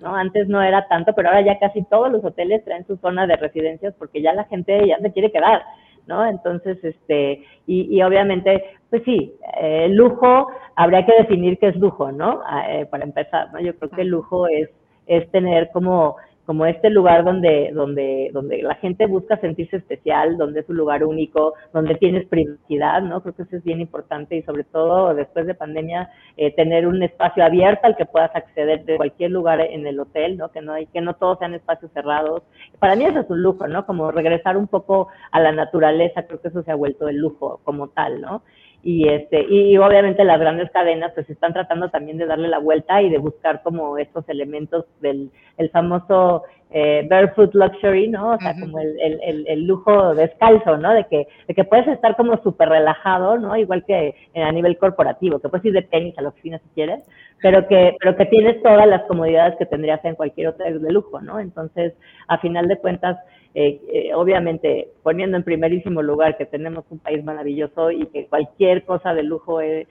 ¿No? 0.00 0.14
Antes 0.14 0.48
no 0.48 0.62
era 0.62 0.86
tanto, 0.88 1.12
pero 1.14 1.28
ahora 1.28 1.42
ya 1.42 1.58
casi 1.58 1.82
todos 1.84 2.10
los 2.10 2.24
hoteles 2.24 2.64
traen 2.64 2.86
su 2.86 2.96
zona 2.98 3.26
de 3.26 3.36
residencias 3.36 3.94
porque 3.98 4.22
ya 4.22 4.32
la 4.32 4.44
gente 4.44 4.86
ya 4.86 4.98
se 4.98 5.12
quiere 5.12 5.32
quedar, 5.32 5.62
¿no? 6.06 6.24
Entonces, 6.26 6.82
este, 6.82 7.44
y, 7.66 7.96
y 7.96 8.02
obviamente, 8.02 8.64
pues 8.90 9.02
sí, 9.04 9.34
eh, 9.60 9.88
lujo, 9.90 10.48
habría 10.76 11.04
que 11.04 11.14
definir 11.14 11.58
qué 11.58 11.68
es 11.68 11.76
lujo, 11.76 12.12
¿no? 12.12 12.40
Ah, 12.46 12.70
eh, 12.70 12.86
para 12.86 13.04
empezar, 13.04 13.52
¿no? 13.52 13.60
Yo 13.60 13.76
creo 13.76 13.90
que 13.90 14.02
el 14.02 14.08
lujo 14.08 14.46
es, 14.48 14.70
es 15.06 15.30
tener 15.30 15.70
como 15.72 16.16
como 16.48 16.64
este 16.64 16.88
lugar 16.88 17.24
donde, 17.24 17.72
donde, 17.74 18.30
donde 18.32 18.62
la 18.62 18.74
gente 18.76 19.04
busca 19.04 19.36
sentirse 19.36 19.76
especial, 19.76 20.38
donde 20.38 20.60
es 20.60 20.68
un 20.70 20.78
lugar 20.78 21.04
único, 21.04 21.52
donde 21.74 21.94
tienes 21.96 22.26
privacidad, 22.26 23.02
¿no? 23.02 23.20
Creo 23.20 23.34
que 23.34 23.42
eso 23.42 23.56
es 23.56 23.64
bien 23.64 23.82
importante 23.82 24.34
y 24.34 24.42
sobre 24.44 24.64
todo 24.64 25.12
después 25.14 25.46
de 25.46 25.52
pandemia, 25.52 26.10
eh, 26.38 26.50
tener 26.54 26.86
un 26.86 27.02
espacio 27.02 27.44
abierto 27.44 27.86
al 27.86 27.98
que 27.98 28.06
puedas 28.06 28.34
acceder 28.34 28.86
de 28.86 28.96
cualquier 28.96 29.30
lugar 29.30 29.60
en 29.60 29.86
el 29.86 30.00
hotel, 30.00 30.38
¿no? 30.38 30.50
Que 30.50 30.62
no 30.62 30.72
hay, 30.72 30.86
que 30.86 31.02
no 31.02 31.16
todos 31.16 31.38
sean 31.38 31.52
espacios 31.52 31.92
cerrados. 31.92 32.42
Para 32.78 32.96
mí 32.96 33.04
eso 33.04 33.20
es 33.20 33.28
un 33.28 33.42
lujo, 33.42 33.68
¿no? 33.68 33.84
Como 33.84 34.10
regresar 34.10 34.56
un 34.56 34.68
poco 34.68 35.08
a 35.30 35.40
la 35.40 35.52
naturaleza, 35.52 36.22
creo 36.22 36.40
que 36.40 36.48
eso 36.48 36.62
se 36.62 36.70
ha 36.72 36.76
vuelto 36.76 37.10
el 37.10 37.18
lujo 37.18 37.60
como 37.62 37.88
tal, 37.88 38.22
¿no? 38.22 38.40
Y 38.82 39.08
este 39.08 39.44
y 39.48 39.76
obviamente 39.76 40.24
las 40.24 40.38
grandes 40.38 40.70
cadenas 40.70 41.12
pues 41.14 41.28
están 41.28 41.52
tratando 41.52 41.90
también 41.90 42.16
de 42.16 42.26
darle 42.26 42.48
la 42.48 42.58
vuelta 42.58 43.02
y 43.02 43.10
de 43.10 43.18
buscar 43.18 43.62
como 43.62 43.98
estos 43.98 44.28
elementos 44.28 44.84
del 45.00 45.30
el 45.56 45.70
famoso 45.70 46.44
eh, 46.70 47.06
barefoot 47.08 47.54
luxury, 47.54 48.08
¿no? 48.08 48.32
O 48.32 48.38
sea, 48.38 48.54
como 48.58 48.78
el, 48.78 48.98
el, 49.00 49.46
el, 49.46 49.66
lujo 49.66 50.14
descalzo, 50.14 50.76
¿no? 50.76 50.92
De 50.92 51.04
que, 51.04 51.26
de 51.46 51.54
que 51.54 51.64
puedes 51.64 51.86
estar 51.88 52.14
como 52.16 52.36
súper 52.42 52.68
relajado, 52.68 53.38
¿no? 53.38 53.56
Igual 53.56 53.84
que 53.86 54.14
a 54.34 54.52
nivel 54.52 54.76
corporativo, 54.76 55.38
que 55.38 55.48
puedes 55.48 55.64
ir 55.64 55.72
de 55.72 55.82
tenis 55.82 56.18
a 56.18 56.22
la 56.22 56.28
oficina 56.28 56.58
si 56.58 56.68
quieres, 56.74 57.00
pero 57.42 57.66
que, 57.68 57.96
pero 57.98 58.16
que 58.16 58.26
tienes 58.26 58.62
todas 58.62 58.86
las 58.86 59.02
comodidades 59.02 59.56
que 59.56 59.66
tendrías 59.66 60.04
en 60.04 60.14
cualquier 60.14 60.48
hotel 60.48 60.82
de 60.82 60.92
lujo, 60.92 61.20
¿no? 61.20 61.40
Entonces, 61.40 61.94
a 62.26 62.38
final 62.38 62.68
de 62.68 62.76
cuentas, 62.78 63.16
eh, 63.54 63.80
eh, 63.92 64.14
obviamente 64.14 64.90
poniendo 65.02 65.36
en 65.36 65.42
primerísimo 65.42 66.02
lugar 66.02 66.36
que 66.36 66.44
tenemos 66.44 66.84
un 66.90 66.98
país 66.98 67.24
maravilloso 67.24 67.90
y 67.90 68.06
que 68.06 68.26
cualquier 68.26 68.84
cosa 68.84 69.14
de 69.14 69.22
lujo 69.22 69.62
eh, 69.62 69.86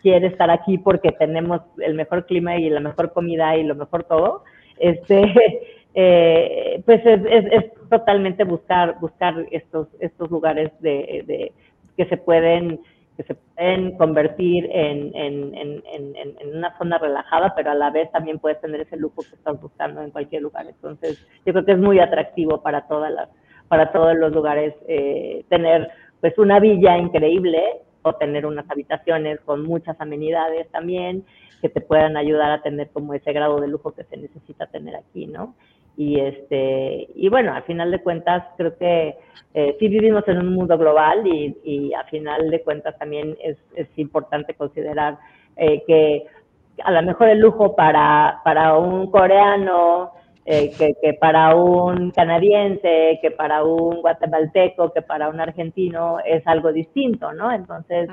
quiere 0.00 0.28
estar 0.28 0.50
aquí 0.50 0.78
porque 0.78 1.10
tenemos 1.10 1.62
el 1.78 1.94
mejor 1.94 2.26
clima 2.26 2.56
y 2.56 2.70
la 2.70 2.80
mejor 2.80 3.12
comida 3.12 3.56
y 3.56 3.64
lo 3.64 3.74
mejor 3.74 4.04
todo, 4.04 4.44
este, 4.78 5.24
pues 5.94 7.04
es, 7.04 7.20
es, 7.26 7.64
totalmente 7.90 8.44
buscar 8.44 8.98
buscar 9.00 9.46
estos 9.50 9.88
estos 10.00 10.30
lugares 10.30 10.72
de, 10.80 11.24
de 11.26 11.52
que 11.96 12.06
se 12.06 12.16
pueden 12.16 12.80
que 13.16 13.22
se 13.24 13.34
pueden 13.34 13.96
convertir 13.98 14.68
en, 14.72 15.14
en, 15.14 15.54
en, 15.54 15.82
en, 15.84 16.56
una 16.56 16.76
zona 16.78 16.98
relajada, 16.98 17.54
pero 17.54 17.70
a 17.70 17.74
la 17.74 17.90
vez 17.90 18.10
también 18.10 18.38
puedes 18.38 18.60
tener 18.60 18.80
ese 18.80 18.96
lujo 18.96 19.22
que 19.22 19.34
estás 19.34 19.60
buscando 19.60 20.00
en 20.00 20.10
cualquier 20.10 20.42
lugar. 20.42 20.66
Entonces, 20.66 21.18
yo 21.44 21.52
creo 21.52 21.64
que 21.64 21.72
es 21.72 21.78
muy 21.78 21.98
atractivo 21.98 22.62
para 22.62 22.86
todas 22.88 23.12
las, 23.12 23.28
para 23.68 23.92
todos 23.92 24.16
los 24.16 24.32
lugares 24.32 24.74
eh, 24.88 25.44
tener 25.48 25.90
pues 26.20 26.36
una 26.38 26.60
villa 26.60 26.96
increíble 26.96 27.60
o 28.02 28.14
tener 28.14 28.46
unas 28.46 28.68
habitaciones 28.70 29.40
con 29.40 29.62
muchas 29.62 30.00
amenidades 30.00 30.70
también 30.70 31.24
que 31.60 31.68
te 31.68 31.80
puedan 31.80 32.16
ayudar 32.16 32.50
a 32.50 32.62
tener 32.62 32.90
como 32.90 33.14
ese 33.14 33.32
grado 33.32 33.60
de 33.60 33.68
lujo 33.68 33.92
que 33.92 34.04
se 34.04 34.16
necesita 34.16 34.66
tener 34.66 34.96
aquí, 34.96 35.26
¿no? 35.26 35.54
Y 35.96 36.20
este, 36.20 37.08
y 37.14 37.28
bueno, 37.28 37.54
al 37.54 37.62
final 37.64 37.90
de 37.90 38.02
cuentas 38.02 38.44
creo 38.56 38.76
que 38.78 39.14
eh, 39.54 39.76
sí 39.78 39.88
vivimos 39.88 40.26
en 40.26 40.38
un 40.38 40.54
mundo 40.54 40.78
global 40.78 41.26
y, 41.26 41.56
y 41.64 41.92
a 41.94 42.04
final 42.04 42.50
de 42.50 42.62
cuentas 42.62 42.98
también 42.98 43.36
es, 43.42 43.58
es 43.74 43.86
importante 43.96 44.54
considerar 44.54 45.18
eh, 45.56 45.82
que 45.86 46.26
a 46.82 46.90
lo 46.90 47.02
mejor 47.02 47.28
el 47.28 47.38
lujo 47.38 47.76
para, 47.76 48.40
para 48.44 48.78
un 48.78 49.10
coreano, 49.10 50.12
eh, 50.44 50.72
que, 50.76 50.94
que, 51.00 51.14
para 51.14 51.54
un 51.54 52.10
canadiense, 52.10 53.18
que 53.22 53.30
para 53.30 53.62
un 53.62 54.00
guatemalteco, 54.00 54.92
que 54.92 55.02
para 55.02 55.28
un 55.28 55.38
argentino 55.38 56.18
es 56.24 56.44
algo 56.46 56.72
distinto, 56.72 57.32
¿no? 57.32 57.52
Entonces, 57.52 58.08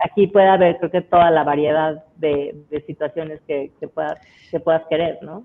aquí 0.00 0.26
puede 0.26 0.48
haber, 0.48 0.78
creo 0.78 0.90
que 0.90 1.02
toda 1.02 1.30
la 1.30 1.44
variedad 1.44 2.04
de, 2.16 2.56
de 2.70 2.80
situaciones 2.80 3.40
que, 3.46 3.70
que, 3.78 3.86
puedas, 3.86 4.18
que 4.50 4.58
puedas 4.58 4.84
querer, 4.86 5.18
¿no? 5.22 5.44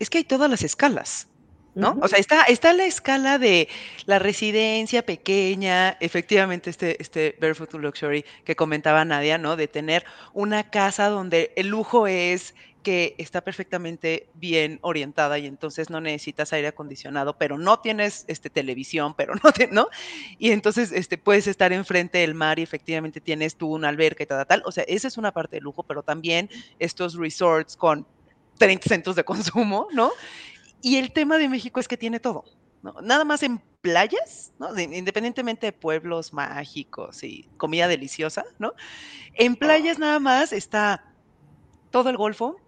Es 0.00 0.10
que 0.10 0.18
hay 0.18 0.24
todas 0.24 0.50
las 0.50 0.62
escalas. 0.62 1.28
¿no? 1.74 1.96
O 2.02 2.08
sea, 2.08 2.18
está, 2.18 2.42
está 2.44 2.72
la 2.72 2.84
escala 2.84 3.38
de 3.38 3.68
la 4.06 4.18
residencia 4.18 5.06
pequeña, 5.06 5.96
efectivamente 6.00 6.68
este, 6.68 7.00
este 7.00 7.36
Barefoot 7.40 7.72
Luxury 7.74 8.24
que 8.44 8.56
comentaba 8.56 9.04
Nadia, 9.04 9.38
¿no? 9.38 9.54
De 9.54 9.68
tener 9.68 10.04
una 10.32 10.68
casa 10.68 11.08
donde 11.08 11.52
el 11.56 11.68
lujo 11.68 12.08
es 12.08 12.54
que 12.82 13.14
está 13.18 13.42
perfectamente 13.42 14.30
bien 14.34 14.78
orientada 14.82 15.38
y 15.38 15.46
entonces 15.46 15.90
no 15.90 16.00
necesitas 16.00 16.52
aire 16.52 16.68
acondicionado, 16.68 17.36
pero 17.36 17.58
no 17.58 17.80
tienes 17.80 18.24
este, 18.26 18.48
televisión, 18.50 19.14
pero 19.14 19.34
no, 19.44 19.52
te, 19.52 19.68
¿no? 19.68 19.88
Y 20.38 20.50
entonces 20.50 20.90
este, 20.92 21.18
puedes 21.18 21.46
estar 21.46 21.72
enfrente 21.72 22.18
del 22.18 22.34
mar 22.34 22.58
y 22.58 22.62
efectivamente 22.62 23.20
tienes 23.20 23.56
tú 23.56 23.74
una 23.74 23.88
alberca 23.88 24.22
y 24.22 24.26
tal, 24.26 24.46
tal. 24.46 24.62
O 24.64 24.72
sea, 24.72 24.84
esa 24.84 25.08
es 25.08 25.18
una 25.18 25.32
parte 25.32 25.56
de 25.56 25.60
lujo, 25.60 25.82
pero 25.82 26.02
también 26.02 26.48
estos 26.78 27.14
resorts 27.14 27.76
con 27.76 28.06
30 28.60 28.88
centros 28.88 29.16
de 29.16 29.24
consumo, 29.24 29.88
¿no? 29.92 30.12
Y 30.82 30.96
el 30.96 31.12
tema 31.12 31.38
de 31.38 31.48
México 31.48 31.80
es 31.80 31.88
que 31.88 31.96
tiene 31.96 32.20
todo. 32.20 32.44
¿no? 32.82 32.94
Nada 33.02 33.24
más 33.24 33.42
en 33.42 33.58
playas, 33.80 34.52
¿no? 34.58 34.78
independientemente 34.78 35.66
de 35.66 35.72
pueblos 35.72 36.32
mágicos 36.32 37.22
y 37.22 37.48
comida 37.56 37.88
deliciosa, 37.88 38.44
¿no? 38.58 38.74
En 39.34 39.56
playas 39.56 39.98
nada 39.98 40.18
más 40.20 40.52
está 40.52 41.04
todo 41.90 42.10
el 42.10 42.16
Golfo, 42.16 42.60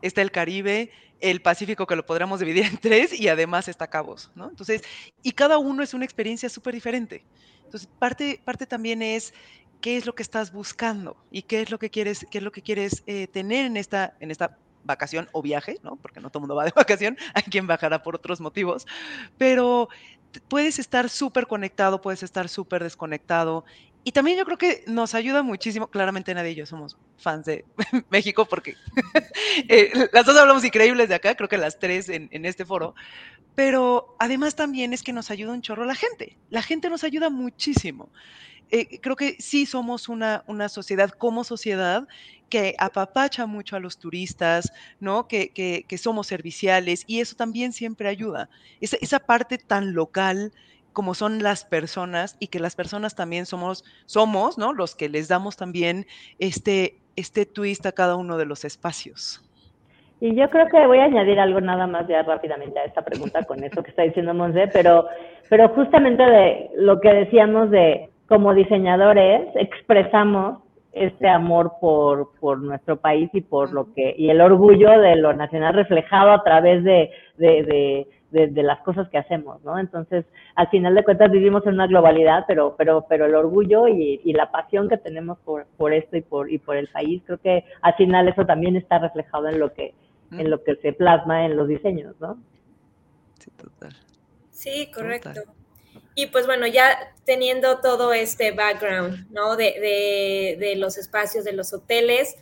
está 0.00 0.22
el 0.22 0.30
Caribe, 0.30 0.90
el 1.20 1.42
Pacífico 1.42 1.86
que 1.86 1.96
lo 1.96 2.06
podríamos 2.06 2.40
dividir 2.40 2.64
en 2.64 2.78
tres 2.78 3.18
y 3.18 3.28
además 3.28 3.68
está 3.68 3.88
Cabos, 3.88 4.30
¿no? 4.34 4.48
Entonces, 4.48 4.82
y 5.22 5.32
cada 5.32 5.58
uno 5.58 5.82
es 5.82 5.92
una 5.92 6.04
experiencia 6.04 6.48
súper 6.48 6.74
diferente. 6.74 7.24
Entonces, 7.64 7.88
parte, 7.98 8.40
parte 8.44 8.66
también 8.66 9.02
es 9.02 9.34
qué 9.82 9.98
es 9.98 10.06
lo 10.06 10.14
que 10.14 10.22
estás 10.22 10.52
buscando 10.52 11.16
y 11.30 11.42
qué 11.42 11.60
es 11.60 11.70
lo 11.70 11.78
que 11.78 11.90
quieres, 11.90 12.26
qué 12.30 12.38
es 12.38 12.44
lo 12.44 12.52
que 12.52 12.62
quieres 12.62 13.02
eh, 13.06 13.26
tener 13.26 13.66
en 13.66 13.76
esta, 13.76 14.16
en 14.20 14.30
esta 14.30 14.58
vacación 14.84 15.28
o 15.32 15.42
viaje, 15.42 15.78
¿no? 15.82 15.96
Porque 15.96 16.20
no 16.20 16.30
todo 16.30 16.38
el 16.38 16.42
mundo 16.42 16.54
va 16.54 16.64
de 16.64 16.72
vacación, 16.76 17.16
hay 17.34 17.42
quien 17.42 17.66
bajará 17.66 18.02
por 18.02 18.14
otros 18.16 18.40
motivos, 18.40 18.86
pero 19.38 19.88
puedes 20.48 20.78
estar 20.78 21.08
súper 21.08 21.46
conectado, 21.46 22.00
puedes 22.00 22.22
estar 22.22 22.48
súper 22.48 22.82
desconectado. 22.82 23.64
Y 24.06 24.12
también 24.12 24.36
yo 24.36 24.44
creo 24.44 24.58
que 24.58 24.84
nos 24.86 25.14
ayuda 25.14 25.42
muchísimo, 25.42 25.86
claramente 25.86 26.34
nadie 26.34 26.50
y 26.50 26.54
yo 26.56 26.66
somos 26.66 26.98
fans 27.16 27.46
de 27.46 27.64
México 28.10 28.44
porque 28.44 28.76
eh, 29.68 29.90
las 30.12 30.26
dos 30.26 30.36
hablamos 30.36 30.62
increíbles 30.64 31.08
de 31.08 31.14
acá, 31.14 31.34
creo 31.34 31.48
que 31.48 31.56
las 31.56 31.78
tres 31.78 32.10
en, 32.10 32.28
en 32.30 32.44
este 32.44 32.66
foro, 32.66 32.94
pero 33.54 34.14
además 34.18 34.56
también 34.56 34.92
es 34.92 35.02
que 35.02 35.12
nos 35.12 35.30
ayuda 35.30 35.52
un 35.52 35.62
chorro 35.62 35.84
la 35.84 35.94
gente. 35.94 36.36
La 36.50 36.60
gente 36.62 36.90
nos 36.90 37.04
ayuda 37.04 37.30
muchísimo. 37.30 38.10
Eh, 38.70 39.00
creo 39.00 39.16
que 39.16 39.36
sí 39.38 39.66
somos 39.66 40.08
una, 40.08 40.44
una 40.46 40.68
sociedad 40.68 41.10
como 41.10 41.44
sociedad 41.44 42.06
que 42.48 42.74
apapacha 42.78 43.46
mucho 43.46 43.76
a 43.76 43.80
los 43.80 43.98
turistas, 43.98 44.72
¿no? 45.00 45.26
Que, 45.26 45.50
que, 45.50 45.84
que 45.88 45.98
somos 45.98 46.26
serviciales 46.26 47.04
y 47.06 47.20
eso 47.20 47.36
también 47.36 47.72
siempre 47.72 48.08
ayuda. 48.08 48.48
Esa, 48.80 48.96
esa, 49.00 49.18
parte 49.20 49.58
tan 49.58 49.94
local 49.94 50.52
como 50.92 51.14
son 51.14 51.42
las 51.42 51.64
personas 51.64 52.36
y 52.38 52.46
que 52.46 52.60
las 52.60 52.76
personas 52.76 53.16
también 53.16 53.46
somos, 53.46 53.84
somos, 54.06 54.58
¿no? 54.58 54.72
Los 54.72 54.94
que 54.94 55.08
les 55.08 55.28
damos 55.28 55.56
también 55.56 56.06
este, 56.38 56.98
este 57.16 57.46
twist 57.46 57.84
a 57.86 57.92
cada 57.92 58.16
uno 58.16 58.38
de 58.38 58.46
los 58.46 58.64
espacios. 58.64 59.42
Y 60.20 60.34
yo 60.36 60.48
creo 60.48 60.68
que 60.68 60.86
voy 60.86 60.98
a 60.98 61.04
añadir 61.04 61.38
algo 61.38 61.60
nada 61.60 61.86
más 61.86 62.06
ya 62.06 62.22
rápidamente 62.22 62.78
a 62.78 62.84
esta 62.84 63.02
pregunta 63.02 63.42
con 63.42 63.62
esto 63.62 63.82
que 63.82 63.90
está 63.90 64.04
diciendo 64.04 64.32
Monse, 64.32 64.68
pero, 64.72 65.06
pero 65.50 65.68
justamente 65.70 66.22
de 66.22 66.70
lo 66.76 67.00
que 67.00 67.12
decíamos 67.12 67.70
de 67.70 68.08
como 68.28 68.54
diseñadores 68.54 69.48
expresamos 69.54 70.58
este 70.92 71.28
amor 71.28 71.72
por, 71.80 72.30
por 72.38 72.58
nuestro 72.58 72.96
país 73.00 73.28
y 73.32 73.40
por 73.40 73.72
lo 73.72 73.92
que, 73.92 74.14
y 74.16 74.30
el 74.30 74.40
orgullo 74.40 74.98
de 75.00 75.16
lo 75.16 75.32
nacional 75.34 75.74
reflejado 75.74 76.30
a 76.30 76.44
través 76.44 76.84
de, 76.84 77.10
de, 77.36 78.06
de, 78.30 78.46
de, 78.46 78.62
las 78.62 78.80
cosas 78.80 79.08
que 79.08 79.18
hacemos, 79.18 79.62
¿no? 79.64 79.78
Entonces, 79.78 80.24
al 80.54 80.68
final 80.68 80.94
de 80.94 81.02
cuentas 81.02 81.32
vivimos 81.32 81.66
en 81.66 81.74
una 81.74 81.88
globalidad, 81.88 82.44
pero, 82.46 82.76
pero, 82.78 83.06
pero 83.08 83.26
el 83.26 83.34
orgullo 83.34 83.88
y, 83.88 84.20
y 84.24 84.32
la 84.34 84.52
pasión 84.52 84.88
que 84.88 84.96
tenemos 84.96 85.38
por, 85.40 85.66
por 85.76 85.92
esto 85.92 86.16
y 86.16 86.22
por, 86.22 86.50
y 86.50 86.58
por 86.58 86.76
el 86.76 86.86
país, 86.88 87.22
creo 87.26 87.38
que 87.38 87.64
al 87.82 87.94
final 87.94 88.28
eso 88.28 88.46
también 88.46 88.76
está 88.76 88.98
reflejado 89.00 89.48
en 89.48 89.58
lo 89.58 89.72
que, 89.72 89.94
en 90.30 90.48
lo 90.48 90.62
que 90.62 90.76
se 90.76 90.92
plasma 90.92 91.44
en 91.44 91.56
los 91.56 91.66
diseños, 91.66 92.14
¿no? 92.20 92.36
Sí, 93.40 93.50
total. 93.56 93.92
Sí, 94.50 94.90
correcto. 94.94 95.30
Total. 95.30 95.63
Y 96.14 96.26
pues 96.26 96.46
bueno, 96.46 96.66
ya 96.66 97.12
teniendo 97.24 97.80
todo 97.80 98.12
este 98.12 98.52
background, 98.52 99.30
¿no? 99.30 99.56
De, 99.56 99.64
de, 99.80 100.56
de, 100.58 100.76
los 100.76 100.96
espacios 100.96 101.44
de 101.44 101.52
los 101.52 101.72
hoteles, 101.72 102.36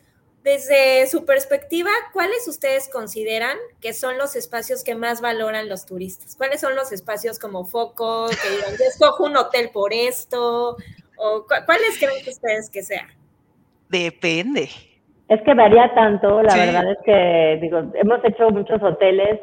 desde 0.45 1.07
su 1.07 1.25
perspectiva, 1.25 1.91
¿cuáles 2.13 2.49
ustedes 2.49 2.89
consideran 2.89 3.57
que 3.81 3.93
son 3.93 4.19
los 4.19 4.35
espacios 4.35 4.83
que 4.83 4.95
más 4.95 5.21
valoran 5.21 5.69
los 5.69 5.87
turistas? 5.87 6.37
¿Cuáles 6.37 6.61
son 6.61 6.75
los 6.75 6.93
espacios 6.93 7.39
como 7.39 7.65
foco, 7.65 8.27
que 8.29 8.51
digan, 8.51 8.73
yo 8.73 8.85
escojo 8.89 9.25
un 9.25 9.37
hotel 9.37 9.71
por 9.73 9.93
esto? 9.93 10.77
¿O 11.17 11.47
cuáles 11.47 11.99
creen 11.99 12.25
que 12.25 12.31
ustedes 12.31 12.69
que 12.71 12.83
sea? 12.83 13.07
Depende. 13.89 14.69
Es 15.29 15.41
que 15.43 15.55
varía 15.55 15.95
tanto, 15.95 16.43
la 16.43 16.51
sí. 16.51 16.59
verdad 16.59 16.91
es 16.91 16.99
que, 17.05 17.59
digo, 17.63 17.79
hemos 17.95 18.25
hecho 18.25 18.51
muchos 18.51 18.83
hoteles 18.83 19.41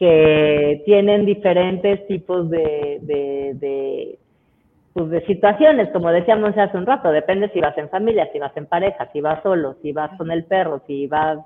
que 0.00 0.82
tienen 0.86 1.26
diferentes 1.26 2.06
tipos 2.06 2.48
de, 2.48 3.00
de, 3.02 3.52
de, 3.54 4.18
pues 4.94 5.10
de, 5.10 5.26
situaciones, 5.26 5.90
como 5.90 6.10
decíamos 6.10 6.56
hace 6.56 6.78
un 6.78 6.86
rato, 6.86 7.12
depende 7.12 7.50
si 7.50 7.60
vas 7.60 7.76
en 7.76 7.90
familia, 7.90 8.26
si 8.32 8.38
vas 8.38 8.56
en 8.56 8.64
pareja, 8.64 9.10
si 9.12 9.20
vas 9.20 9.42
solo, 9.42 9.76
si 9.82 9.92
vas 9.92 10.10
con 10.16 10.30
el 10.30 10.44
perro, 10.44 10.80
si 10.86 11.06
vas 11.06 11.38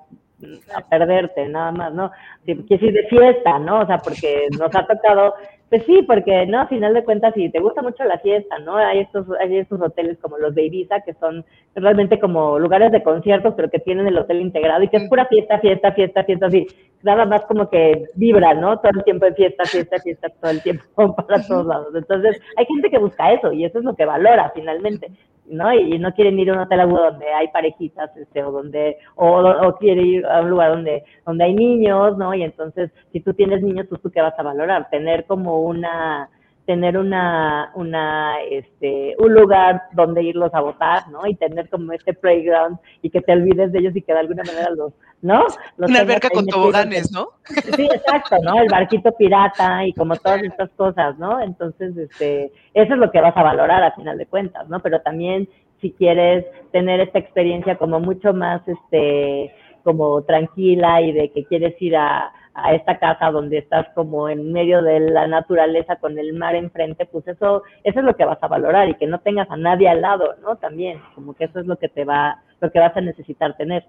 a 0.72 0.80
perderte, 0.88 1.48
nada 1.48 1.72
más, 1.72 1.92
¿no? 1.94 2.12
Si 2.46 2.54
quieres 2.54 2.88
ir 2.88 2.94
de 2.94 3.08
fiesta, 3.08 3.58
¿no? 3.58 3.80
O 3.80 3.86
sea, 3.86 3.98
porque 3.98 4.46
nos 4.52 4.72
ha 4.72 4.86
tocado 4.86 5.34
pues 5.74 5.86
sí, 5.86 6.02
porque 6.02 6.46
no, 6.46 6.60
a 6.60 6.68
final 6.68 6.94
de 6.94 7.02
cuentas, 7.02 7.34
si 7.34 7.50
te 7.50 7.58
gusta 7.58 7.82
mucho 7.82 8.04
la 8.04 8.20
fiesta, 8.20 8.60
¿no? 8.60 8.76
Hay 8.76 9.00
estos, 9.00 9.26
hay 9.40 9.56
estos 9.56 9.80
hoteles 9.80 10.16
como 10.20 10.38
los 10.38 10.54
de 10.54 10.66
Ibiza, 10.66 11.00
que 11.00 11.14
son 11.14 11.44
realmente 11.74 12.20
como 12.20 12.60
lugares 12.60 12.92
de 12.92 13.02
conciertos, 13.02 13.54
pero 13.56 13.68
que 13.68 13.80
tienen 13.80 14.06
el 14.06 14.16
hotel 14.16 14.40
integrado 14.40 14.84
y 14.84 14.88
que 14.88 14.98
es 14.98 15.08
pura 15.08 15.26
fiesta, 15.26 15.58
fiesta, 15.58 15.90
fiesta, 15.90 16.22
fiesta, 16.22 16.46
así. 16.46 16.68
Nada 17.02 17.24
más 17.24 17.42
como 17.46 17.68
que 17.70 18.04
vibra, 18.14 18.54
¿no? 18.54 18.78
Todo 18.78 18.92
el 18.94 19.02
tiempo 19.02 19.26
de 19.26 19.34
fiesta, 19.34 19.64
fiesta, 19.64 19.98
fiesta, 19.98 20.28
todo 20.28 20.52
el 20.52 20.62
tiempo 20.62 20.84
para 21.26 21.44
todos 21.44 21.66
lados. 21.66 21.92
Entonces, 21.92 22.40
hay 22.56 22.66
gente 22.66 22.88
que 22.88 22.98
busca 22.98 23.32
eso 23.32 23.52
y 23.52 23.64
eso 23.64 23.80
es 23.80 23.84
lo 23.84 23.96
que 23.96 24.04
valora 24.04 24.52
finalmente. 24.54 25.10
¿No? 25.46 25.72
Y, 25.72 25.98
no 25.98 26.12
quieren 26.12 26.38
ir 26.38 26.50
a 26.50 26.54
un 26.54 26.58
hotel 26.60 26.88
donde 26.88 27.32
hay 27.32 27.48
parejitas, 27.48 28.16
este, 28.16 28.42
o 28.42 28.50
donde, 28.50 28.98
o, 29.16 29.40
o 29.40 29.76
quiere 29.76 30.02
ir 30.02 30.26
a 30.26 30.40
un 30.40 30.50
lugar 30.50 30.70
donde, 30.70 31.04
donde 31.26 31.44
hay 31.44 31.54
niños, 31.54 32.16
¿no? 32.18 32.34
Y 32.34 32.42
entonces, 32.42 32.90
si 33.12 33.20
tú 33.20 33.34
tienes 33.34 33.62
niños, 33.62 33.86
pues 33.88 34.00
tú 34.00 34.10
qué 34.10 34.20
vas 34.20 34.38
a 34.38 34.42
valorar, 34.42 34.88
tener 34.90 35.26
como 35.26 35.62
una, 35.62 36.28
tener 36.66 36.96
una, 36.96 37.70
una, 37.74 38.40
este, 38.50 39.14
un 39.18 39.34
lugar 39.34 39.82
donde 39.92 40.22
irlos 40.22 40.52
a 40.54 40.60
votar, 40.60 41.08
¿no? 41.10 41.26
Y 41.26 41.34
tener 41.34 41.68
como 41.68 41.92
este 41.92 42.14
playground 42.14 42.78
y 43.02 43.10
que 43.10 43.20
te 43.20 43.32
olvides 43.32 43.70
de 43.72 43.80
ellos 43.80 43.96
y 43.96 44.00
que 44.00 44.12
de 44.12 44.20
alguna 44.20 44.42
manera 44.44 44.70
los, 44.70 44.92
¿no? 45.20 45.44
Los 45.76 45.90
una 45.90 46.00
alberca 46.00 46.30
con 46.30 46.46
toboganes, 46.46 47.12
¿no? 47.12 47.28
Sí, 47.76 47.88
exacto, 47.92 48.36
¿no? 48.42 48.58
El 48.60 48.68
barquito 48.68 49.12
pirata 49.12 49.86
y 49.86 49.92
como 49.92 50.16
todas 50.16 50.42
estas 50.42 50.70
cosas, 50.70 51.18
¿no? 51.18 51.40
Entonces, 51.40 51.96
este, 51.96 52.52
eso 52.72 52.94
es 52.94 52.98
lo 52.98 53.10
que 53.10 53.20
vas 53.20 53.36
a 53.36 53.42
valorar 53.42 53.82
a 53.82 53.92
final 53.92 54.16
de 54.16 54.26
cuentas, 54.26 54.66
¿no? 54.68 54.80
Pero 54.80 55.00
también 55.02 55.48
si 55.82 55.92
quieres 55.92 56.46
tener 56.72 57.00
esta 57.00 57.18
experiencia 57.18 57.76
como 57.76 58.00
mucho 58.00 58.32
más, 58.32 58.62
este, 58.66 59.54
como 59.82 60.22
tranquila 60.22 61.02
y 61.02 61.12
de 61.12 61.30
que 61.30 61.44
quieres 61.44 61.74
ir 61.80 61.94
a, 61.94 62.32
a 62.54 62.74
esta 62.74 62.98
casa 62.98 63.30
donde 63.30 63.58
estás 63.58 63.88
como 63.94 64.28
en 64.28 64.52
medio 64.52 64.82
de 64.82 65.00
la 65.00 65.26
naturaleza 65.26 65.96
con 65.96 66.18
el 66.18 66.32
mar 66.34 66.54
enfrente, 66.54 67.06
pues 67.06 67.26
eso, 67.26 67.64
eso 67.82 67.98
es 67.98 68.04
lo 68.04 68.16
que 68.16 68.24
vas 68.24 68.38
a 68.42 68.48
valorar 68.48 68.88
y 68.88 68.94
que 68.94 69.06
no 69.06 69.20
tengas 69.20 69.50
a 69.50 69.56
nadie 69.56 69.88
al 69.88 70.00
lado, 70.00 70.36
¿no? 70.40 70.56
También, 70.56 71.02
como 71.14 71.34
que 71.34 71.44
eso 71.44 71.60
es 71.60 71.66
lo 71.66 71.78
que 71.78 71.88
te 71.88 72.04
va, 72.04 72.42
lo 72.60 72.70
que 72.70 72.78
vas 72.78 72.96
a 72.96 73.00
necesitar 73.00 73.56
tener. 73.56 73.86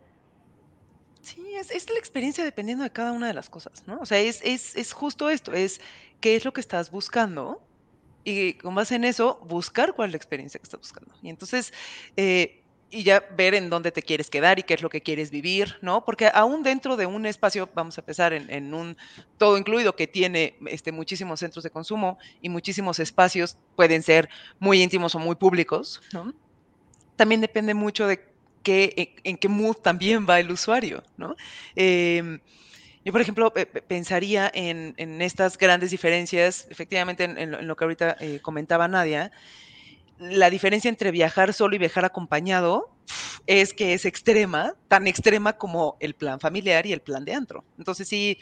Sí, 1.22 1.56
es, 1.56 1.72
es 1.72 1.90
la 1.90 2.00
experiencia 2.00 2.44
dependiendo 2.44 2.84
de 2.84 2.92
cada 2.92 3.12
una 3.12 3.28
de 3.28 3.34
las 3.34 3.50
cosas, 3.50 3.88
¿no? 3.88 4.00
O 4.00 4.06
sea, 4.06 4.20
es, 4.20 4.42
es, 4.44 4.76
es 4.76 4.94
justo 4.94 5.30
esto, 5.30 5.54
es 5.54 5.80
qué 6.20 6.36
es 6.36 6.46
lo 6.46 6.54
que 6.54 6.62
estás 6.62 6.92
buscando 6.92 7.62
Y 8.24 8.56
con 8.56 8.76
base 8.76 8.96
en 8.96 9.04
eso, 9.06 9.40
buscar 9.48 9.94
cuál 9.94 10.10
es 10.10 10.14
la 10.14 10.18
experiencia 10.18 10.60
que 10.60 10.64
estás 10.64 10.80
buscando. 10.80 11.14
Y 11.22 11.30
entonces, 11.30 11.74
eh, 12.18 12.65
y 12.90 13.04
ya 13.04 13.24
ver 13.36 13.56
en 13.56 13.70
dónde 13.70 13.92
te 13.92 14.02
quieres 14.02 14.30
quedar 14.30 14.60
y 14.60 14.64
qué 14.64 14.76
es 14.76 14.82
lo 14.82 14.90
que 14.90 15.02
quieres 15.02 15.32
vivir, 15.32 15.78
¿no? 15.82 16.06
Porque 16.06 16.30
aún 16.34 16.64
dentro 16.64 16.96
de 16.96 17.06
un 17.06 17.26
espacio, 17.26 17.70
vamos 17.74 17.98
a 17.98 18.02
empezar 18.02 18.34
en, 18.34 18.74
un 18.74 18.96
todo 19.38 19.58
incluido 19.58 19.96
que 19.96 20.08
tiene 20.08 20.56
este, 20.68 20.92
muchísimos 20.92 21.40
centros 21.40 21.64
de 21.64 21.70
consumo 21.70 22.18
y 22.42 22.50
muchísimos 22.50 23.00
espacios, 23.00 23.58
pueden 23.76 24.04
ser 24.04 24.30
muy 24.60 24.82
íntimos 24.82 25.16
o 25.16 25.20
muy 25.20 25.36
públicos, 25.36 26.02
¿no? 26.14 26.34
También 27.16 27.42
depende 27.42 27.74
mucho 27.74 28.08
de 28.08 28.24
qué, 28.62 29.14
en, 29.24 29.38
qué 29.38 29.48
mood 29.48 29.78
también 29.78 30.26
va 30.30 30.40
el 30.40 30.52
usuario, 30.52 31.04
¿no? 31.18 31.36
Em, 31.76 32.40
yo, 33.06 33.12
por 33.12 33.22
ejemplo, 33.22 33.54
pensaría 33.88 34.52
en, 34.54 35.22
estas 35.22 35.58
grandes 35.58 35.92
diferencias, 35.92 36.68
efectivamente, 36.72 37.24
en, 37.26 37.68
lo, 37.68 37.76
que 37.76 37.84
ahorita 37.84 38.18
eh, 38.20 38.40
comentaba 38.42 38.88
Nadia, 38.88 39.32
la 40.20 40.50
diferencia 40.50 40.90
entre 40.90 41.12
viajar 41.12 41.54
solo 41.54 41.76
y 41.76 41.80
viajar 41.80 42.06
acompañado 42.06 42.90
es 43.48 43.74
que 43.74 43.94
es 43.94 44.06
extrema, 44.06 44.74
tan 44.88 45.08
extrema 45.08 45.54
como 45.54 45.98
el 46.00 46.14
plan 46.14 46.40
familiar 46.40 46.86
y 46.86 46.94
el 46.94 47.02
plan 47.02 47.26
de 47.26 47.34
antro. 47.34 47.64
Entonces 47.78 48.08
sí, 48.08 48.38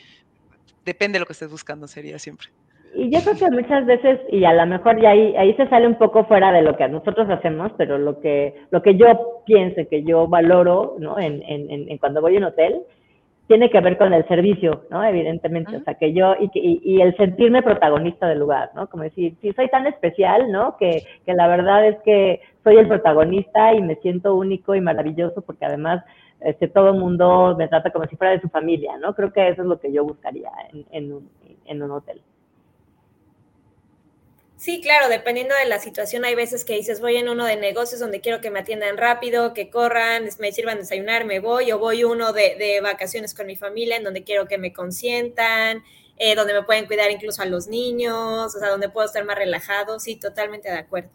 depende 0.86 1.17
de 1.17 1.21
lo 1.21 1.26
que 1.26 1.34
estés 1.34 1.49
buscando, 1.49 1.88
sería 1.88 2.19
siempre. 2.19 2.47
Y 2.95 3.09
yo 3.09 3.19
creo 3.21 3.36
que 3.36 3.49
muchas 3.49 3.86
veces, 3.88 4.19
y 4.32 4.45
a 4.45 4.53
lo 4.53 4.67
mejor 4.67 5.01
ya 5.01 5.09
ahí, 5.09 5.36
ahí 5.36 5.53
se 5.55 5.67
sale 5.67 5.88
un 5.88 5.97
poco 5.97 6.26
fuera 6.26 6.51
de 6.51 6.61
lo 6.61 6.78
que 6.78 6.88
nosotros 6.88 7.28
hacemos, 7.28 7.71
pero 7.76 7.97
lo 7.97 8.19
que, 8.19 8.53
lo 8.69 8.84
que 8.84 8.95
yo 8.95 9.41
pienso, 9.45 9.82
que 9.89 10.03
yo 10.03 10.28
valoro, 10.28 10.95
¿no? 10.99 11.17
En, 11.17 11.41
en, 11.41 11.89
en 11.89 11.97
cuando 11.97 12.21
voy 12.21 12.36
a 12.36 12.38
un 12.38 12.43
hotel, 12.45 12.84
tiene 13.48 13.70
que 13.70 13.82
ver 13.82 13.98
con 13.98 14.14
el 14.14 14.26
servicio, 14.28 14.84
¿no? 14.89 15.04
Evidentemente, 15.04 15.76
o 15.76 15.84
sea, 15.84 15.96
que 15.96 16.14
yo, 16.14 16.36
y, 16.39 16.50
y, 16.54 17.02
el 17.02 17.16
sentirme 17.18 17.62
protagonista 17.62 18.28
del 18.28 18.39
lugar, 18.39 18.72
¿no? 18.74 18.88
Como 18.88 19.04
decir, 19.04 19.36
si 19.41 19.52
soy 19.52 19.68
tan 19.70 19.86
especial, 19.86 20.52
¿no? 20.52 20.78
Que, 20.78 21.04
que 21.26 21.34
la 21.34 21.48
verdad 21.48 21.86
es 21.86 21.98
que 22.04 22.41
soy 22.64 22.78
el 22.78 22.88
protagonista 22.88 23.74
y 23.74 23.82
me 23.82 23.96
siento 23.98 24.36
único 24.36 24.76
y 24.76 24.82
maravilloso 24.82 25.41
porque 25.41 25.66
además 25.66 26.04
este, 26.39 26.68
todo 26.68 26.89
el 26.89 27.00
mundo 27.00 27.56
me 27.58 27.68
trata 27.68 27.91
como 27.91 28.06
si 28.06 28.16
fuera 28.16 28.34
de 28.34 28.41
su 28.41 28.50
familia, 28.50 28.98
¿no? 28.98 29.14
Creo 29.14 29.32
que 29.32 29.50
eso 29.50 29.62
es 29.62 29.68
lo 29.68 29.80
que 29.80 29.91
yo 29.91 30.04
buscaría 30.04 30.50
en, 30.72 30.86
en, 30.91 31.14
un, 31.14 31.30
en 31.66 31.84
un 31.84 31.91
hotel. 31.91 32.22
Sí, 34.64 34.80
claro, 34.80 35.09
dependiendo 35.09 35.53
de 35.55 35.66
la 35.66 35.78
situación, 35.78 36.24
hay 36.24 36.36
veces 36.36 36.64
que 36.64 36.76
dices, 36.76 37.01
voy 37.01 37.18
en 37.18 37.28
uno 37.28 37.45
de 37.45 37.57
negocios 37.57 37.99
donde 37.99 38.22
quiero 38.22 38.39
que 38.39 38.49
me 38.49 38.59
atiendan 38.59 38.95
rápido, 38.95 39.53
que 39.53 39.70
corran, 39.70 40.30
me 40.39 40.53
sirvan 40.53 40.78
desayunar, 40.78 41.26
me 41.26 41.41
voy, 41.41 41.74
o 41.74 41.80
voy 41.80 42.05
uno 42.05 42.32
de, 42.32 42.55
de 42.55 42.80
vacaciones 42.80 43.34
con 43.34 43.45
mi 43.45 43.57
familia 43.57 43.97
en 43.97 44.05
donde 44.05 44.24
quiero 44.24 44.47
que 44.47 44.57
me 44.57 44.72
consientan, 44.72 45.84
eh, 46.16 46.34
donde 46.36 46.53
me 46.53 46.64
pueden 46.64 46.86
cuidar 46.86 47.11
incluso 47.11 47.41
a 47.41 47.45
los 47.45 47.68
niños, 47.68 48.55
o 48.55 48.59
sea, 48.59 48.70
donde 48.70 48.88
puedo 48.88 49.05
estar 49.05 49.26
más 49.26 49.38
relajado, 49.38 49.99
sí, 49.99 50.16
totalmente 50.16 50.70
de 50.70 50.78
acuerdo. 50.78 51.09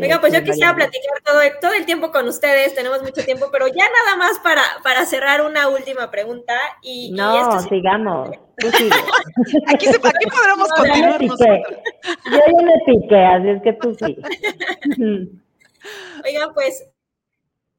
Venga, 0.00 0.20
pues 0.20 0.32
yo 0.32 0.42
quisiera 0.42 0.74
platicar 0.74 1.22
todo, 1.24 1.40
todo 1.60 1.72
el 1.74 1.84
tiempo 1.86 2.10
con 2.10 2.28
ustedes, 2.28 2.74
tenemos 2.74 3.02
mucho 3.02 3.24
tiempo, 3.24 3.48
pero 3.52 3.66
ya 3.68 3.84
nada 3.84 4.16
más 4.16 4.38
para, 4.40 4.62
para 4.82 5.04
cerrar 5.04 5.42
una 5.42 5.68
última 5.68 6.10
pregunta. 6.10 6.54
Y, 6.82 7.12
no, 7.12 7.60
sigamos. 7.62 8.30
aquí, 9.68 9.86
se, 9.86 9.96
aquí 9.96 10.26
podremos 10.30 10.68
continuar. 10.76 11.20
Yo, 11.20 11.36
ya 12.30 12.62
me 12.62 12.74
piqué, 12.86 13.24
así 13.24 13.48
es 13.48 13.62
que 13.62 13.72
tú 13.74 13.94
sí. 13.94 14.16
Oigan, 16.24 16.54
pues 16.54 16.91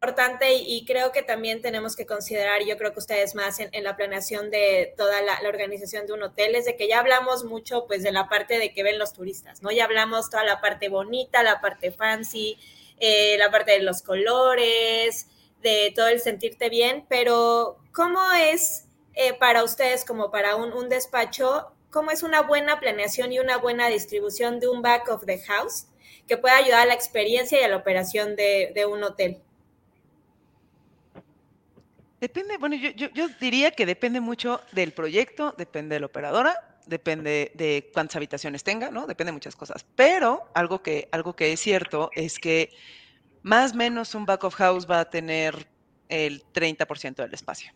importante 0.03 0.55
y, 0.55 0.83
creo 0.83 1.13
que 1.13 1.23
también 1.23 1.61
tenemos 1.61 1.95
que 1.95 2.05
considerar, 2.05 2.61
yo 2.65 2.77
creo 2.77 2.91
que 2.91 2.99
ustedes 2.99 3.35
más 3.35 3.61
en, 3.61 3.83
la 3.85 3.95
planeación 3.95 4.51
de 4.51 4.93
toda 4.97 5.21
la, 5.21 5.39
organización 5.47 6.05
de 6.05 6.11
un 6.11 6.23
hotel, 6.23 6.55
es 6.55 6.65
de 6.65 6.75
que 6.75 6.89
ya 6.89 6.99
hablamos 6.99 7.45
mucho 7.45 7.85
pues 7.87 8.03
de 8.03 8.11
la 8.11 8.27
parte 8.27 8.59
de 8.59 8.73
que 8.73 8.83
ven 8.83 8.99
los 8.99 9.13
turistas, 9.13 9.61
¿no? 9.61 9.71
Ya 9.71 9.85
hablamos 9.85 10.29
toda 10.29 10.43
la 10.43 10.59
parte 10.59 10.89
bonita, 10.89 11.41
la 11.41 11.61
parte 11.61 11.91
fancy, 11.91 12.57
eh, 12.99 13.37
la 13.37 13.49
parte 13.49 13.71
de 13.71 13.79
los 13.79 14.01
colores, 14.01 15.27
de 15.61 15.93
todo 15.95 16.09
el 16.09 16.19
sentirte 16.19 16.67
bien, 16.67 17.05
pero 17.07 17.77
¿cómo 17.93 18.19
es 18.33 18.87
eh, 19.13 19.33
para 19.35 19.63
ustedes 19.63 20.03
como 20.03 20.31
para 20.31 20.57
un, 20.57 20.89
despacho, 20.89 21.71
cómo 21.91 22.11
es 22.11 22.23
una 22.23 22.41
buena 22.41 22.81
planeación 22.81 23.31
y 23.31 23.39
una 23.39 23.55
buena 23.55 23.87
distribución 23.87 24.59
de 24.59 24.67
un 24.67 24.81
back 24.81 25.07
of 25.07 25.25
the 25.25 25.39
house 25.43 25.85
que 26.27 26.35
pueda 26.35 26.57
ayudar 26.57 26.81
a 26.81 26.85
la 26.87 26.93
experiencia 26.93 27.61
y 27.61 27.63
a 27.63 27.69
la 27.69 27.77
operación 27.77 28.35
de 28.35 28.85
un 28.85 29.01
hotel? 29.01 29.41
Depende, 32.23 32.55
bueno, 32.57 32.77
yo, 32.77 32.91
yo, 32.91 33.27
diría 33.41 33.71
que 33.71 33.85
depende 33.85 34.21
mucho 34.21 34.61
del 34.71 34.93
proyecto, 34.93 35.53
depende 35.57 35.95
de 35.95 35.99
la 35.99 36.05
operadora, 36.05 36.55
depende 36.85 37.51
de 37.53 37.89
cuántas 37.93 38.15
habitaciones 38.15 38.63
tenga, 38.63 38.89
¿no? 38.89 39.07
Depende 39.07 39.31
de 39.31 39.33
muchas 39.33 39.57
cosas. 39.57 39.85
Pero 39.97 40.49
algo 40.53 40.81
que, 40.81 41.09
algo 41.11 41.35
que 41.35 41.51
es 41.51 41.59
cierto 41.59 42.11
es 42.13 42.39
que 42.39 42.69
más 43.41 43.73
o 43.73 43.75
menos 43.75 44.15
un 44.15 44.25
back 44.25 44.45
of 44.45 44.55
house 44.55 44.89
va 44.89 45.01
a 45.01 45.09
tener 45.09 45.67
el 46.07 46.45
30% 46.53 47.15
del 47.15 47.33
espacio. 47.33 47.73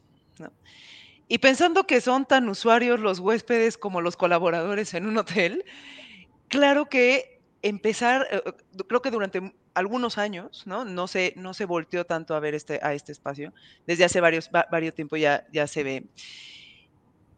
Y 1.27 1.39
pensando 1.39 1.85
que 1.85 1.99
son 1.99 2.25
tan 2.25 2.47
usuarios 2.47 3.01
los 3.01 3.19
huéspedes 3.19 3.77
como 3.77 3.99
los 3.99 4.15
colaboradores 4.15 4.93
en 4.93 5.07
un 5.07 5.17
hotel, 5.17 5.65
claro 6.47 6.85
que 6.85 7.41
empezar, 7.63 8.25
eh, 8.31 8.41
creo 8.87 9.01
que 9.01 9.11
durante 9.11 9.53
algunos 9.78 10.17
años, 10.17 10.63
¿no? 10.65 10.86
No 10.86 11.07
se, 11.07 11.34
no 11.36 11.53
se 11.53 11.65
volteó 11.65 12.05
tanto 12.05 12.36
a 12.36 12.39
ver 12.39 12.55
este, 12.55 12.80
a 12.82 12.93
este 12.93 13.11
espacio. 13.11 13.53
Desde 13.86 14.05
hace 14.05 14.19
varios, 14.21 14.49
varios 14.51 14.95
tiempos 14.95 15.19
ya, 15.19 15.45
ya 15.51 15.67
se 15.67 15.84
ve. 15.84 16.03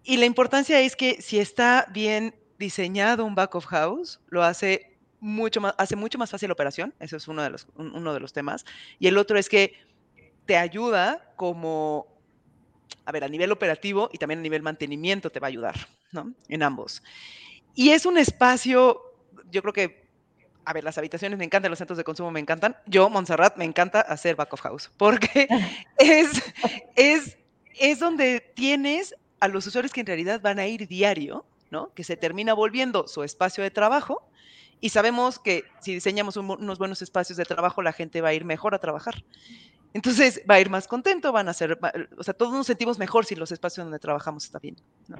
Y 0.03 0.17
la 0.17 0.25
importancia 0.25 0.79
es 0.79 0.95
que 0.95 1.21
si 1.21 1.39
está 1.39 1.85
bien 1.91 2.33
diseñado 2.57 3.25
un 3.25 3.35
back 3.35 3.55
of 3.55 3.65
house, 3.65 4.19
lo 4.29 4.43
hace 4.43 4.97
mucho 5.19 5.59
más, 5.59 5.75
hace 5.77 5.95
mucho 5.95 6.17
más 6.17 6.29
fácil 6.29 6.47
la 6.47 6.53
operación. 6.53 6.93
Eso 6.99 7.17
es 7.17 7.27
uno 7.27 7.43
de 7.43 7.49
los, 7.49 7.67
uno 7.75 8.13
de 8.13 8.19
los 8.19 8.31
temas. 8.31 8.65
Y 8.99 9.07
el 9.07 9.17
otro 9.17 9.37
es 9.37 9.49
que 9.49 9.73
te 10.45 10.55
ayuda 10.57 11.33
como, 11.35 12.07
a 13.05 13.11
ver, 13.11 13.23
a 13.23 13.27
nivel 13.27 13.51
operativo 13.51 14.09
y 14.13 14.17
también 14.17 14.39
a 14.39 14.43
nivel 14.43 14.63
mantenimiento 14.63 15.29
te 15.29 15.39
va 15.39 15.47
a 15.47 15.49
ayudar, 15.49 15.75
¿no? 16.11 16.33
En 16.47 16.63
ambos. 16.63 17.03
Y 17.75 17.89
es 17.89 18.05
un 18.05 18.17
espacio, 18.17 19.01
yo 19.51 19.61
creo 19.61 19.73
que 19.73 20.08
a 20.69 20.73
ver, 20.73 20.83
las 20.83 20.99
habitaciones 20.99 21.39
me 21.39 21.45
encantan, 21.45 21.71
los 21.71 21.79
centros 21.79 21.97
de 21.97 22.03
consumo 22.03 22.29
me 22.29 22.39
encantan. 22.39 22.75
Yo, 22.85 23.09
Montserrat, 23.09 23.57
me 23.57 23.65
encanta 23.65 24.01
hacer 24.01 24.35
back 24.35 24.53
of 24.53 24.61
house, 24.61 24.91
porque 24.97 25.47
es, 25.97 26.53
es, 26.95 27.39
es 27.79 27.99
donde 27.99 28.39
tienes 28.53 29.15
a 29.39 29.47
los 29.47 29.65
usuarios 29.65 29.91
que 29.91 30.01
en 30.01 30.05
realidad 30.05 30.41
van 30.41 30.59
a 30.59 30.67
ir 30.67 30.87
diario, 30.87 31.43
¿no? 31.71 31.91
Que 31.95 32.03
se 32.03 32.17
termina 32.17 32.53
volviendo 32.53 33.07
su 33.07 33.23
espacio 33.23 33.63
de 33.63 33.71
trabajo 33.71 34.29
y 34.79 34.89
sabemos 34.89 35.39
que 35.39 35.63
si 35.79 35.95
diseñamos 35.95 36.37
unos 36.37 36.77
buenos 36.77 37.01
espacios 37.01 37.37
de 37.37 37.45
trabajo, 37.45 37.81
la 37.81 37.91
gente 37.91 38.21
va 38.21 38.29
a 38.29 38.33
ir 38.35 38.45
mejor 38.45 38.75
a 38.75 38.77
trabajar. 38.77 39.15
Entonces 39.95 40.43
va 40.47 40.55
a 40.55 40.59
ir 40.59 40.69
más 40.69 40.87
contento, 40.87 41.31
van 41.31 41.49
a 41.49 41.53
ser, 41.53 41.79
o 42.15 42.23
sea, 42.23 42.35
todos 42.35 42.53
nos 42.53 42.67
sentimos 42.67 42.99
mejor 42.99 43.25
si 43.25 43.33
los 43.35 43.51
espacios 43.51 43.87
donde 43.87 43.97
trabajamos 43.97 44.45
están 44.45 44.61
bien, 44.61 44.75
¿no? 45.07 45.17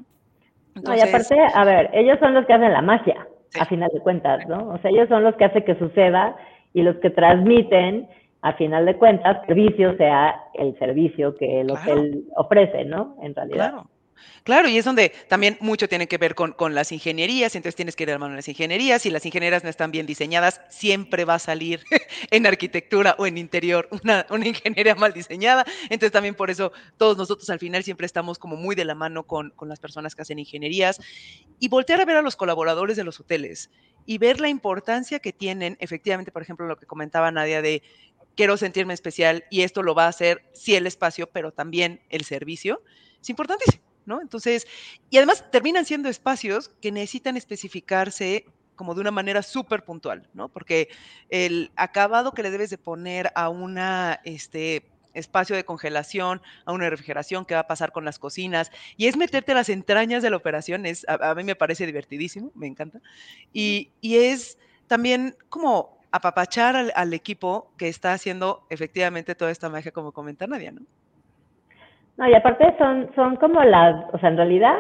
y 0.96 1.00
aparte, 1.02 1.36
a 1.56 1.66
ver, 1.66 1.90
ellos 1.94 2.20
son 2.20 2.36
los 2.36 2.46
que 2.46 2.54
hacen 2.54 2.72
la 2.72 2.84
magia 2.84 3.28
a 3.60 3.66
final 3.66 3.90
de 3.94 4.00
cuentas, 4.00 4.48
¿no? 4.48 4.70
O 4.70 4.78
sea, 4.80 4.92
ellos 4.92 5.08
son 5.10 5.24
los 5.24 5.36
que 5.36 5.46
hacen 5.46 5.64
que 5.64 5.76
suceda 5.76 6.36
y 6.74 6.82
los 6.82 6.98
que 6.98 7.10
transmiten, 7.10 8.08
a 8.42 8.54
final 8.54 8.86
de 8.86 8.96
cuentas, 8.96 9.46
servicio 9.48 9.98
sea 9.98 10.40
el 10.54 10.78
servicio 10.80 11.36
que 11.36 11.62
el 11.62 11.72
hotel 11.72 12.24
ofrece, 12.36 12.86
¿no? 12.86 13.16
En 13.22 13.36
realidad. 13.36 13.72
Claro. 13.72 13.90
Claro, 14.44 14.68
y 14.68 14.78
es 14.78 14.86
donde 14.86 15.10
también 15.28 15.58
mucho 15.60 15.88
tiene 15.88 16.08
que 16.08 16.18
ver 16.18 16.36
con, 16.36 16.56
las 16.74 16.92
ingenierías, 16.92 17.56
entonces 17.56 17.76
tienes 17.76 17.96
que 17.96 18.04
ir 18.04 18.12
a 18.12 18.18
mano 18.18 18.34
en 18.34 18.38
las 18.38 18.48
ingenierías, 18.48 19.02
si 19.02 19.10
las 19.10 19.26
ingenierías 19.26 19.64
no 19.64 19.70
están 19.70 19.92
bien 19.92 20.06
diseñadas, 20.06 20.62
siempre 20.70 21.26
va 21.26 21.36
a 21.36 21.40
salir 21.40 21.84
en 22.32 22.46
arquitectura 22.46 23.16
o 23.18 23.26
en 23.26 23.38
interior 23.38 23.90
una, 24.04 24.26
ingeniería 24.46 24.96
mal 24.96 25.14
diseñada, 25.14 25.66
entonces 25.84 26.12
también 26.12 26.36
por 26.36 26.50
eso 26.50 26.72
todos 26.98 27.18
nosotros 27.18 27.50
al 27.50 27.60
final 27.60 27.84
siempre 27.84 28.06
estamos 28.06 28.40
como 28.40 28.56
muy 28.56 28.76
de 28.76 28.86
la 28.86 28.96
mano 28.96 29.26
con, 29.26 29.52
con 29.52 29.70
las 29.70 29.80
personas 29.80 30.16
que 30.16 30.22
hacen 30.22 30.40
ingenierías 30.40 31.00
y 31.60 31.68
voltear 31.68 32.02
a 32.02 32.06
ver 32.06 32.18
a 32.18 32.22
los 32.22 32.36
colaboradores 32.36 32.98
de 32.98 33.04
los 33.04 33.20
hoteles 33.20 33.70
y 34.06 34.18
ver 34.18 34.40
la 34.40 34.50
importancia 34.50 35.20
que 35.20 35.34
tienen, 35.34 35.78
efectivamente, 35.80 36.32
por 36.32 36.42
ejemplo, 36.42 36.66
lo 36.66 36.78
que 36.78 36.86
comentaba 36.86 37.32
Nadia 37.32 37.62
de 37.62 37.84
quiero 38.36 38.58
sentirme 38.58 38.94
especial 38.94 39.44
y 39.50 39.64
esto 39.64 39.84
lo 39.84 39.94
va 39.94 40.06
a 40.06 40.10
hacer 40.10 40.50
sí 40.54 40.76
el 40.76 40.88
espacio, 40.88 41.30
pero 41.30 41.52
también 41.52 42.02
el 42.10 42.24
servicio, 42.24 42.82
es 43.22 43.30
importantísimo. 43.30 43.89
Entonces, 44.22 44.66
y 45.10 45.18
además 45.18 45.46
terminan 45.52 45.86
siendo 45.86 46.10
espacios 46.10 46.70
que 46.82 46.92
necesitan 46.92 47.38
especificarse 47.38 48.46
como 48.76 48.96
de 48.96 49.02
una 49.02 49.12
manera 49.12 49.44
súper 49.44 49.84
puntual, 49.84 50.30
¿no? 50.34 50.48
Porque 50.48 50.88
el 51.30 51.70
acabado 51.76 52.32
que 52.32 52.44
le 52.44 52.50
debes 52.50 52.70
de 52.70 52.78
poner 52.78 53.30
a 53.36 53.50
una, 53.50 54.22
este, 54.24 54.90
espacio 55.14 55.56
de 55.56 55.66
congelación, 55.66 56.42
a 56.66 56.72
una 56.72 56.90
refrigeración, 56.90 57.46
qué 57.46 57.56
va 57.56 57.62
a 57.62 57.68
pasar 57.68 57.92
con 57.92 58.06
las 58.06 58.20
cocinas, 58.20 58.72
y 58.98 59.08
es 59.08 59.18
meterte 59.18 59.54
las 59.54 59.70
entrañas 59.70 60.24
de 60.24 60.30
la 60.30 60.38
operación, 60.38 60.86
es, 60.86 61.06
a, 61.10 61.36
mí 61.36 61.44
me 61.44 61.56
parece 61.56 61.86
divertidísimo, 61.86 62.52
me 62.56 62.68
encanta, 62.68 63.02
y, 63.54 63.92
es 64.02 64.58
también 64.88 65.36
como 65.50 66.00
apapachar 66.12 66.76
al, 66.76 66.92
al, 66.96 67.14
equipo 67.14 67.74
que 67.78 67.88
está 67.88 68.14
haciendo 68.14 68.66
efectivamente 68.70 69.36
toda 69.36 69.52
esta 69.52 69.70
magia, 69.70 69.92
como 69.92 70.12
comenta 70.12 70.48
Nadia, 70.48 70.72
¿no? 70.72 70.82
No, 72.20 72.28
y 72.28 72.34
aparte 72.34 72.76
son, 72.78 73.10
son 73.16 73.38
como 73.38 73.64
las, 73.64 74.14
o 74.14 74.20
sea, 74.20 74.28
en 74.28 74.36
realidad 74.36 74.76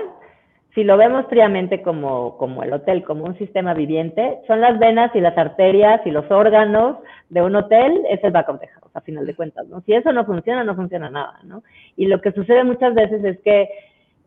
si 0.75 0.83
lo 0.83 0.97
vemos 0.97 1.25
fríamente 1.29 1.81
como, 1.81 2.37
como 2.37 2.63
el 2.63 2.73
hotel, 2.73 3.03
como 3.03 3.23
un 3.23 3.37
sistema 3.37 3.73
viviente, 3.73 4.39
son 4.45 4.59
las 4.59 4.77
venas 4.77 5.09
y 5.15 5.21
las 5.21 5.37
arterias 5.37 6.01
y 6.05 6.11
los 6.11 6.29
órganos 6.29 6.97
de 7.29 7.41
un 7.41 7.55
hotel, 7.55 8.03
es 8.09 8.21
el 8.25 8.31
back 8.31 8.49
of 8.49 8.59
the 8.59 8.67
house, 8.67 8.91
a 8.93 9.01
final 9.01 9.25
de 9.25 9.35
cuentas, 9.35 9.65
¿no? 9.67 9.81
Si 9.81 9.93
eso 9.93 10.11
no 10.11 10.25
funciona, 10.25 10.65
no 10.65 10.75
funciona 10.75 11.09
nada, 11.09 11.39
¿no? 11.43 11.63
Y 11.95 12.07
lo 12.07 12.19
que 12.19 12.33
sucede 12.33 12.65
muchas 12.65 12.93
veces 12.93 13.23
es 13.23 13.39
que 13.39 13.69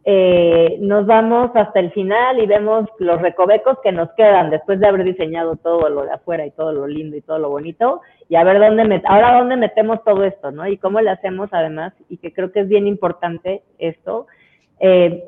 eh, 0.04 0.78
nos 0.80 1.06
vamos 1.06 1.52
hasta 1.54 1.78
el 1.78 1.92
final 1.92 2.40
y 2.40 2.46
vemos 2.46 2.88
los 2.98 3.22
recovecos 3.22 3.78
que 3.84 3.92
nos 3.92 4.10
quedan 4.14 4.50
después 4.50 4.80
de 4.80 4.88
haber 4.88 5.04
diseñado 5.04 5.54
todo 5.54 5.88
lo 5.88 6.02
de 6.02 6.10
afuera 6.10 6.44
y 6.44 6.50
todo 6.50 6.72
lo 6.72 6.88
lindo 6.88 7.16
y 7.16 7.20
todo 7.20 7.38
lo 7.38 7.50
bonito 7.50 8.00
y 8.28 8.34
a 8.34 8.42
ver 8.42 8.58
dónde 8.58 8.84
met 8.84 9.04
ahora 9.06 9.38
dónde 9.38 9.56
metemos 9.56 10.02
todo 10.02 10.24
esto, 10.24 10.50
¿no? 10.50 10.66
Y 10.66 10.76
cómo 10.76 11.00
le 11.00 11.10
hacemos 11.10 11.50
además 11.52 11.92
y 12.08 12.16
que 12.16 12.32
creo 12.32 12.50
que 12.50 12.60
es 12.60 12.68
bien 12.68 12.88
importante 12.88 13.62
esto, 13.78 14.26
eh, 14.80 15.24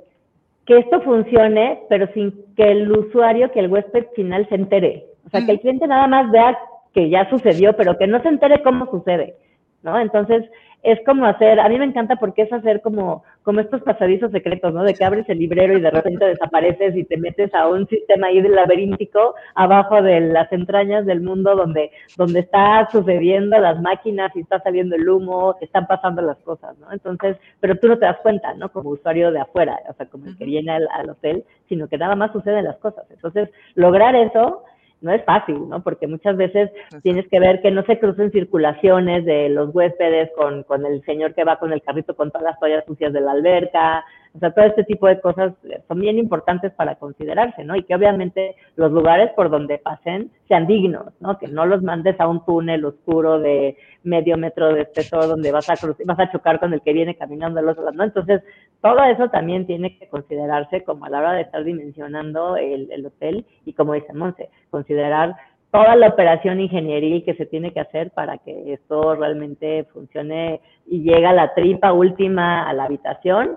que 0.67 0.79
esto 0.79 1.01
funcione 1.03 1.83
pero 1.89 2.09
sin 2.13 2.33
que 2.57 2.73
el 2.73 2.91
usuario, 2.91 3.53
que 3.53 3.61
el 3.61 3.71
huésped 3.71 4.07
final 4.17 4.49
se 4.49 4.57
entere, 4.57 5.07
o 5.25 5.31
sea, 5.31 5.47
que 5.47 5.53
el 5.53 5.61
cliente 5.61 5.87
nada 5.87 6.09
más 6.09 6.33
vea 6.33 6.59
que 6.93 7.11
ya 7.11 7.31
sucedió, 7.31 7.77
pero 7.77 7.97
que 7.97 8.09
no 8.09 8.21
se 8.23 8.29
entere 8.29 8.61
cómo 8.65 8.91
sucede, 8.91 9.37
¿no? 9.85 10.01
Entonces, 10.01 10.45
es 10.85 11.01
como 11.07 11.25
hacer, 11.25 11.59
a 11.59 11.69
mí 11.71 11.79
me 11.79 11.87
encanta 11.87 12.17
porque 12.17 12.43
es 12.43 12.53
hacer 12.53 12.83
como, 12.83 13.25
como 13.43 13.61
estos 13.61 13.81
pasadizos 13.83 14.31
secretos, 14.31 14.73
¿no? 14.75 14.85
De 14.85 14.93
que 14.93 15.03
abres 15.03 15.27
el 15.31 15.39
librero 15.39 15.77
y 15.77 15.81
de 15.81 15.91
repente 15.91 16.27
desapareces 16.27 16.95
y 16.95 17.05
te 17.05 17.17
metes 17.17 17.55
a 17.55 17.69
un 17.69 17.89
sistema 17.89 18.27
ahí 18.27 18.43
del 18.43 18.55
laberíntico 18.55 19.35
abajo 19.55 20.03
de 20.03 20.21
las 20.21 20.53
entrañas 20.53 21.07
del 21.07 21.23
mundo 21.23 21.57
donde, 21.57 21.91
donde 22.19 22.41
está 22.41 22.87
sucediendo 22.93 23.59
las 23.59 23.81
máquinas 23.81 24.31
y 24.37 24.41
está 24.41 24.61
saliendo 24.61 24.95
el 24.95 25.09
humo, 25.09 25.57
están 25.63 25.87
pasando 25.87 26.21
las 26.21 26.37
cosas, 26.41 26.77
¿no? 26.79 26.93
Entonces, 26.93 27.39
pero 27.61 27.77
tú 27.77 27.89
no 27.89 27.99
te 27.99 28.05
das 28.05 28.19
cuenta, 28.19 28.53
¿no? 28.53 28.69
Como 28.71 28.91
usuario 28.91 29.33
de 29.33 29.41
afuera, 29.41 29.81
o 29.89 29.95
sea, 29.95 30.05
como 30.05 30.27
el 30.27 30.37
que 30.37 30.45
viene 30.45 30.71
al, 30.71 30.87
al 30.93 31.09
hotel, 31.09 31.45
sino 31.67 31.89
que 31.89 31.97
nada 31.97 32.15
más 32.15 32.31
suceden 32.33 32.65
las 32.65 32.77
cosas. 32.77 33.07
Entonces, 33.11 33.49
lograr 33.75 34.15
eso 34.15 34.65
no 35.05 35.13
es 35.13 35.25
fácil, 35.25 35.69
¿no? 35.69 35.83
Porque 35.83 36.09
muchas 36.09 36.37
veces 36.37 36.71
tienes 37.03 37.29
que 37.29 37.39
ver 37.39 37.61
que 37.61 37.71
no 37.71 37.85
se 37.85 37.99
crucen 37.99 38.33
circulaciones 38.33 39.25
de 39.25 39.51
los 39.51 39.75
huéspedes 39.75 40.31
con, 40.37 40.65
con 40.65 40.85
el 40.87 41.05
señor 41.05 41.35
que 41.35 41.45
va 41.45 41.59
con 41.59 41.73
el 41.73 41.83
carrito 41.83 42.17
con 42.17 42.31
todas 42.31 42.45
las 42.45 42.59
toallas 42.59 42.85
sucias 42.87 43.13
de 43.13 43.21
la 43.21 43.33
alberca, 43.33 44.05
o 44.35 44.41
sea, 44.41 44.51
todo 44.51 44.65
este 44.65 44.83
tipo 44.83 45.07
de 45.07 45.21
cosas 45.21 45.53
son 45.87 46.01
bien 46.01 46.19
importantes 46.19 46.73
para 46.73 46.97
considerarse, 46.97 47.63
¿no? 47.63 47.77
Y 47.77 47.85
que 47.85 47.95
obviamente 47.95 48.57
los 48.75 48.91
lugares 48.91 49.31
por 49.37 49.49
donde 49.49 49.79
pasen 49.79 50.33
sean 50.49 50.67
dignos, 50.67 51.07
¿no? 51.21 51.39
Que 51.39 51.47
no 51.47 51.67
los 51.67 51.83
mandes 51.85 52.19
a 52.19 52.27
un 52.27 52.45
túnel 52.45 52.85
oscuro 52.85 53.39
de 53.39 53.77
medio 54.03 54.37
metro 54.37 54.75
de 54.75 54.83
espesor 54.83 55.29
donde 55.29 55.53
vas 55.53 55.71
a 55.71 55.75
vas 56.05 56.19
a 56.19 56.33
chocar 56.33 56.59
con 56.59 56.73
el 56.73 56.83
que 56.83 56.93
viene 56.93 57.15
caminando 57.15 57.61
al 57.61 57.69
otro 57.69 57.85
lado, 57.85 57.97
¿no? 57.97 58.03
Entonces, 58.05 58.43
todo 58.85 59.03
eso 59.05 59.31
también 59.31 59.67
tiene 59.67 59.97
que 59.97 60.09
considerarse 60.09 60.85
como 60.85 61.07
a 61.07 61.09
la 61.09 61.21
hora 61.21 61.33
de 61.33 61.41
estar 61.41 61.65
dimensionando 61.65 62.59
el, 62.59 62.93
el 62.93 63.07
hotel 63.07 63.47
y 63.65 63.73
como 63.73 63.95
dice 63.95 64.13
Monse, 64.13 64.51
considerar 64.69 65.35
toda 65.73 65.97
la 65.97 66.09
operación 66.09 66.61
ingenieril 66.61 67.25
que 67.25 67.33
se 67.33 67.47
tiene 67.47 67.73
que 67.73 67.81
hacer 67.81 68.11
para 68.11 68.37
que 68.37 68.75
esto 68.75 69.15
realmente 69.15 69.85
funcione 69.85 70.61
y 70.87 70.99
llegue 70.99 71.25
a 71.25 71.33
la 71.33 71.55
tripa 71.55 71.95
última 71.95 72.69
a 72.69 72.75
la 72.75 72.85
habitación 72.85 73.57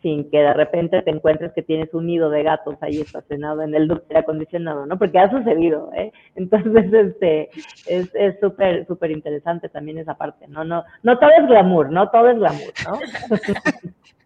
sin 0.00 0.30
que 0.30 0.38
de 0.38 0.54
repente 0.54 1.02
te 1.02 1.10
encuentres 1.10 1.52
que 1.54 1.62
tienes 1.64 1.92
un 1.92 2.06
nido 2.06 2.30
de 2.30 2.44
gatos 2.44 2.76
ahí 2.80 3.00
estacionado 3.00 3.62
en 3.62 3.74
el 3.74 3.88
ducto 3.88 4.16
acondicionado, 4.16 4.86
¿no? 4.86 4.96
Porque 4.96 5.18
ha 5.18 5.28
sucedido, 5.28 5.90
¿eh? 5.96 6.12
Entonces, 6.36 6.92
este, 6.92 7.50
es 7.88 8.38
súper, 8.40 8.86
súper 8.86 9.10
interesante 9.10 9.68
también 9.68 9.98
esa 9.98 10.14
parte, 10.14 10.46
¿no? 10.46 10.62
No, 10.62 10.84
no 11.02 11.18
todo 11.18 11.30
es 11.36 11.48
glamour, 11.48 11.90
no 11.90 12.08
todo 12.10 12.28
es 12.28 12.38
glamour, 12.38 12.72
¿no? 12.86 12.98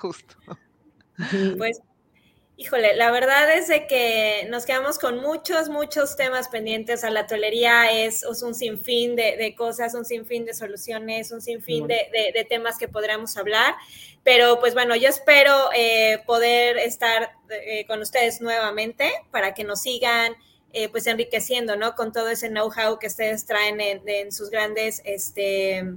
Justo. 0.00 0.34
Pues 1.58 1.80
Híjole, 2.60 2.94
la 2.94 3.10
verdad 3.10 3.50
es 3.56 3.68
de 3.68 3.86
que 3.86 4.46
nos 4.50 4.66
quedamos 4.66 4.98
con 4.98 5.16
muchos, 5.16 5.70
muchos 5.70 6.14
temas 6.14 6.48
pendientes. 6.48 7.04
A 7.04 7.10
la 7.10 7.26
tolería 7.26 7.90
es, 7.90 8.22
un 8.22 8.54
sinfín 8.54 9.16
de, 9.16 9.54
cosas, 9.56 9.94
un 9.94 10.04
sinfín 10.04 10.44
de 10.44 10.52
soluciones, 10.52 11.32
un 11.32 11.40
sinfín 11.40 11.86
de, 11.86 12.10
de, 12.12 12.44
temas 12.44 12.76
que 12.76 12.86
podríamos 12.86 13.38
hablar. 13.38 13.76
Pero 14.24 14.60
pues 14.60 14.74
bueno, 14.74 14.94
yo 14.94 15.08
espero 15.08 15.70
eh, 15.74 16.22
poder 16.26 16.76
estar 16.76 17.32
eh, 17.48 17.86
con 17.86 18.02
ustedes 18.02 18.42
nuevamente 18.42 19.10
para 19.30 19.54
que 19.54 19.64
nos 19.64 19.80
sigan 19.80 20.34
eh, 20.74 20.90
pues 20.90 21.06
enriqueciendo, 21.06 21.76
¿no? 21.76 21.94
Con 21.94 22.12
todo 22.12 22.28
ese 22.28 22.50
know-how 22.50 22.98
que 22.98 23.06
ustedes 23.06 23.46
traen 23.46 23.80
en, 23.80 24.02
en 24.06 24.32
sus 24.32 24.50
grandes, 24.50 25.00
este 25.06 25.94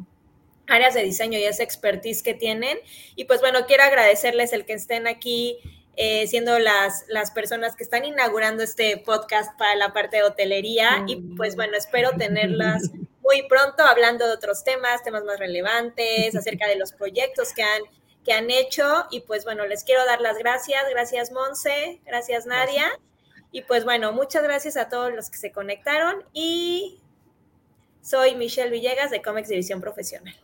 áreas 0.67 0.93
de 0.93 1.03
diseño 1.03 1.37
y 1.39 1.43
esa 1.43 1.63
expertise 1.63 2.23
que 2.23 2.33
tienen. 2.33 2.77
Y 3.15 3.25
pues 3.25 3.41
bueno, 3.41 3.65
quiero 3.65 3.83
agradecerles 3.83 4.53
el 4.53 4.65
que 4.65 4.73
estén 4.73 5.07
aquí 5.07 5.57
eh, 5.95 6.25
siendo 6.27 6.57
las, 6.57 7.05
las 7.07 7.31
personas 7.31 7.75
que 7.75 7.83
están 7.83 8.03
inaugurando 8.03 8.63
este 8.63 8.97
podcast 8.97 9.57
para 9.57 9.75
la 9.75 9.93
parte 9.93 10.17
de 10.17 10.23
hotelería. 10.23 11.03
Y 11.07 11.17
pues 11.35 11.55
bueno, 11.55 11.77
espero 11.77 12.11
tenerlas 12.17 12.91
muy 13.21 13.43
pronto 13.47 13.83
hablando 13.83 14.25
de 14.25 14.33
otros 14.33 14.63
temas, 14.63 15.03
temas 15.03 15.23
más 15.23 15.39
relevantes, 15.39 16.35
acerca 16.35 16.67
de 16.67 16.75
los 16.75 16.93
proyectos 16.93 17.53
que 17.53 17.63
han, 17.63 17.81
que 18.25 18.33
han 18.33 18.49
hecho. 18.49 19.05
Y 19.11 19.21
pues 19.21 19.43
bueno, 19.43 19.65
les 19.65 19.83
quiero 19.83 20.05
dar 20.05 20.21
las 20.21 20.37
gracias, 20.37 20.81
gracias 20.89 21.31
Monse, 21.31 22.01
gracias 22.05 22.45
Nadia. 22.45 22.89
Y 23.51 23.61
pues 23.61 23.83
bueno, 23.83 24.11
muchas 24.13 24.41
gracias 24.41 24.77
a 24.77 24.89
todos 24.89 25.13
los 25.13 25.29
que 25.29 25.37
se 25.37 25.51
conectaron. 25.51 26.23
Y 26.33 26.99
soy 28.01 28.35
Michelle 28.35 28.71
Villegas 28.71 29.11
de 29.11 29.21
Comex 29.21 29.47
División 29.47 29.79
Profesional. 29.79 30.35